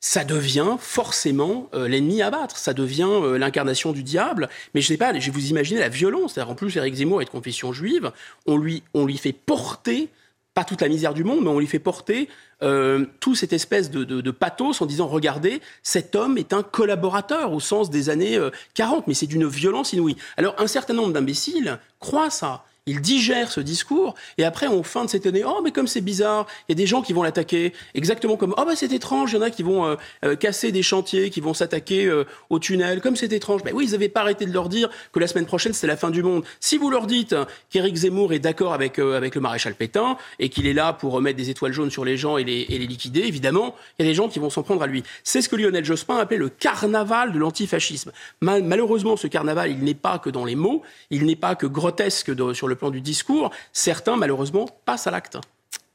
ça 0.00 0.24
devient 0.24 0.76
forcément 0.78 1.68
l'ennemi 1.72 2.22
à 2.22 2.30
battre, 2.30 2.56
ça 2.56 2.74
devient 2.74 3.20
l'incarnation 3.36 3.92
du 3.92 4.02
diable. 4.02 4.48
Mais 4.74 4.80
je 4.80 4.88
sais 4.88 4.96
pas, 4.96 5.16
je 5.18 5.30
vous 5.30 5.46
imaginer 5.48 5.80
la 5.80 5.88
violence. 5.88 6.38
En 6.38 6.54
plus, 6.54 6.76
Éric 6.76 6.94
Zemmour 6.94 7.22
est 7.22 7.26
de 7.26 7.30
confession 7.30 7.72
juive, 7.72 8.12
on 8.46 8.56
lui 8.56 9.16
fait 9.16 9.32
porter 9.32 10.08
pas 10.54 10.64
toute 10.64 10.82
la 10.82 10.88
misère 10.88 11.14
du 11.14 11.24
monde, 11.24 11.42
mais 11.42 11.48
on 11.48 11.58
lui 11.58 11.66
fait 11.66 11.78
porter 11.78 12.28
euh, 12.62 13.06
tout 13.20 13.34
cette 13.34 13.52
espèce 13.52 13.90
de, 13.90 14.30
pathos 14.30 14.80
en 14.80 14.86
disant 14.86 15.06
regardez, 15.06 15.60
cet 15.82 16.14
homme 16.14 16.36
est 16.36 16.52
un 16.52 16.62
collaborateur 16.62 17.52
au 17.52 17.60
sens 17.60 17.90
des 17.90 18.10
années 18.10 18.38
40, 18.74 18.98
euh, 18.98 19.02
mais 19.06 19.14
c'est 19.14 19.26
d'une 19.26 19.46
violence 19.46 19.92
inouïe. 19.92 20.16
Alors 20.36 20.54
un 20.58 20.66
certain 20.66 20.94
nombre 20.94 21.12
d'imbéciles 21.12 21.78
croient 22.00 22.30
ça 22.30 22.64
il 22.86 23.00
digère 23.00 23.52
ce 23.52 23.60
discours 23.60 24.14
et 24.38 24.44
après 24.44 24.66
on 24.66 24.82
fin 24.82 25.04
de 25.04 25.28
année 25.28 25.44
oh 25.46 25.60
mais 25.62 25.70
comme 25.70 25.86
c'est 25.86 26.00
bizarre 26.00 26.46
il 26.68 26.72
y 26.72 26.74
a 26.74 26.74
des 26.74 26.86
gens 26.86 27.00
qui 27.00 27.12
vont 27.12 27.22
l'attaquer. 27.22 27.72
Exactement 27.94 28.36
comme 28.36 28.54
oh 28.56 28.64
bah 28.64 28.72
c'est 28.74 28.92
étrange 28.92 29.32
il 29.32 29.36
y 29.36 29.38
en 29.38 29.42
a 29.42 29.50
qui 29.50 29.62
vont 29.62 29.86
euh, 29.86 29.96
euh, 30.24 30.34
casser 30.34 30.72
des 30.72 30.82
chantiers 30.82 31.30
qui 31.30 31.40
vont 31.40 31.54
s'attaquer 31.54 32.06
euh, 32.06 32.24
au 32.50 32.58
tunnel. 32.58 33.00
Comme 33.00 33.14
c'est 33.14 33.32
étrange. 33.32 33.62
Ben 33.62 33.72
oui 33.72 33.84
ils 33.86 33.92
n'avaient 33.92 34.08
pas 34.08 34.22
arrêté 34.22 34.46
de 34.46 34.52
leur 34.52 34.68
dire 34.68 34.90
que 35.12 35.20
la 35.20 35.28
semaine 35.28 35.46
prochaine 35.46 35.72
c'est 35.72 35.86
la 35.86 35.96
fin 35.96 36.10
du 36.10 36.24
monde. 36.24 36.44
Si 36.58 36.76
vous 36.76 36.90
leur 36.90 37.06
dites 37.06 37.36
qu'Éric 37.70 37.94
Zemmour 37.94 38.32
est 38.32 38.40
d'accord 38.40 38.72
avec 38.72 38.98
avec 38.98 39.36
le 39.36 39.40
maréchal 39.40 39.74
Pétain 39.74 40.16
et 40.40 40.48
qu'il 40.48 40.66
est 40.66 40.72
là 40.72 40.92
pour 40.92 41.12
remettre 41.12 41.36
des 41.36 41.50
étoiles 41.50 41.72
jaunes 41.72 41.90
sur 41.90 42.04
les 42.04 42.16
gens 42.16 42.36
et 42.36 42.44
les, 42.44 42.66
et 42.68 42.78
les 42.78 42.86
liquider 42.86 43.20
évidemment 43.20 43.76
il 43.98 44.06
y 44.06 44.08
a 44.08 44.10
des 44.10 44.14
gens 44.14 44.28
qui 44.28 44.40
vont 44.40 44.50
s'en 44.50 44.64
prendre 44.64 44.82
à 44.82 44.88
lui. 44.88 45.04
C'est 45.22 45.40
ce 45.40 45.48
que 45.48 45.54
Lionel 45.54 45.84
Jospin 45.84 46.16
appelait 46.16 46.36
le 46.36 46.48
carnaval 46.48 47.32
de 47.32 47.38
l'antifascisme. 47.38 48.10
Malheureusement 48.40 49.16
ce 49.16 49.28
carnaval 49.28 49.70
il 49.70 49.84
n'est 49.84 49.94
pas 49.94 50.18
que 50.18 50.30
dans 50.30 50.44
les 50.44 50.56
mots 50.56 50.82
il 51.10 51.26
n'est 51.26 51.36
pas 51.36 51.54
que 51.54 51.66
grotesque 51.66 52.32
sur 52.54 52.66
le 52.66 52.71
le 52.72 52.76
plan 52.76 52.90
du 52.90 53.00
discours, 53.00 53.50
certains, 53.72 54.16
malheureusement, 54.16 54.68
passent 54.84 55.06
à 55.06 55.10
l'acte. 55.10 55.38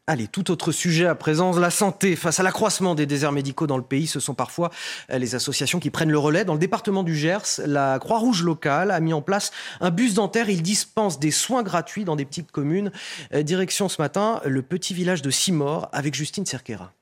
Allez, 0.09 0.27
tout 0.29 0.51
autre 0.51 0.71
sujet 0.71 1.05
à 1.05 1.15
présent, 1.15 1.51
la 1.59 1.69
santé. 1.69 2.15
Face 2.15 2.39
à 2.39 2.43
l'accroissement 2.43 2.95
des 2.95 3.05
déserts 3.05 3.33
médicaux 3.33 3.67
dans 3.67 3.75
le 3.75 3.83
pays, 3.83 4.07
ce 4.07 4.21
sont 4.21 4.33
parfois 4.33 4.71
les 5.09 5.35
associations 5.35 5.81
qui 5.81 5.89
prennent 5.89 6.11
le 6.11 6.17
relais. 6.17 6.45
Dans 6.45 6.53
le 6.53 6.59
département 6.59 7.03
du 7.03 7.13
Gers, 7.13 7.59
la 7.65 7.99
Croix-Rouge 7.99 8.41
locale 8.41 8.91
a 8.91 9.01
mis 9.01 9.11
en 9.11 9.21
place 9.21 9.51
un 9.81 9.89
bus 9.89 10.13
dentaire. 10.13 10.49
Il 10.49 10.61
dispense 10.61 11.19
des 11.19 11.31
soins 11.31 11.61
gratuits 11.61 12.05
dans 12.05 12.15
des 12.15 12.23
petites 12.23 12.53
communes. 12.53 12.93
Euh, 13.33 13.43
direction 13.43 13.89
ce 13.89 14.01
matin, 14.01 14.39
le 14.45 14.61
petit 14.61 14.93
village 14.93 15.21
de 15.21 15.29
Simor 15.29 15.89
avec 15.91 16.15
Justine 16.15 16.45
Cerquera. 16.45 16.93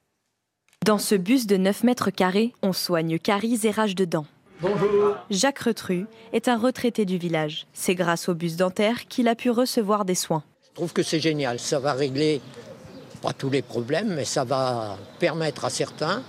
Dans 0.83 0.97
ce 0.97 1.13
bus 1.13 1.45
de 1.45 1.57
9 1.57 1.83
mètres 1.83 2.09
carrés, 2.09 2.53
on 2.63 2.73
soigne 2.73 3.19
caries 3.19 3.59
et 3.65 3.71
rage 3.71 3.93
de 3.93 4.05
dents. 4.05 4.25
Bonjour. 4.61 5.17
Jacques 5.29 5.59
Retru 5.59 6.05
est 6.31 6.47
un 6.47 6.57
retraité 6.57 7.03
du 7.03 7.17
village. 7.17 7.67
C'est 7.73 7.93
grâce 7.93 8.29
au 8.29 8.35
bus 8.35 8.55
dentaire 8.55 9.07
qu'il 9.07 9.27
a 9.27 9.35
pu 9.35 9.49
recevoir 9.49 10.05
des 10.05 10.15
soins. 10.15 10.43
Je 10.69 10.75
trouve 10.75 10.93
que 10.93 11.03
c'est 11.03 11.19
génial. 11.19 11.59
Ça 11.59 11.79
va 11.79 11.93
régler 11.93 12.41
pas 13.21 13.33
tous 13.33 13.49
les 13.49 13.61
problèmes, 13.61 14.13
mais 14.15 14.23
ça 14.23 14.45
va 14.45 14.97
permettre 15.19 15.65
à 15.65 15.69
certains 15.69 16.23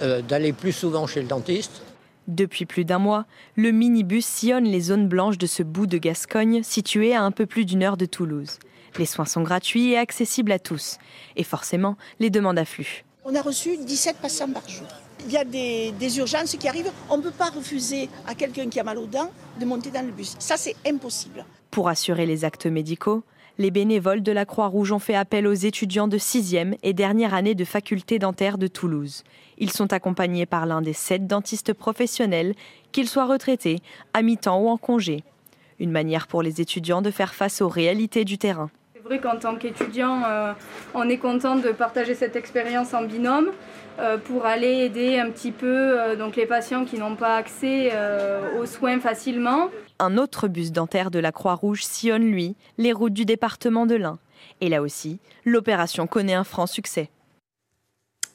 euh, 0.00 0.22
d'aller 0.22 0.54
plus 0.54 0.72
souvent 0.72 1.06
chez 1.06 1.20
le 1.20 1.28
dentiste. 1.28 1.82
Depuis 2.26 2.64
plus 2.64 2.86
d'un 2.86 2.98
mois, 2.98 3.26
le 3.54 3.70
minibus 3.70 4.24
sillonne 4.24 4.64
les 4.64 4.80
zones 4.80 5.06
blanches 5.06 5.38
de 5.38 5.46
ce 5.46 5.62
bout 5.62 5.86
de 5.86 5.98
Gascogne 5.98 6.62
situé 6.62 7.14
à 7.14 7.22
un 7.22 7.32
peu 7.32 7.44
plus 7.44 7.66
d'une 7.66 7.82
heure 7.82 7.98
de 7.98 8.06
Toulouse. 8.06 8.58
Les 8.98 9.06
soins 9.06 9.26
sont 9.26 9.42
gratuits 9.42 9.90
et 9.90 9.98
accessibles 9.98 10.52
à 10.52 10.58
tous. 10.58 10.96
Et 11.36 11.44
forcément, 11.44 11.96
les 12.18 12.30
demandes 12.30 12.58
affluent. 12.58 13.04
On 13.26 13.34
a 13.34 13.42
reçu 13.42 13.76
17 13.76 14.16
patients 14.16 14.50
par 14.50 14.66
jour 14.68 14.86
il 15.24 15.32
y 15.32 15.36
a 15.36 15.44
des, 15.44 16.18
urgences 16.18 16.56
qui 16.56 16.68
arrivent, 16.68 16.90
on 17.10 17.18
ne 17.18 17.22
peut 17.22 17.30
pas 17.30 17.50
refuser 17.50 18.08
à 18.26 18.34
quelqu'un 18.34 18.68
qui 18.68 18.80
a 18.80 18.84
mal 18.84 18.98
aux 18.98 19.06
dents 19.06 19.30
de 19.58 19.64
monter 19.64 19.90
dans 19.90 20.04
le 20.04 20.12
bus. 20.12 20.36
Ça, 20.38 20.56
c'est 20.56 20.76
impossible. 20.86 21.44
Pour 21.70 21.88
assurer 21.88 22.26
les 22.26 22.44
actes 22.44 22.66
médicaux, 22.66 23.22
les 23.58 23.70
bénévoles 23.70 24.22
de 24.22 24.32
la 24.32 24.44
Croix-Rouge 24.44 24.92
ont 24.92 24.98
fait 24.98 25.14
appel 25.14 25.46
aux 25.46 25.54
étudiants 25.54 26.08
de 26.08 26.18
6e 26.18 26.76
et 26.82 26.92
dernière 26.92 27.32
année 27.32 27.54
de 27.54 27.64
faculté 27.64 28.18
dentaire 28.18 28.58
de 28.58 28.66
Toulouse. 28.66 29.24
Ils 29.56 29.72
sont 29.72 29.92
accompagnés 29.92 30.46
par 30.46 30.66
l'un 30.66 30.82
des 30.82 30.92
sept 30.92 31.26
dentistes 31.26 31.72
professionnels, 31.72 32.54
qu'ils 32.92 33.08
soient 33.08 33.26
retraités, 33.26 33.78
à 34.12 34.22
mi-temps 34.22 34.60
ou 34.60 34.68
en 34.68 34.76
congé. 34.76 35.24
Une 35.78 35.90
manière 35.90 36.26
pour 36.26 36.42
les 36.42 36.60
étudiants 36.60 37.02
de 37.02 37.10
faire 37.10 37.34
face 37.34 37.62
aux 37.62 37.68
réalités 37.68 38.24
du 38.24 38.36
terrain. 38.36 38.70
Vrai 39.06 39.20
qu'en 39.20 39.36
tant 39.36 39.54
qu'étudiant, 39.54 40.22
euh, 40.24 40.52
on 40.92 41.08
est 41.08 41.18
content 41.18 41.54
de 41.54 41.70
partager 41.70 42.14
cette 42.14 42.34
expérience 42.34 42.92
en 42.92 43.02
binôme. 43.02 43.50
Euh, 43.98 44.18
pour 44.18 44.44
aller 44.44 44.84
aider 44.84 45.18
un 45.18 45.30
petit 45.30 45.52
peu 45.52 45.98
euh, 45.98 46.30
les 46.36 46.44
patients 46.44 46.84
qui 46.84 46.98
n'ont 46.98 47.14
pas 47.14 47.36
accès 47.36 47.92
aux 48.60 48.66
soins 48.66 49.00
facilement. 49.00 49.70
Un 50.00 50.18
autre 50.18 50.48
bus 50.48 50.70
dentaire 50.70 51.10
de 51.10 51.18
la 51.18 51.32
Croix-Rouge 51.32 51.82
sillonne, 51.82 52.30
lui, 52.30 52.56
les 52.76 52.92
routes 52.92 53.14
du 53.14 53.24
département 53.24 53.86
de 53.86 53.94
l'Ain. 53.94 54.18
Et 54.60 54.68
là 54.68 54.82
aussi, 54.82 55.18
l'opération 55.44 56.06
connaît 56.06 56.34
un 56.34 56.44
franc 56.44 56.66
succès. 56.66 57.08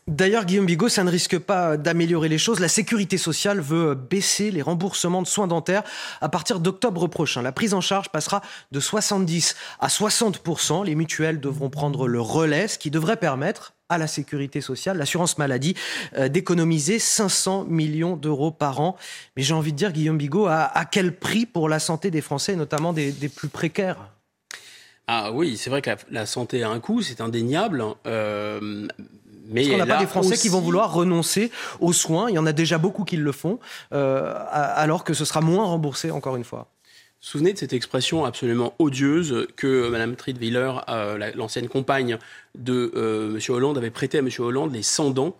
D'ailleurs, 0.07 0.45
Guillaume 0.45 0.65
Bigot, 0.65 0.89
ça 0.89 1.03
ne 1.03 1.11
risque 1.11 1.37
pas 1.37 1.77
d'améliorer 1.77 2.27
les 2.27 2.39
choses. 2.39 2.59
La 2.59 2.67
sécurité 2.67 3.19
sociale 3.19 3.61
veut 3.61 3.93
baisser 3.93 4.49
les 4.49 4.63
remboursements 4.63 5.21
de 5.21 5.27
soins 5.27 5.45
dentaires 5.45 5.83
à 6.21 6.29
partir 6.29 6.59
d'octobre 6.59 7.07
prochain. 7.07 7.43
La 7.43 7.51
prise 7.51 7.75
en 7.75 7.81
charge 7.81 8.09
passera 8.09 8.41
de 8.71 8.79
70 8.79 9.55
à 9.79 9.87
60% 9.87 10.85
Les 10.85 10.95
mutuelles 10.95 11.39
devront 11.39 11.69
prendre 11.69 12.07
le 12.07 12.19
relais, 12.19 12.67
ce 12.67 12.79
qui 12.79 12.89
devrait 12.89 13.17
permettre 13.17 13.73
à 13.89 13.99
la 13.99 14.07
sécurité 14.07 14.59
sociale, 14.59 14.97
l'assurance 14.97 15.37
maladie, 15.37 15.75
euh, 16.17 16.29
d'économiser 16.29 16.97
500 16.97 17.65
millions 17.65 18.15
d'euros 18.15 18.51
par 18.51 18.79
an. 18.79 18.95
Mais 19.37 19.43
j'ai 19.43 19.53
envie 19.53 19.71
de 19.71 19.77
dire, 19.77 19.91
Guillaume 19.91 20.17
Bigot, 20.17 20.47
à, 20.47 20.85
quel 20.89 21.15
prix 21.15 21.45
pour 21.45 21.69
la 21.69 21.79
santé 21.79 22.09
des 22.09 22.21
Français, 22.21 22.55
notamment 22.55 22.93
des, 22.93 23.11
plus 23.29 23.49
précaires? 23.49 23.97
Ah 25.07 25.31
oui, 25.33 25.57
c'est 25.57 25.69
vrai 25.69 25.81
que 25.81 25.91
la, 26.09 26.25
santé 26.25 26.63
a 26.63 26.69
un 26.69 26.79
coût, 26.79 27.01
c'est 27.01 27.21
indéniable. 27.21 27.83
Euh, 28.07 28.87
mais 29.51 29.61
Parce 29.61 29.73
qu'on 29.73 29.85
n'a 29.85 29.95
pas 29.95 29.99
des 29.99 30.07
Français 30.07 30.37
qui 30.37 30.49
vont 30.49 30.61
vouloir 30.61 30.93
renoncer 30.93 31.51
aux 31.79 31.93
soins. 31.93 32.29
Il 32.29 32.35
y 32.35 32.39
en 32.39 32.45
a 32.45 32.53
déjà 32.53 32.77
beaucoup 32.77 33.03
qui 33.03 33.17
le 33.17 33.31
font, 33.31 33.59
euh, 33.93 34.33
alors 34.47 35.03
que 35.03 35.13
ce 35.13 35.25
sera 35.25 35.41
moins 35.41 35.65
remboursé, 35.65 36.09
encore 36.09 36.37
une 36.37 36.43
fois. 36.43 36.67
Souvenez 37.19 37.53
de 37.53 37.57
cette 37.57 37.73
expression 37.73 38.25
absolument 38.25 38.73
odieuse 38.79 39.47
que 39.55 39.89
Mme 39.89 40.15
Trittweiler, 40.15 40.71
euh, 40.89 41.31
l'ancienne 41.35 41.67
compagne 41.67 42.17
de 42.55 42.91
euh, 42.95 43.35
M. 43.35 43.39
Hollande, 43.49 43.77
avait 43.77 43.91
prêté 43.91 44.17
à 44.17 44.21
M. 44.21 44.29
Hollande, 44.39 44.73
les 44.73 44.81
100 44.81 45.11
dents? 45.11 45.37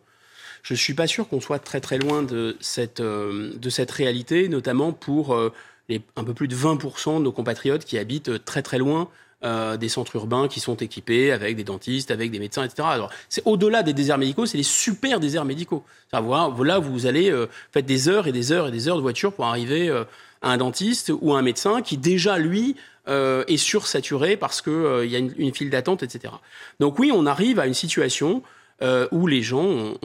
Je 0.62 0.76
ne 0.76 0.78
suis 0.78 0.94
pas 0.94 1.08
sûr 1.08 1.28
qu'on 1.28 1.42
soit 1.42 1.58
très 1.58 1.82
très 1.82 1.98
loin 1.98 2.22
de 2.22 2.56
cette, 2.60 3.02
de 3.02 3.70
cette 3.70 3.90
réalité, 3.90 4.48
notamment 4.48 4.94
pour 4.94 5.36
les, 5.90 6.04
un 6.16 6.24
peu 6.24 6.36
plus 6.36 6.48
de 6.48 6.56
20% 6.56 7.18
de 7.18 7.24
nos 7.24 7.32
compatriotes 7.32 7.84
qui 7.84 7.98
habitent 7.98 8.46
très 8.46 8.62
très 8.62 8.78
loin 8.78 9.10
euh, 9.44 9.76
des 9.76 9.90
centres 9.90 10.16
urbains 10.18 10.48
qui 10.48 10.60
sont 10.60 10.76
équipés 10.76 11.32
avec 11.32 11.56
des 11.56 11.64
dentistes, 11.64 12.12
avec 12.12 12.30
des 12.30 12.38
médecins, 12.38 12.64
etc. 12.64 12.88
Alors, 12.92 13.10
c'est 13.28 13.42
au-delà 13.46 13.82
des 13.82 13.92
déserts 13.92 14.20
médicaux, 14.20 14.46
c'est 14.46 14.58
les 14.58 14.62
super 14.62 15.20
déserts 15.20 15.46
médicaux. 15.46 15.84
Voilà, 16.14 16.78
vous 16.78 17.08
allez 17.08 17.32
euh, 17.32 17.48
faire 17.72 17.82
des 17.82 18.08
heures 18.08 18.28
et 18.28 18.32
des 18.34 18.52
heures 18.52 18.68
et 18.68 18.72
des 18.72 18.88
heures 18.88 18.98
de 18.98 19.02
voiture 19.02 19.34
pour 19.34 19.46
arriver 19.46 19.90
euh, 19.90 20.04
à 20.44 20.52
un 20.52 20.58
dentiste 20.58 21.12
ou 21.22 21.34
à 21.34 21.40
un 21.40 21.42
médecin 21.42 21.82
qui 21.82 21.98
déjà 21.98 22.38
lui 22.38 22.76
est 23.08 23.58
sursaturé 23.58 24.38
parce 24.38 24.62
qu'il 24.62 25.08
y 25.08 25.16
a 25.16 25.20
une, 25.20 25.54
file 25.56 25.72
d'attente, 25.72 26.04
etc. 26.04 26.36
Donc 26.80 27.00
oui, 27.00 27.12
on 27.12 27.26
arrive 27.26 27.60
à 27.60 27.66
une 27.66 27.74
situation 27.74 28.44
où 29.12 29.28
les 29.28 29.42
gens 29.42 29.96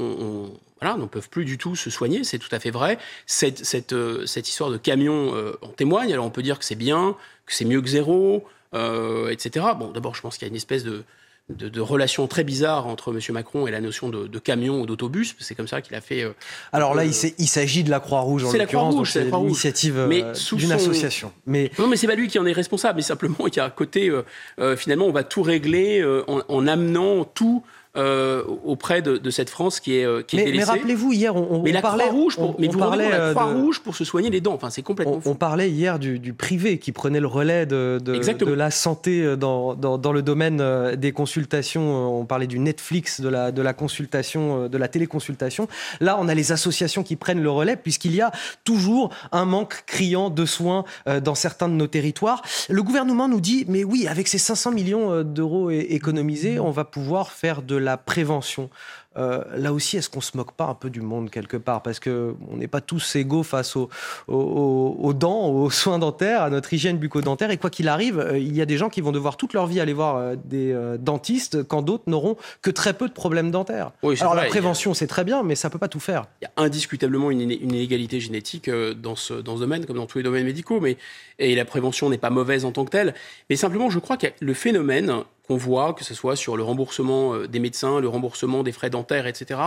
voilà, 0.80 0.96
n'en 0.96 1.06
peuvent 1.06 1.28
plus 1.28 1.44
du 1.44 1.58
tout 1.58 1.76
se 1.76 1.90
soigner, 1.90 2.24
c'est 2.24 2.38
tout 2.38 2.52
à 2.52 2.58
fait 2.58 2.70
vrai. 2.70 2.98
Cette, 3.26 3.64
cette 3.64 4.48
histoire 4.48 4.70
de 4.70 4.78
camion 4.78 5.34
en 5.60 5.68
témoigne. 5.68 6.12
Alors 6.12 6.24
on 6.24 6.30
peut 6.30 6.42
dire 6.42 6.58
que 6.58 6.64
c'est 6.64 6.74
bien, 6.74 7.16
que 7.44 7.54
c'est 7.54 7.66
mieux 7.66 7.82
que 7.82 7.88
zéro, 7.88 8.46
euh, 8.74 9.30
etc. 9.30 9.66
Bon, 9.78 9.90
d'abord, 9.90 10.14
je 10.14 10.20
pense 10.20 10.36
qu'il 10.36 10.46
y 10.46 10.48
a 10.48 10.50
une 10.50 10.56
espèce 10.56 10.84
de, 10.84 11.04
de, 11.48 11.80
relation 11.80 12.26
très 12.26 12.44
bizarre 12.44 12.86
entre 12.86 13.12
M. 13.12 13.20
Macron 13.30 13.66
et 13.66 13.70
la 13.70 13.80
notion 13.80 14.08
de, 14.08 14.38
camion 14.38 14.80
ou 14.80 14.86
d'autobus. 14.86 15.36
C'est 15.38 15.54
comme 15.54 15.68
ça 15.68 15.80
qu'il 15.80 15.94
a 15.94 16.00
fait. 16.00 16.22
Euh, 16.22 16.32
Alors 16.72 16.94
là, 16.94 17.04
euh, 17.04 17.28
il 17.38 17.48
s'agit 17.48 17.84
de 17.84 17.90
la 17.90 18.00
Croix-Rouge 18.00 18.44
en 18.44 18.52
l'occurrence. 18.52 19.10
C'est 19.10 19.24
l'initiative 19.24 20.08
d'une 20.52 20.72
association. 20.72 21.32
Mais 21.46 21.70
non, 21.78 21.86
mais 21.86 21.96
c'est 21.96 22.06
pas 22.06 22.16
lui 22.16 22.28
qui 22.28 22.38
en 22.38 22.46
est 22.46 22.52
responsable. 22.52 22.96
Mais 22.96 23.02
simplement, 23.02 23.46
il 23.46 23.56
y 23.56 23.60
a 23.60 23.64
à 23.64 23.70
côté, 23.70 24.12
finalement, 24.76 25.06
on 25.06 25.12
va 25.12 25.24
tout 25.24 25.42
régler 25.42 26.04
en, 26.26 26.66
amenant 26.66 27.24
tout 27.24 27.62
euh, 27.96 28.42
auprès 28.64 29.00
de, 29.00 29.30
cette 29.30 29.48
France 29.48 29.80
qui 29.80 29.96
est, 29.96 30.04
euh, 30.04 30.22
qui 30.22 30.36
mais, 30.36 30.42
est 30.42 30.44
délaissée. 30.46 30.72
Mais 30.72 30.78
rappelez-vous, 30.78 31.12
hier, 31.12 31.34
on, 31.34 31.62
mais 31.62 31.72
la 31.72 31.80
parlait, 31.80 32.04
Croix 32.04 32.12
rouge 32.12 32.36
pour, 32.36 32.56
mais 32.58 32.68
vous 32.68 32.78
parlait 32.78 33.08
la 33.08 33.30
Croix 33.30 33.52
rouge 33.52 33.80
pour 33.80 33.96
se 33.96 34.04
soigner 34.04 34.30
les 34.30 34.40
dents. 34.40 34.54
Enfin, 34.54 34.70
c'est 34.70 34.82
complètement. 34.82 35.20
On, 35.24 35.34
parlait 35.34 35.70
hier 35.70 35.98
du, 35.98 36.32
privé 36.32 36.78
qui 36.78 36.92
prenait 36.92 37.20
le 37.20 37.26
relais 37.26 37.64
de, 37.64 37.98
de, 38.02 38.52
la 38.52 38.70
santé 38.70 39.22
euh, 39.22 39.36
dans, 39.36 39.74
dans, 39.74 40.12
le 40.12 40.22
domaine 40.22 40.62
des 40.96 41.12
consultations. 41.12 42.20
On 42.20 42.24
parlait 42.24 42.46
du 42.46 42.58
Netflix, 42.58 43.20
de 43.20 43.28
la, 43.28 43.52
de 43.52 43.62
la 43.62 43.72
consultation, 43.72 44.68
de 44.68 44.78
la 44.78 44.88
téléconsultation. 44.88 45.68
Là, 46.00 46.18
on 46.20 46.28
a 46.28 46.34
les 46.34 46.52
associations 46.52 47.02
qui 47.02 47.16
prennent 47.16 47.42
le 47.42 47.50
relais 47.50 47.76
puisqu'il 47.76 48.14
y 48.14 48.20
a 48.20 48.30
toujours 48.64 49.10
un 49.32 49.44
manque 49.44 49.84
criant 49.86 50.30
de 50.30 50.44
soins 50.44 50.84
dans 51.22 51.34
certains 51.34 51.68
de 51.68 51.74
nos 51.74 51.86
territoires. 51.86 52.42
Le 52.68 52.82
gouvernement 52.82 53.28
nous 53.28 53.40
dit, 53.40 53.64
mais 53.68 53.84
oui, 53.84 54.06
avec 54.06 54.28
ces 54.28 54.38
500 54.38 54.72
millions 54.72 55.22
d'euros 55.22 55.70
économisés, 55.70 56.58
on 56.60 56.70
va 56.70 56.84
pouvoir 56.84 57.30
faire 57.30 57.62
de 57.62 57.76
la 57.76 57.85
prévention. 57.96 58.70
Euh, 59.18 59.42
là 59.56 59.72
aussi, 59.72 59.96
est-ce 59.96 60.10
qu'on 60.10 60.20
se 60.20 60.36
moque 60.36 60.52
pas 60.52 60.66
un 60.66 60.74
peu 60.74 60.90
du 60.90 61.00
monde 61.00 61.30
quelque 61.30 61.56
part? 61.56 61.82
Parce 61.82 62.00
qu'on 62.00 62.36
n'est 62.52 62.68
pas 62.68 62.80
tous 62.80 63.16
égaux 63.16 63.42
face 63.42 63.76
aux, 63.76 63.88
aux, 64.28 65.12
dents, 65.14 65.48
aux 65.48 65.70
soins 65.70 65.98
dentaires, 65.98 66.42
à 66.42 66.50
notre 66.50 66.72
hygiène 66.72 66.98
bucco-dentaire. 66.98 67.50
Et 67.50 67.56
quoi 67.56 67.70
qu'il 67.70 67.88
arrive, 67.88 68.18
euh, 68.18 68.38
il 68.38 68.54
y 68.54 68.60
a 68.60 68.66
des 68.66 68.76
gens 68.76 68.88
qui 68.88 69.00
vont 69.00 69.12
devoir 69.12 69.36
toute 69.36 69.54
leur 69.54 69.66
vie 69.66 69.80
aller 69.80 69.92
voir 69.92 70.16
euh, 70.16 70.36
des 70.44 70.76
dentistes 70.98 71.62
quand 71.62 71.82
d'autres 71.82 72.04
n'auront 72.06 72.36
que 72.62 72.70
très 72.70 72.92
peu 72.92 73.08
de 73.08 73.12
problèmes 73.12 73.50
dentaires. 73.50 73.92
Alors 74.20 74.34
la 74.34 74.44
prévention, 74.44 74.94
c'est 74.94 75.06
très 75.06 75.24
bien, 75.24 75.42
mais 75.42 75.54
ça 75.54 75.70
peut 75.70 75.78
pas 75.78 75.88
tout 75.88 76.00
faire. 76.00 76.24
Il 76.42 76.44
y 76.44 76.48
a 76.48 76.62
indiscutablement 76.62 77.30
une, 77.30 77.40
inégalité 77.40 78.20
génétique 78.20 78.70
dans 78.70 79.16
ce, 79.16 79.34
dans 79.34 79.56
ce 79.56 79.60
domaine, 79.60 79.86
comme 79.86 79.96
dans 79.96 80.06
tous 80.06 80.18
les 80.18 80.24
domaines 80.24 80.44
médicaux. 80.44 80.80
Mais, 80.80 80.96
et 81.38 81.54
la 81.54 81.64
prévention 81.64 82.10
n'est 82.10 82.18
pas 82.18 82.30
mauvaise 82.30 82.64
en 82.64 82.72
tant 82.72 82.84
que 82.84 82.90
telle. 82.90 83.14
Mais 83.48 83.56
simplement, 83.56 83.90
je 83.90 83.98
crois 83.98 84.16
que 84.16 84.26
le 84.40 84.54
phénomène 84.54 85.22
qu'on 85.46 85.56
voit, 85.56 85.94
que 85.94 86.04
ce 86.04 86.14
soit 86.14 86.36
sur 86.36 86.56
le 86.56 86.62
remboursement 86.62 87.34
euh, 87.34 87.46
des 87.46 87.58
médecins, 87.58 88.00
le 88.00 88.08
remboursement 88.08 88.62
des 88.62 88.72
frais 88.72 88.90
dentaires, 88.90 89.26
etc., 89.26 89.60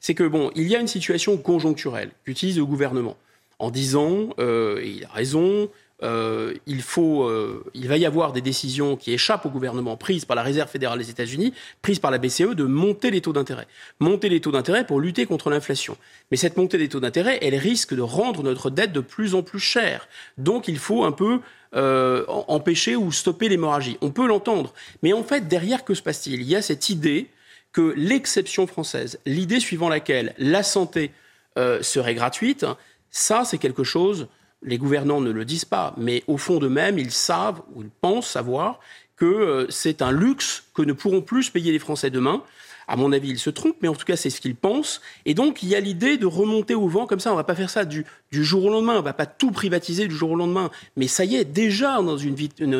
c'est 0.00 0.14
que 0.14 0.24
bon, 0.24 0.50
il 0.54 0.68
y 0.68 0.76
a 0.76 0.80
une 0.80 0.88
situation 0.88 1.36
conjoncturelle 1.36 2.10
qu'utilise 2.24 2.58
le 2.58 2.64
gouvernement 2.64 3.16
en 3.58 3.70
disant, 3.70 4.30
euh, 4.38 4.80
et 4.80 4.90
il 4.90 5.04
a 5.04 5.08
raison, 5.08 5.68
euh, 6.04 6.54
il, 6.66 6.80
faut, 6.80 7.28
il 7.74 7.88
va 7.88 7.96
y 7.96 8.06
avoir 8.06 8.32
des 8.32 8.40
décisions 8.40 8.96
qui 8.96 9.12
échappent 9.12 9.46
au 9.46 9.50
gouvernement, 9.50 9.96
prises 9.96 10.24
par 10.24 10.36
la 10.36 10.44
Réserve 10.44 10.70
fédérale 10.70 11.00
des 11.00 11.10
États-Unis, 11.10 11.52
prises 11.82 11.98
par 11.98 12.12
la 12.12 12.18
BCE, 12.18 12.54
de 12.54 12.64
monter 12.64 13.10
les 13.10 13.20
taux 13.20 13.32
d'intérêt. 13.32 13.66
Monter 13.98 14.28
les 14.28 14.40
taux 14.40 14.52
d'intérêt 14.52 14.86
pour 14.86 15.00
lutter 15.00 15.26
contre 15.26 15.50
l'inflation. 15.50 15.96
Mais 16.30 16.36
cette 16.36 16.56
montée 16.56 16.78
des 16.78 16.88
taux 16.88 17.00
d'intérêt, 17.00 17.40
elle 17.42 17.56
risque 17.56 17.94
de 17.94 18.02
rendre 18.02 18.44
notre 18.44 18.70
dette 18.70 18.92
de 18.92 19.00
plus 19.00 19.34
en 19.34 19.42
plus 19.42 19.58
chère. 19.58 20.06
Donc 20.38 20.68
il 20.68 20.78
faut 20.78 21.02
un 21.02 21.12
peu 21.12 21.40
euh, 21.74 22.24
empêcher 22.26 22.96
ou 22.96 23.12
stopper 23.12 23.48
l'hémorragie. 23.48 23.98
On 24.00 24.10
peut 24.10 24.26
l'entendre. 24.26 24.72
Mais 25.02 25.12
en 25.12 25.22
fait, 25.22 25.48
derrière, 25.48 25.84
que 25.84 25.94
se 25.94 26.02
passe-t-il? 26.02 26.40
Il 26.40 26.48
y 26.48 26.56
a 26.56 26.62
cette 26.62 26.88
idée 26.88 27.28
que 27.72 27.92
l'exception 27.96 28.66
française, 28.66 29.18
l'idée 29.26 29.60
suivant 29.60 29.88
laquelle 29.88 30.34
la 30.38 30.62
santé 30.62 31.12
euh, 31.58 31.82
serait 31.82 32.14
gratuite, 32.14 32.64
ça, 33.10 33.44
c'est 33.44 33.58
quelque 33.58 33.84
chose, 33.84 34.28
les 34.62 34.78
gouvernants 34.78 35.20
ne 35.20 35.30
le 35.30 35.44
disent 35.44 35.64
pas, 35.64 35.94
mais 35.96 36.24
au 36.26 36.36
fond 36.36 36.58
d'eux-mêmes, 36.58 36.98
ils 36.98 37.10
savent 37.10 37.62
ou 37.74 37.82
ils 37.82 37.90
pensent 37.90 38.28
savoir 38.28 38.80
que 39.16 39.26
euh, 39.26 39.66
c'est 39.68 40.02
un 40.02 40.12
luxe 40.12 40.64
que 40.74 40.82
ne 40.82 40.92
pourront 40.92 41.20
plus 41.20 41.50
payer 41.50 41.72
les 41.72 41.78
Français 41.78 42.10
demain. 42.10 42.42
À 42.88 42.96
mon 42.96 43.12
avis, 43.12 43.28
ils 43.28 43.38
se 43.38 43.50
trompent, 43.50 43.76
mais 43.82 43.88
en 43.88 43.94
tout 43.94 44.06
cas, 44.06 44.16
c'est 44.16 44.30
ce 44.30 44.40
qu'ils 44.40 44.56
pensent. 44.56 45.02
Et 45.26 45.34
donc, 45.34 45.62
il 45.62 45.68
y 45.68 45.74
a 45.74 45.80
l'idée 45.80 46.16
de 46.16 46.24
remonter 46.24 46.74
au 46.74 46.88
vent 46.88 47.06
comme 47.06 47.20
ça. 47.20 47.30
On 47.32 47.36
va 47.36 47.44
pas 47.44 47.54
faire 47.54 47.68
ça 47.68 47.84
du, 47.84 48.06
jour 48.32 48.64
au 48.64 48.70
lendemain. 48.70 48.96
On 48.98 49.02
va 49.02 49.12
pas 49.12 49.26
tout 49.26 49.50
privatiser 49.50 50.08
du 50.08 50.14
jour 50.14 50.30
au 50.30 50.36
lendemain. 50.36 50.70
Mais 50.96 51.06
ça 51.06 51.26
y 51.26 51.36
est, 51.36 51.44
déjà 51.44 52.00
dans 52.00 52.16
une, 52.16 52.34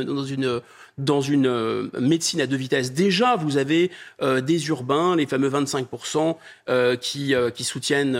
dans 0.04 0.24
une 0.24 0.62
dans 0.98 1.20
une 1.20 1.46
euh, 1.46 1.88
médecine 1.98 2.40
à 2.40 2.46
deux 2.46 2.56
vitesses. 2.56 2.92
Déjà, 2.92 3.36
vous 3.36 3.56
avez 3.56 3.90
euh, 4.20 4.40
des 4.40 4.68
urbains, 4.68 5.16
les 5.16 5.26
fameux 5.26 5.48
25% 5.48 6.36
euh, 6.68 6.96
qui, 6.96 7.34
qui 7.54 7.64
soutiennent 7.64 8.18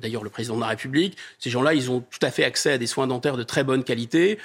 d'ailleurs 0.00 0.24
le 0.24 0.30
président 0.30 0.56
de 0.56 0.60
la 0.60 0.66
République. 0.66 1.16
Ces 1.38 1.50
gens-là, 1.50 1.74
ils 1.74 1.90
ont 1.90 2.00
tout 2.00 2.18
à 2.22 2.30
fait 2.30 2.44
accès 2.44 2.72
à 2.72 2.78
des 2.78 2.86
soins 2.86 3.06
dentaires 3.06 3.36
de 3.36 3.42
très 3.42 3.64
bonne 3.64 3.84
qualité. 3.84 4.38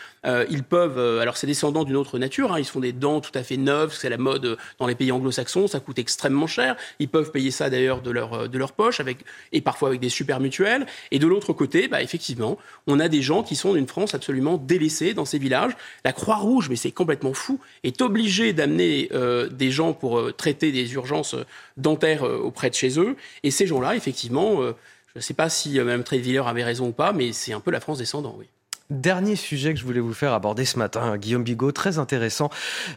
ils 0.49 0.63
peuvent, 0.63 1.19
alors 1.19 1.37
c'est 1.37 1.47
descendant 1.47 1.83
d'une 1.83 1.95
autre 1.95 2.19
nature, 2.19 2.53
hein, 2.53 2.59
ils 2.59 2.65
se 2.65 2.71
font 2.71 2.79
des 2.79 2.91
dents 2.91 3.21
tout 3.21 3.31
à 3.33 3.43
fait 3.43 3.57
neuves, 3.57 3.93
c'est 3.93 4.09
la 4.09 4.17
mode 4.17 4.57
dans 4.79 4.87
les 4.87 4.95
pays 4.95 5.11
anglo-saxons, 5.11 5.67
ça 5.67 5.79
coûte 5.79 5.99
extrêmement 5.99 6.47
cher. 6.47 6.75
Ils 6.99 7.09
peuvent 7.09 7.31
payer 7.31 7.51
ça 7.51 7.69
d'ailleurs 7.69 8.01
de 8.01 8.11
leur, 8.11 8.49
de 8.49 8.57
leur 8.57 8.73
poche 8.73 8.99
avec, 8.99 9.19
et 9.51 9.61
parfois 9.61 9.89
avec 9.89 10.01
des 10.01 10.09
super 10.09 10.39
mutuelles. 10.39 10.85
Et 11.11 11.19
de 11.19 11.27
l'autre 11.27 11.53
côté, 11.53 11.87
bah, 11.87 12.01
effectivement, 12.01 12.57
on 12.87 12.99
a 12.99 13.07
des 13.07 13.21
gens 13.21 13.43
qui 13.43 13.55
sont 13.55 13.73
d'une 13.73 13.87
France 13.87 14.13
absolument 14.13 14.57
délaissée 14.57 15.13
dans 15.13 15.25
ces 15.25 15.39
villages. 15.39 15.73
La 16.05 16.13
Croix-Rouge, 16.13 16.69
mais 16.69 16.75
c'est 16.75 16.91
complètement 16.91 17.33
fou 17.33 17.59
est 17.83 18.01
obligé 18.01 18.53
d'amener 18.53 19.09
euh, 19.13 19.47
des 19.49 19.71
gens 19.71 19.93
pour 19.93 20.19
euh, 20.19 20.31
traiter 20.31 20.71
des 20.71 20.93
urgences 20.93 21.33
euh, 21.33 21.45
dentaires 21.77 22.23
auprès 22.23 22.69
de 22.69 22.75
chez 22.75 22.99
eux. 22.99 23.15
Et 23.43 23.51
ces 23.51 23.67
gens-là, 23.67 23.95
effectivement, 23.95 24.61
je 24.61 24.73
ne 25.15 25.21
sais 25.21 25.33
pas 25.33 25.49
si 25.49 25.79
Mme 25.79 26.03
Trévilleur 26.03 26.47
avait 26.47 26.63
raison 26.63 26.89
ou 26.89 26.91
pas, 26.91 27.13
mais 27.13 27.33
c'est 27.33 27.53
un 27.53 27.59
peu 27.59 27.71
la 27.71 27.79
France 27.79 27.97
descendant, 27.97 28.35
oui. 28.37 28.47
Dernier 28.91 29.37
sujet 29.37 29.73
que 29.73 29.79
je 29.79 29.85
voulais 29.85 30.01
vous 30.01 30.13
faire 30.13 30.33
aborder 30.33 30.65
ce 30.65 30.77
matin, 30.77 31.15
Guillaume 31.15 31.45
Bigot, 31.45 31.71
très 31.71 31.97
intéressant, 31.97 32.49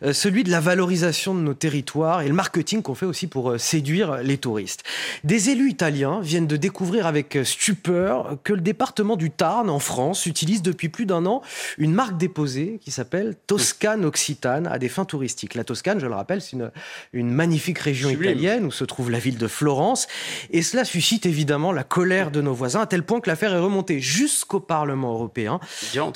euh, 0.03 0.13
celui 0.13 0.43
de 0.43 0.51
la 0.51 0.59
valorisation 0.59 1.37
de 1.37 1.39
nos 1.39 1.55
territoires 1.55 2.23
et 2.23 2.27
le 2.27 2.35
marketing 2.35 2.83
qu'on 2.83 2.97
fait 2.97 3.07
aussi 3.07 3.29
pour 3.29 3.53
euh, 3.53 3.59
séduire 3.59 4.17
les 4.17 4.37
touristes. 4.37 4.83
Des 5.23 5.51
élus 5.51 5.71
italiens 5.71 6.19
viennent 6.21 6.49
de 6.49 6.57
découvrir 6.57 7.07
avec 7.07 7.37
euh, 7.37 7.45
stupeur 7.45 8.39
que 8.43 8.53
le 8.53 8.61
département 8.61 9.15
du 9.15 9.31
Tarn, 9.31 9.71
en 9.71 9.79
France, 9.79 10.27
utilise 10.27 10.63
depuis 10.63 10.89
plus 10.89 11.07
d'un 11.07 11.27
an 11.27 11.43
une 11.79 11.95
marque 11.95 12.17
déposée 12.17 12.81
qui 12.83 12.91
s'appelle 12.91 13.37
Toscane 13.47 14.05
Occitane 14.05 14.67
à 14.67 14.81
des 14.81 14.89
fins 14.89 15.05
touristiques. 15.05 15.55
La 15.55 15.63
Toscane, 15.63 16.01
je 16.01 16.07
le 16.07 16.15
rappelle, 16.15 16.43
c'est 16.43 16.57
une, 16.57 16.73
une, 17.13 17.31
magnifique 17.31 17.79
région 17.79 18.11
italienne 18.11 18.65
où 18.65 18.73
se 18.73 18.83
trouve 18.83 19.13
la 19.13 19.21
ville 19.21 19.39
de 19.39 19.47
Florence. 19.47 20.09
Et 20.51 20.63
cela 20.63 20.85
suscite 20.85 21.25
évidemment 21.25 21.71
la 21.71 21.85
colère 21.85 22.33
de 22.33 22.41
nos 22.41 22.53
voisins, 22.53 22.81
à 22.81 22.87
tel 22.87 23.05
point 23.05 23.21
que 23.21 23.31
l'affaire 23.31 23.55
est 23.55 23.61
remontée 23.61 24.01
jusqu'au 24.01 24.59
Parlement 24.59 25.13
européen. 25.13 25.61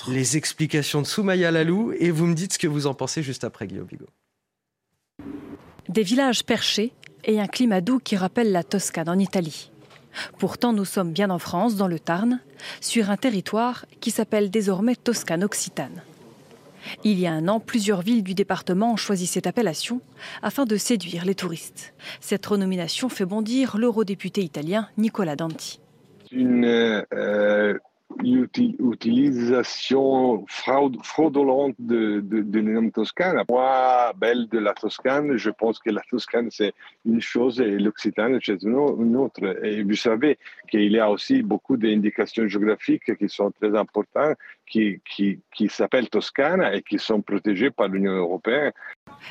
Les 0.08 0.36
explications 0.36 1.02
de 1.02 1.06
Soumaya 1.06 1.50
Lalou 1.50 1.92
et 1.98 2.10
vous 2.10 2.26
me 2.26 2.34
dites 2.34 2.54
ce 2.54 2.58
que 2.58 2.66
vous 2.66 2.86
en 2.86 2.94
pensez 2.94 3.22
juste 3.22 3.44
après 3.44 3.66
Guillaume 3.66 3.86
Bigot. 3.86 4.08
Des 5.88 6.02
villages 6.02 6.44
perchés 6.44 6.92
et 7.24 7.40
un 7.40 7.46
climat 7.46 7.80
doux 7.80 7.98
qui 7.98 8.16
rappelle 8.16 8.52
la 8.52 8.62
Toscane 8.62 9.08
en 9.08 9.18
Italie. 9.18 9.70
Pourtant, 10.38 10.72
nous 10.72 10.84
sommes 10.84 11.12
bien 11.12 11.30
en 11.30 11.38
France, 11.38 11.76
dans 11.76 11.86
le 11.86 11.98
Tarn, 11.98 12.40
sur 12.80 13.10
un 13.10 13.16
territoire 13.16 13.86
qui 14.00 14.10
s'appelle 14.10 14.50
désormais 14.50 14.96
Toscane 14.96 15.44
Occitane. 15.44 16.02
Il 17.04 17.18
y 17.18 17.26
a 17.26 17.32
un 17.32 17.48
an, 17.48 17.60
plusieurs 17.60 18.02
villes 18.02 18.22
du 18.22 18.34
département 18.34 18.92
ont 18.92 18.96
choisi 18.96 19.26
cette 19.26 19.46
appellation 19.46 20.00
afin 20.42 20.64
de 20.64 20.76
séduire 20.76 21.24
les 21.24 21.34
touristes. 21.34 21.94
Cette 22.20 22.46
renomination 22.46 23.08
fait 23.08 23.26
bondir 23.26 23.76
l'eurodéputé 23.76 24.42
italien 24.42 24.88
Nicola 24.96 25.36
Danti. 25.36 25.80
Une 26.30 26.64
euh, 27.12 27.78
utilisation 28.24 30.44
fraudulente 30.48 31.76
de, 31.78 32.20
de, 32.20 32.42
de 32.42 32.60
nom 32.60 32.90
Toscane. 32.90 33.44
Moi, 33.48 34.12
belle 34.16 34.48
de 34.48 34.58
la 34.58 34.74
Toscane, 34.74 35.36
je 35.36 35.50
pense 35.50 35.78
que 35.78 35.90
la 35.90 36.02
Toscane 36.10 36.50
c'est 36.50 36.72
une 37.04 37.20
chose 37.20 37.60
et 37.60 37.78
l'Occitane 37.78 38.38
c'est 38.42 38.62
une 38.62 39.16
autre. 39.16 39.44
Et 39.62 39.82
vous 39.82 39.94
savez 39.94 40.38
qu'il 40.70 40.90
y 40.90 40.98
a 40.98 41.10
aussi 41.10 41.42
beaucoup 41.42 41.76
d'indications 41.76 42.48
géographiques 42.48 43.14
qui 43.16 43.28
sont 43.28 43.50
très 43.50 43.76
importantes, 43.76 44.36
qui, 44.66 45.00
qui, 45.08 45.40
qui 45.54 45.68
s'appellent 45.68 46.08
Toscane 46.08 46.62
et 46.72 46.82
qui 46.82 46.98
sont 46.98 47.22
protégées 47.22 47.70
par 47.70 47.88
l'Union 47.88 48.12
européenne. 48.12 48.72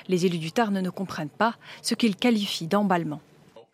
Les 0.08 0.26
élus 0.26 0.40
du 0.40 0.52
Tarn 0.52 0.80
ne 0.80 0.90
comprennent 0.90 1.30
pas 1.30 1.56
ce 1.82 1.96
qu'ils 1.96 2.16
qualifient 2.16 2.68
d'emballement. 2.68 3.22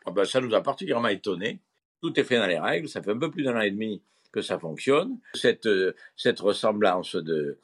Ah 0.06 0.12
ben, 0.12 0.26
ça 0.26 0.42
nous 0.42 0.54
a 0.54 0.62
particulièrement 0.62 1.08
étonnés. 1.10 1.60
Tout 2.02 2.20
est 2.20 2.24
fait 2.24 2.38
dans 2.38 2.48
les 2.48 2.60
règles. 2.60 2.90
Ça 2.90 3.02
fait 3.02 3.12
un 3.12 3.18
peu 3.18 3.32
plus 3.32 3.44
d'un 3.44 3.56
an 3.56 3.62
et 3.62 3.72
demi 3.72 4.02
que 4.34 4.42
ça 4.42 4.60
fonctionne. 4.60 5.20
Cette, 5.36 5.68
euh, 5.68 5.94
ressemblance 6.40 7.16
de, 7.16 7.58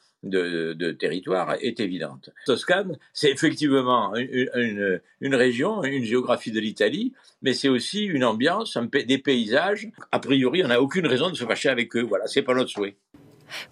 territoire 1.00 1.56
est 1.62 1.80
évidente. 1.80 2.30
Toscane, 2.46 2.98
c'est 3.12 3.32
effectivement 3.32 4.14
une, 4.16 5.36
région, 5.36 5.84
une 5.84 6.04
géographie 6.04 6.52
de 6.52 6.60
l'Italie, 6.60 7.14
mais 7.42 7.54
c'est 7.54 7.70
aussi 7.70 8.06
une 8.06 8.24
ambiance, 8.24 8.78
des 8.78 9.18
paysages. 9.18 9.90
A 10.12 10.20
priori, 10.20 10.64
on 10.64 10.68
n'a 10.68 10.82
aucune 10.82 11.08
raison 11.08 11.30
de 11.30 11.36
se 11.36 11.46
fâcher 11.46 11.70
avec 11.70 11.96
eux. 11.96 12.04
Voilà, 12.04 12.28
c'est 12.28 12.44
pas 12.44 12.54
notre 12.54 12.70
souhait. 12.70 12.96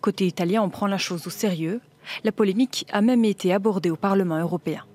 Côté 0.02 0.26
italien, 0.26 0.64
on 0.64 0.70
prend 0.70 0.88
la 0.88 0.98
chose 0.98 1.28
au 1.28 1.30
sérieux. 1.30 1.80
La 2.24 2.32
polémique 2.32 2.86
a 2.92 3.02
même 3.02 3.26
été 3.26 3.54
abordée 3.54 3.92
au 3.92 3.96
Parlement 3.96 4.40
européen. 4.40 4.86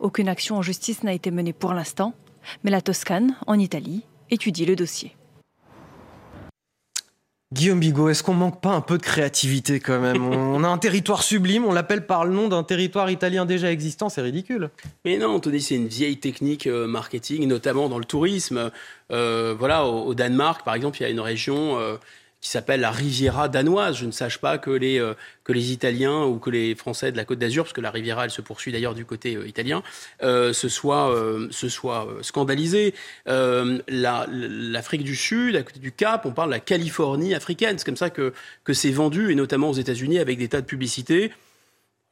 Aucune 0.00 0.28
action 0.28 0.56
en 0.56 0.62
justice 0.62 1.02
n'a 1.02 1.12
été 1.12 1.30
menée 1.30 1.52
pour 1.52 1.74
l'instant, 1.74 2.14
mais 2.62 2.70
la 2.70 2.80
Toscane, 2.80 3.36
en 3.46 3.58
Italie, 3.58 4.04
étudie 4.30 4.64
le 4.64 4.76
dossier. 4.76 5.16
Guillaume 7.52 7.80
Bigot, 7.80 8.08
est-ce 8.08 8.22
qu'on 8.22 8.32
manque 8.32 8.62
pas 8.62 8.70
un 8.70 8.80
peu 8.80 8.96
de 8.96 9.02
créativité 9.02 9.78
quand 9.78 10.00
même? 10.00 10.24
On 10.24 10.64
a 10.64 10.68
un 10.68 10.78
territoire 10.78 11.22
sublime, 11.22 11.66
on 11.66 11.72
l'appelle 11.72 12.06
par 12.06 12.24
le 12.24 12.32
nom 12.32 12.48
d'un 12.48 12.62
territoire 12.62 13.10
italien 13.10 13.44
déjà 13.44 13.70
existant, 13.70 14.08
c'est 14.08 14.22
ridicule. 14.22 14.70
Mais 15.04 15.18
non, 15.18 15.34
Anthony, 15.34 15.60
c'est 15.60 15.74
une 15.74 15.86
vieille 15.86 16.16
technique 16.16 16.66
euh, 16.66 16.86
marketing, 16.86 17.46
notamment 17.46 17.90
dans 17.90 17.98
le 17.98 18.06
tourisme. 18.06 18.70
Euh, 19.10 19.54
voilà, 19.58 19.84
au, 19.84 20.14
Danemark, 20.14 20.64
par 20.64 20.74
exemple, 20.74 20.96
il 21.00 21.02
y 21.02 21.06
a 21.06 21.10
une 21.10 21.20
région 21.20 21.78
euh, 21.78 21.96
qui 22.42 22.50
s'appelle 22.50 22.80
la 22.80 22.90
Riviera 22.90 23.48
danoise. 23.48 23.96
Je 23.96 24.04
ne 24.04 24.10
sache 24.10 24.38
pas 24.38 24.58
que 24.58 24.70
les, 24.70 24.98
euh, 24.98 25.14
que 25.44 25.52
les 25.52 25.70
Italiens 25.70 26.24
ou 26.24 26.38
que 26.38 26.50
les 26.50 26.74
Français 26.74 27.12
de 27.12 27.16
la 27.16 27.24
Côte 27.24 27.38
d'Azur, 27.38 27.62
parce 27.64 27.72
que 27.72 27.80
la 27.80 27.92
Riviera, 27.92 28.24
elle 28.24 28.32
se 28.32 28.42
poursuit 28.42 28.72
d'ailleurs 28.72 28.94
du 28.94 29.04
côté 29.04 29.36
euh, 29.36 29.46
italien, 29.46 29.84
euh, 30.22 30.52
se 30.52 30.68
soient, 30.68 31.16
se 31.50 31.68
soit 31.68 32.08
scandalisés. 32.20 32.94
L'Afrique 33.26 35.04
du 35.04 35.14
Sud, 35.14 35.54
à 35.54 35.62
côté 35.62 35.78
du 35.78 35.92
Cap, 35.92 36.26
on 36.26 36.32
parle 36.32 36.48
de 36.50 36.54
la 36.54 36.60
Californie 36.60 37.32
africaine. 37.34 37.78
C'est 37.78 37.86
comme 37.86 37.96
ça 37.96 38.10
que, 38.10 38.32
que 38.64 38.72
c'est 38.72 38.90
vendu, 38.90 39.30
et 39.30 39.36
notamment 39.36 39.70
aux 39.70 39.74
États-Unis, 39.74 40.18
avec 40.18 40.38
des 40.38 40.48
tas 40.48 40.60
de 40.60 40.66
publicités. 40.66 41.32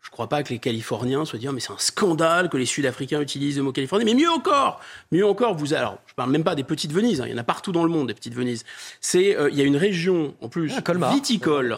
Je 0.02 0.08
ne 0.08 0.12
crois 0.12 0.28
pas 0.28 0.42
que 0.42 0.48
les 0.48 0.58
Californiens 0.58 1.26
soient 1.26 1.38
dire 1.38 1.52
mais 1.52 1.60
c'est 1.60 1.72
un 1.72 1.78
scandale 1.78 2.48
que 2.48 2.56
les 2.56 2.64
Sud-Africains 2.64 3.20
utilisent 3.20 3.58
le 3.58 3.64
mot 3.64 3.72
Californie. 3.72 4.06
Mais 4.06 4.14
mieux 4.14 4.30
encore, 4.30 4.80
mieux 5.12 5.26
encore, 5.26 5.54
vous 5.54 5.74
alors 5.74 5.98
je 6.06 6.14
parle 6.14 6.30
même 6.30 6.44
pas 6.44 6.54
des 6.54 6.64
petites 6.64 6.92
Venises, 6.92 7.20
hein, 7.20 7.26
il 7.26 7.32
y 7.32 7.34
en 7.34 7.38
a 7.38 7.44
partout 7.44 7.70
dans 7.70 7.84
le 7.84 7.90
monde 7.90 8.08
des 8.08 8.14
petites 8.14 8.34
Venises. 8.34 8.64
C'est 9.00 9.36
euh, 9.36 9.50
il 9.50 9.58
y 9.58 9.60
a 9.60 9.64
une 9.64 9.76
région 9.76 10.34
en 10.40 10.48
plus 10.48 10.72
ah, 10.74 11.10
viticole, 11.12 11.76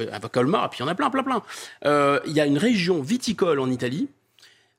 euh, 0.00 0.06
à 0.12 0.18
Colmar, 0.28 0.66
et 0.66 0.68
puis 0.70 0.78
il 0.80 0.82
y 0.82 0.84
en 0.84 0.88
a 0.88 0.94
plein, 0.96 1.10
plein, 1.10 1.22
plein. 1.22 1.42
Euh, 1.84 2.18
il 2.26 2.32
y 2.32 2.40
a 2.40 2.46
une 2.46 2.58
région 2.58 3.00
viticole 3.00 3.60
en 3.60 3.70
Italie. 3.70 4.08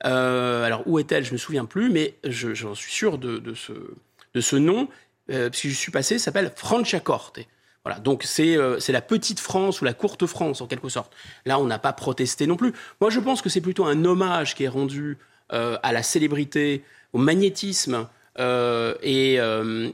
alors 0.01 0.83
où 0.85 0.99
est-elle 0.99 1.23
Je 1.23 1.31
me 1.31 1.37
souviens 1.37 1.65
plus, 1.65 1.89
mais 1.89 2.15
j'en 2.25 2.75
suis 2.75 2.91
sûr 2.91 3.17
de, 3.17 3.37
de, 3.37 3.53
ce 3.53 3.71
de 3.71 4.41
ce 4.41 4.57
nom 4.57 4.89
parce 5.27 5.61
que 5.61 5.69
je 5.69 5.73
suis 5.73 5.91
passé. 5.91 6.19
S'appelle 6.19 6.51
Franciacorte. 6.53 7.39
Voilà, 7.85 7.99
donc 7.99 8.25
euh, 8.39 8.79
c'est 8.79 8.91
la 8.93 9.01
petite 9.01 9.39
France 9.39 9.81
ou 9.81 9.85
la 9.85 9.93
courte 9.93 10.25
France 10.25 10.61
en 10.61 10.67
quelque 10.67 10.87
sorte. 10.87 11.11
Là, 11.45 11.59
on 11.59 11.65
n'a 11.65 11.79
pas 11.79 11.91
protesté 11.91 12.47
non 12.47 12.55
plus. 12.55 12.73
Moi, 13.01 13.09
je 13.09 13.19
pense 13.19 13.41
que 13.41 13.49
c'est 13.49 13.61
plutôt 13.61 13.85
un 13.85 14.05
hommage 14.05 14.55
qui 14.55 14.63
est 14.63 14.69
rendu 14.69 15.17
euh, 15.51 15.77
à 15.83 15.91
la 15.91 16.01
célébrité, 16.01 16.83
au 17.11 17.17
magnétisme 17.17 18.07
euh, 18.39 18.95
et, 19.03 19.35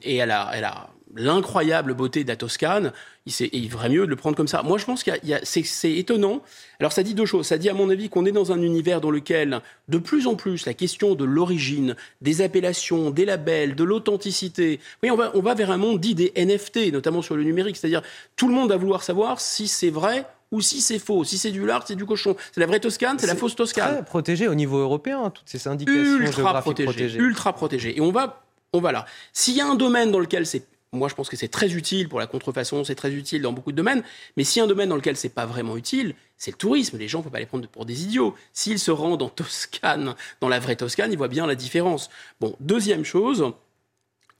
et, 0.03 0.21
à 0.21 0.25
la, 0.25 0.89
l'incroyable 1.15 1.93
beauté 1.93 2.23
de 2.23 2.29
la 2.29 2.35
Toscane, 2.35 2.91
il, 3.25 3.33
il 3.53 3.69
ferait 3.69 3.89
mieux 3.89 4.05
de 4.05 4.09
le 4.09 4.15
prendre 4.15 4.35
comme 4.35 4.47
ça. 4.47 4.61
Moi, 4.63 4.77
je 4.77 4.85
pense 4.85 5.03
que 5.03 5.11
c'est 5.43 5.93
étonnant. 5.93 6.41
Alors, 6.79 6.91
ça 6.91 7.03
dit 7.03 7.13
deux 7.13 7.25
choses. 7.25 7.47
Ça 7.47 7.57
dit, 7.57 7.69
à 7.69 7.73
mon 7.73 7.89
avis, 7.89 8.09
qu'on 8.09 8.25
est 8.25 8.31
dans 8.31 8.51
un 8.51 8.61
univers 8.61 9.01
dans 9.01 9.11
lequel, 9.11 9.61
de 9.87 9.97
plus 9.97 10.27
en 10.27 10.35
plus, 10.35 10.65
la 10.65 10.73
question 10.73 11.15
de 11.15 11.25
l'origine, 11.25 11.95
des 12.21 12.41
appellations, 12.41 13.11
des 13.11 13.25
labels, 13.25 13.75
de 13.75 13.83
l'authenticité, 13.83 14.79
oui, 15.03 15.11
on 15.11 15.15
va, 15.15 15.31
on 15.35 15.41
va 15.41 15.53
vers 15.53 15.71
un 15.71 15.77
monde 15.77 15.99
dit 15.99 16.15
des 16.15 16.31
NFT, 16.35 16.91
notamment 16.91 17.21
sur 17.21 17.35
le 17.35 17.43
numérique. 17.43 17.77
C'est-à-dire, 17.77 18.01
tout 18.35 18.47
le 18.47 18.53
monde 18.53 18.69
va 18.69 18.77
vouloir 18.77 19.03
savoir 19.03 19.41
si 19.41 19.67
c'est 19.67 19.89
vrai 19.89 20.25
ou 20.51 20.61
si 20.61 20.81
c'est 20.81 20.99
faux, 20.99 21.23
si 21.23 21.37
c'est 21.37 21.51
du 21.51 21.65
lard, 21.65 21.83
c'est 21.87 21.95
du 21.95 22.05
cochon. 22.05 22.35
C'est 22.51 22.59
la 22.59 22.65
vraie 22.65 22.79
Toscane, 22.79 23.19
c'est 23.19 23.27
la 23.27 23.35
fausse 23.35 23.55
Toscane. 23.55 23.93
Très 23.93 24.05
protégé 24.05 24.47
au 24.47 24.55
niveau 24.55 24.77
européen, 24.77 25.29
toutes 25.29 25.47
ces 25.47 25.67
indications 25.67 26.17
ultra 26.17 26.59
protégées. 26.61 27.17
Ultra 27.17 27.53
protégé. 27.53 27.97
Et 27.97 28.01
on 28.01 28.11
va, 28.11 28.43
on 28.73 28.79
va 28.79 28.91
là. 28.91 29.05
S'il 29.31 29.55
y 29.55 29.61
a 29.61 29.67
un 29.67 29.75
domaine 29.75 30.11
dans 30.11 30.19
lequel 30.19 30.45
c'est 30.45 30.65
moi, 30.91 31.07
je 31.07 31.15
pense 31.15 31.29
que 31.29 31.35
c'est 31.35 31.49
très 31.49 31.73
utile 31.73 32.09
pour 32.09 32.19
la 32.19 32.25
contrefaçon, 32.25 32.83
c'est 32.83 32.95
très 32.95 33.11
utile 33.11 33.41
dans 33.43 33.53
beaucoup 33.53 33.71
de 33.71 33.77
domaines. 33.77 34.03
Mais 34.37 34.43
si 34.43 34.59
un 34.59 34.65
domaine 34.65 34.89
dans 34.89 34.95
lequel 34.95 35.15
c'est 35.15 35.29
pas 35.29 35.45
vraiment 35.45 35.77
utile, 35.77 36.15
c'est 36.37 36.51
le 36.51 36.57
tourisme. 36.57 36.97
Les 36.97 37.07
gens 37.07 37.19
ne 37.19 37.23
peuvent 37.23 37.31
pas 37.31 37.39
les 37.39 37.45
prendre 37.45 37.67
pour 37.67 37.85
des 37.85 38.03
idiots. 38.03 38.35
S'ils 38.53 38.79
se 38.79 38.89
rendent 38.89 39.21
en 39.21 39.29
Toscane, 39.29 40.15
dans 40.41 40.49
la 40.49 40.59
vraie 40.59 40.75
Toscane, 40.75 41.11
ils 41.11 41.17
voient 41.17 41.27
bien 41.27 41.45
la 41.45 41.55
différence. 41.55 42.09
Bon, 42.39 42.55
deuxième 42.59 43.05
chose, 43.05 43.51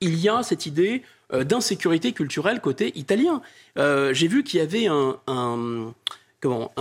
il 0.01 0.15
y 0.19 0.27
a 0.27 0.41
cette 0.41 0.65
idée 0.65 1.03
euh, 1.33 1.43
d'insécurité 1.43 2.13
culturelle 2.13 2.61
côté 2.61 2.97
italien. 2.97 3.41
Euh, 3.77 4.13
j'ai 4.13 4.27
vu 4.27 4.43
qu'il 4.43 4.59
y 4.59 4.63
avait 4.63 4.87
un, 4.87 5.93
comment 6.39 6.71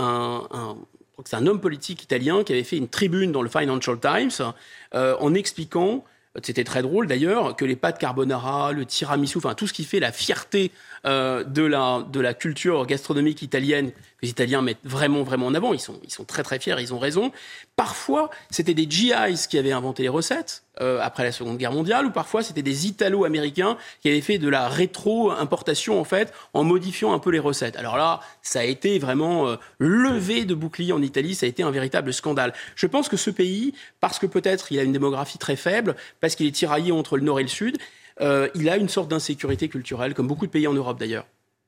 c'est 1.25 1.35
un 1.35 1.47
homme 1.47 1.59
politique 1.59 2.03
italien 2.03 2.43
qui 2.43 2.53
avait 2.53 2.63
fait 2.63 2.77
une 2.77 2.87
tribune 2.87 3.31
dans 3.31 3.41
le 3.41 3.49
Financial 3.49 3.99
Times 3.99 4.53
euh, 4.95 5.15
en 5.19 5.33
expliquant 5.33 6.05
c'était 6.43 6.63
très 6.63 6.81
drôle 6.81 7.07
d'ailleurs 7.07 7.55
que 7.55 7.65
les 7.65 7.75
pâtes 7.75 7.97
carbonara, 7.97 8.71
le 8.71 8.85
tiramisu, 8.85 9.39
enfin 9.39 9.55
tout 9.55 9.67
ce 9.67 9.73
qui 9.73 9.83
fait 9.83 9.99
la 9.99 10.11
fierté 10.11 10.71
euh, 11.05 11.43
de, 11.43 11.63
la, 11.63 12.05
de 12.11 12.19
la 12.19 12.33
culture 12.33 12.85
gastronomique 12.85 13.41
italienne, 13.41 13.91
que 13.91 13.97
les 14.21 14.29
Italiens 14.29 14.61
mettent 14.61 14.77
vraiment, 14.83 15.23
vraiment 15.23 15.47
en 15.47 15.55
avant. 15.55 15.73
Ils 15.73 15.79
sont, 15.79 15.99
ils 16.03 16.11
sont 16.11 16.25
très, 16.25 16.43
très 16.43 16.59
fiers, 16.59 16.75
ils 16.79 16.93
ont 16.93 16.99
raison. 16.99 17.31
Parfois, 17.75 18.29
c'était 18.51 18.73
des 18.73 18.89
GIs 18.89 19.47
qui 19.49 19.57
avaient 19.57 19.71
inventé 19.71 20.03
les 20.03 20.09
recettes 20.09 20.63
euh, 20.81 20.99
après 21.01 21.23
la 21.23 21.31
Seconde 21.31 21.57
Guerre 21.57 21.71
mondiale, 21.71 22.05
ou 22.05 22.11
parfois, 22.11 22.43
c'était 22.43 22.61
des 22.61 22.87
Italo-Américains 22.87 23.77
qui 24.01 24.09
avaient 24.09 24.21
fait 24.21 24.37
de 24.37 24.49
la 24.49 24.67
rétro-importation, 24.67 25.99
en 25.99 26.03
fait, 26.03 26.33
en 26.53 26.63
modifiant 26.63 27.13
un 27.13 27.19
peu 27.19 27.29
les 27.29 27.39
recettes. 27.39 27.75
Alors 27.75 27.97
là, 27.97 28.19
ça 28.41 28.59
a 28.59 28.63
été 28.63 28.99
vraiment 28.99 29.47
euh, 29.47 29.55
levé 29.79 30.45
de 30.45 30.53
bouclier 30.53 30.93
en 30.93 31.01
Italie, 31.01 31.35
ça 31.35 31.45
a 31.45 31.49
été 31.49 31.63
un 31.63 31.71
véritable 31.71 32.13
scandale. 32.13 32.53
Je 32.75 32.87
pense 32.87 33.09
que 33.09 33.17
ce 33.17 33.29
pays, 33.29 33.73
parce 33.99 34.19
que 34.19 34.25
peut-être 34.25 34.71
il 34.71 34.79
a 34.79 34.83
une 34.83 34.93
démographie 34.93 35.37
très 35.37 35.55
faible, 35.55 35.95
parce 36.19 36.35
qu'il 36.35 36.47
est 36.47 36.51
tiraillé 36.51 36.91
entre 36.91 37.17
le 37.17 37.23
nord 37.23 37.39
et 37.39 37.43
le 37.43 37.49
sud, 37.49 37.77
euh, 38.21 38.49
il 38.55 38.69
a 38.69 38.77
une 38.77 38.89
sorte 38.89 39.09
d'insécurité 39.09 39.69
culturelle, 39.69 40.13
comme 40.13 40.27
beaucoup 40.27 40.45
de 40.45 40.51
pays 40.51 40.67
en 40.67 40.73
Europe 40.73 40.99
d'ailleurs. 40.99 41.25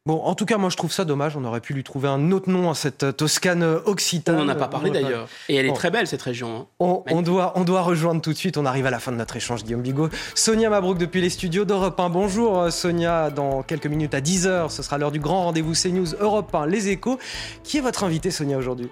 Bon, 0.08 0.20
en 0.24 0.34
tout 0.34 0.48
cas, 0.48 0.58
moi 0.58 0.72
je 0.72 0.78
trouve 0.78 0.92
ça 0.92 1.06
dommage. 1.06 1.38
On 1.38 1.44
aurait 1.44 1.62
pu 1.62 1.76
lui 1.76 1.84
trouver 1.84 2.08
un 2.08 2.32
autre 2.32 2.50
nom 2.50 2.72
à 2.72 2.74
cette 2.74 3.04
euh, 3.04 3.12
Toscane 3.12 3.62
euh, 3.62 3.80
occitane. 3.86 4.36
On 4.40 4.46
n'en 4.46 4.50
a 4.50 4.56
pas 4.56 4.68
parlé 4.68 4.90
d'ailleurs. 4.90 5.28
Et 5.48 5.56
elle 5.56 5.68
est 5.68 5.74
très 5.74 5.92
belle 5.92 6.08
cette 6.08 6.24
région. 6.24 6.68
Hein. 6.80 7.04
On, 7.12 7.22
doit, 7.22 7.54
on 7.56 7.64
doit 7.64 7.84
rejoindre 7.84 8.20
tout 8.20 8.34
de 8.34 8.38
suite. 8.38 8.58
On 8.58 8.66
arrive 8.66 8.88
à 8.88 8.90
la 8.90 8.98
fin 8.98 9.12
de 9.12 9.18
notre 9.18 9.36
échange, 9.36 9.64
Guillaume 9.64 9.84
Bigot. 9.84 10.10
Sonia 10.34 10.72
Mabrouk 10.72 10.98
depuis 10.98 11.22
les 11.22 11.30
studios 11.30 11.66
d'Europe 11.66 12.00
1. 12.00 12.10
Bonjour 12.10 12.72
Sonia. 12.72 13.30
Dans 13.30 13.62
quelques 13.62 13.86
minutes 13.86 14.16
à 14.16 14.22
10h, 14.22 14.70
ce 14.70 14.82
sera 14.82 14.98
l'heure 14.98 15.12
du 15.12 15.20
grand 15.20 15.44
rendez-vous 15.44 15.74
CNews 15.74 16.16
Europe 16.20 16.56
1, 16.56 16.66
Les 16.66 16.90
Échos. 16.90 17.20
Qui 17.64 17.78
est 17.78 17.82
votre 17.82 18.04
invité, 18.04 18.32
Sonia, 18.32 18.58
aujourd'hui? 18.58 18.90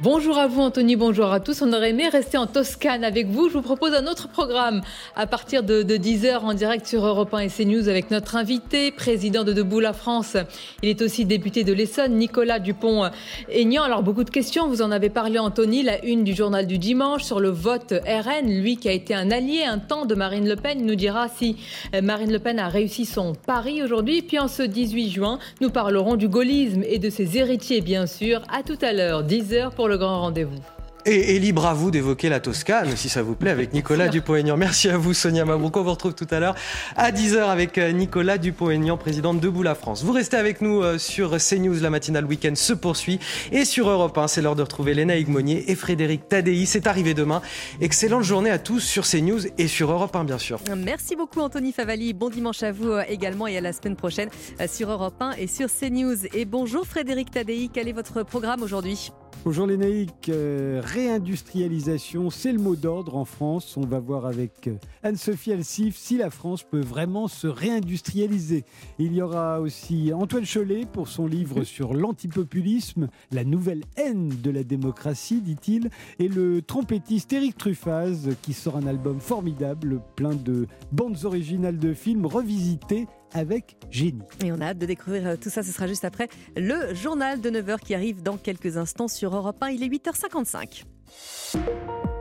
Bonjour 0.00 0.38
à 0.38 0.48
vous 0.48 0.60
Anthony, 0.60 0.96
bonjour 0.96 1.30
à 1.30 1.38
tous. 1.38 1.62
On 1.62 1.72
aurait 1.72 1.90
aimé 1.90 2.08
rester 2.08 2.36
en 2.36 2.48
Toscane 2.48 3.04
avec 3.04 3.28
vous. 3.28 3.48
Je 3.48 3.54
vous 3.54 3.62
propose 3.62 3.94
un 3.94 4.08
autre 4.08 4.28
programme 4.28 4.80
à 5.14 5.28
partir 5.28 5.62
de, 5.62 5.84
10h 5.84 6.38
en 6.38 6.52
direct 6.52 6.84
sur 6.84 7.06
Europe 7.06 7.32
1 7.32 7.38
et 7.38 7.48
CNews 7.48 7.88
avec 7.88 8.10
notre 8.10 8.34
invité, 8.34 8.90
président 8.90 9.44
de 9.44 9.52
Debout 9.52 9.78
la 9.78 9.92
France. 9.92 10.36
Il 10.82 10.88
est 10.88 11.00
aussi 11.00 11.24
député 11.26 11.62
de 11.62 11.72
l'Essonne, 11.72 12.14
Nicolas 12.16 12.58
Dupont-Aignan. 12.58 13.84
Alors 13.84 14.02
beaucoup 14.02 14.24
de 14.24 14.30
questions, 14.30 14.66
vous 14.66 14.82
en 14.82 14.90
avez 14.90 15.10
parlé 15.10 15.38
Anthony, 15.38 15.84
la 15.84 16.04
une 16.04 16.24
du 16.24 16.34
journal 16.34 16.66
du 16.66 16.78
dimanche 16.78 17.22
sur 17.22 17.38
le 17.38 17.50
vote 17.50 17.92
RN, 17.92 18.50
lui 18.50 18.78
qui 18.78 18.88
a 18.88 18.92
été 18.92 19.14
un 19.14 19.30
allié 19.30 19.62
un 19.62 19.78
temps 19.78 20.06
de 20.06 20.16
Marine 20.16 20.48
Le 20.48 20.56
Pen, 20.56 20.80
il 20.80 20.86
nous 20.86 20.96
dira 20.96 21.28
si 21.28 21.56
euh, 21.94 22.02
Marine 22.02 22.32
Le 22.32 22.40
Pen 22.40 22.58
a 22.58 22.66
réussi 22.66 23.04
son 23.04 23.32
pari 23.32 23.80
aujourd'hui. 23.80 24.22
Puis 24.22 24.40
en 24.40 24.48
ce 24.48 24.64
18 24.64 25.10
juin, 25.10 25.38
nous 25.60 25.70
parlerons 25.70 26.16
du 26.16 26.26
gaullisme 26.26 26.82
et 26.82 26.98
de 26.98 27.10
ses 27.10 27.38
héritiers 27.38 27.80
bien 27.80 28.08
sûr. 28.08 28.42
À 28.52 28.64
tout 28.64 28.78
à 28.82 28.92
l'heure, 28.92 29.22
10h 29.22 29.70
pour 29.70 29.83
le 29.88 29.98
grand 29.98 30.20
rendez-vous. 30.20 30.60
Et, 31.06 31.38
libre 31.38 31.66
à 31.66 31.74
vous 31.74 31.90
d'évoquer 31.90 32.30
la 32.30 32.40
Toscane, 32.40 32.96
si 32.96 33.10
ça 33.10 33.22
vous 33.22 33.34
plaît, 33.34 33.50
avec 33.50 33.74
Nicolas 33.74 34.08
Dupont-Aignan. 34.08 34.56
Merci 34.56 34.88
à 34.88 34.96
vous, 34.96 35.12
Sonia 35.12 35.44
Mabrouk. 35.44 35.76
On 35.76 35.82
vous 35.82 35.90
retrouve 35.90 36.14
tout 36.14 36.26
à 36.30 36.40
l'heure 36.40 36.54
à 36.96 37.12
10h 37.12 37.42
avec 37.42 37.76
euh, 37.76 37.92
Nicolas 37.92 38.38
Dupont-Aignan, 38.38 38.96
président 38.96 39.34
de 39.34 39.38
Debout 39.38 39.62
la 39.62 39.74
France. 39.74 40.02
Vous 40.02 40.12
restez 40.12 40.38
avec 40.38 40.62
nous 40.62 40.82
euh, 40.82 40.96
sur 40.96 41.36
CNews, 41.36 41.78
la 41.82 41.90
matinale 41.90 42.24
week-end 42.24 42.54
se 42.54 42.72
poursuit. 42.72 43.18
Et 43.52 43.66
sur 43.66 43.90
Europe 43.90 44.16
1, 44.16 44.28
c'est 44.28 44.40
l'heure 44.40 44.56
de 44.56 44.62
retrouver 44.62 44.94
Léna 44.94 45.18
Higmonier 45.18 45.70
et 45.70 45.74
Frédéric 45.74 46.26
Tadei. 46.26 46.64
C'est 46.64 46.86
arrivé 46.86 47.12
demain. 47.12 47.42
Excellente 47.82 48.22
journée 48.22 48.50
à 48.50 48.58
tous 48.58 48.80
sur 48.80 49.06
CNews 49.06 49.40
et 49.58 49.68
sur 49.68 49.92
Europe 49.92 50.16
1, 50.16 50.24
bien 50.24 50.38
sûr. 50.38 50.58
Merci 50.74 51.16
beaucoup, 51.16 51.40
Anthony 51.40 51.72
Favali. 51.72 52.14
Bon 52.14 52.30
dimanche 52.30 52.62
à 52.62 52.72
vous 52.72 52.92
euh, 52.92 53.02
également 53.10 53.46
et 53.46 53.58
à 53.58 53.60
la 53.60 53.74
semaine 53.74 53.96
prochaine 53.96 54.30
sur 54.66 54.90
Europe 54.90 55.20
1 55.20 55.32
et 55.32 55.48
sur 55.48 55.68
CNews. 55.68 56.24
Et 56.32 56.46
bonjour, 56.46 56.86
Frédéric 56.86 57.30
Tadei. 57.30 57.68
Quel 57.70 57.88
est 57.88 57.92
votre 57.92 58.22
programme 58.22 58.62
aujourd'hui? 58.62 59.10
Bonjour 59.42 59.66
Lénaïque, 59.66 60.28
euh, 60.28 60.80
réindustrialisation, 60.84 62.30
c'est 62.30 62.52
le 62.52 62.58
mot 62.58 62.76
d'ordre 62.76 63.16
en 63.16 63.24
France. 63.24 63.76
On 63.76 63.86
va 63.86 63.98
voir 63.98 64.26
avec 64.26 64.68
euh, 64.68 64.76
Anne-Sophie 65.02 65.52
Alsif 65.52 65.96
si 65.96 66.16
la 66.16 66.30
France 66.30 66.62
peut 66.62 66.80
vraiment 66.80 67.28
se 67.28 67.46
réindustrialiser. 67.46 68.64
Il 68.98 69.12
y 69.14 69.20
aura 69.20 69.60
aussi 69.60 70.12
Antoine 70.14 70.46
Cholet 70.46 70.86
pour 70.90 71.08
son 71.08 71.26
livre 71.26 71.64
sur 71.64 71.94
l'antipopulisme, 71.94 73.08
la 73.32 73.44
nouvelle 73.44 73.82
haine 73.96 74.28
de 74.28 74.50
la 74.50 74.62
démocratie, 74.62 75.40
dit-il, 75.40 75.90
et 76.18 76.28
le 76.28 76.62
trompettiste 76.62 77.32
Eric 77.32 77.56
Truffaz 77.56 78.30
qui 78.42 78.52
sort 78.52 78.76
un 78.76 78.86
album 78.86 79.20
formidable, 79.20 80.00
plein 80.16 80.34
de 80.34 80.66
bandes 80.92 81.24
originales 81.24 81.78
de 81.78 81.92
films 81.92 82.26
revisitées 82.26 83.06
avec 83.34 83.76
génie. 83.90 84.22
Et 84.42 84.52
on 84.52 84.60
a 84.60 84.68
hâte 84.68 84.78
de 84.78 84.86
découvrir 84.86 85.26
euh, 85.26 85.36
tout 85.36 85.50
ça. 85.50 85.62
Ce 85.62 85.72
sera 85.72 85.86
juste 85.86 86.04
après 86.04 86.28
le 86.56 86.94
journal 86.94 87.40
de 87.40 87.50
9h 87.50 87.80
qui 87.80 87.94
arrive 87.94 88.22
dans 88.22 88.38
quelques 88.38 88.78
instants 88.78 89.08
sur 89.08 89.34
Europe 89.36 89.62
1. 89.62 89.70
Il 89.70 89.82
est 89.82 89.88
8h55. 89.88 90.84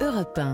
Europe 0.01 0.38
1. 0.38 0.51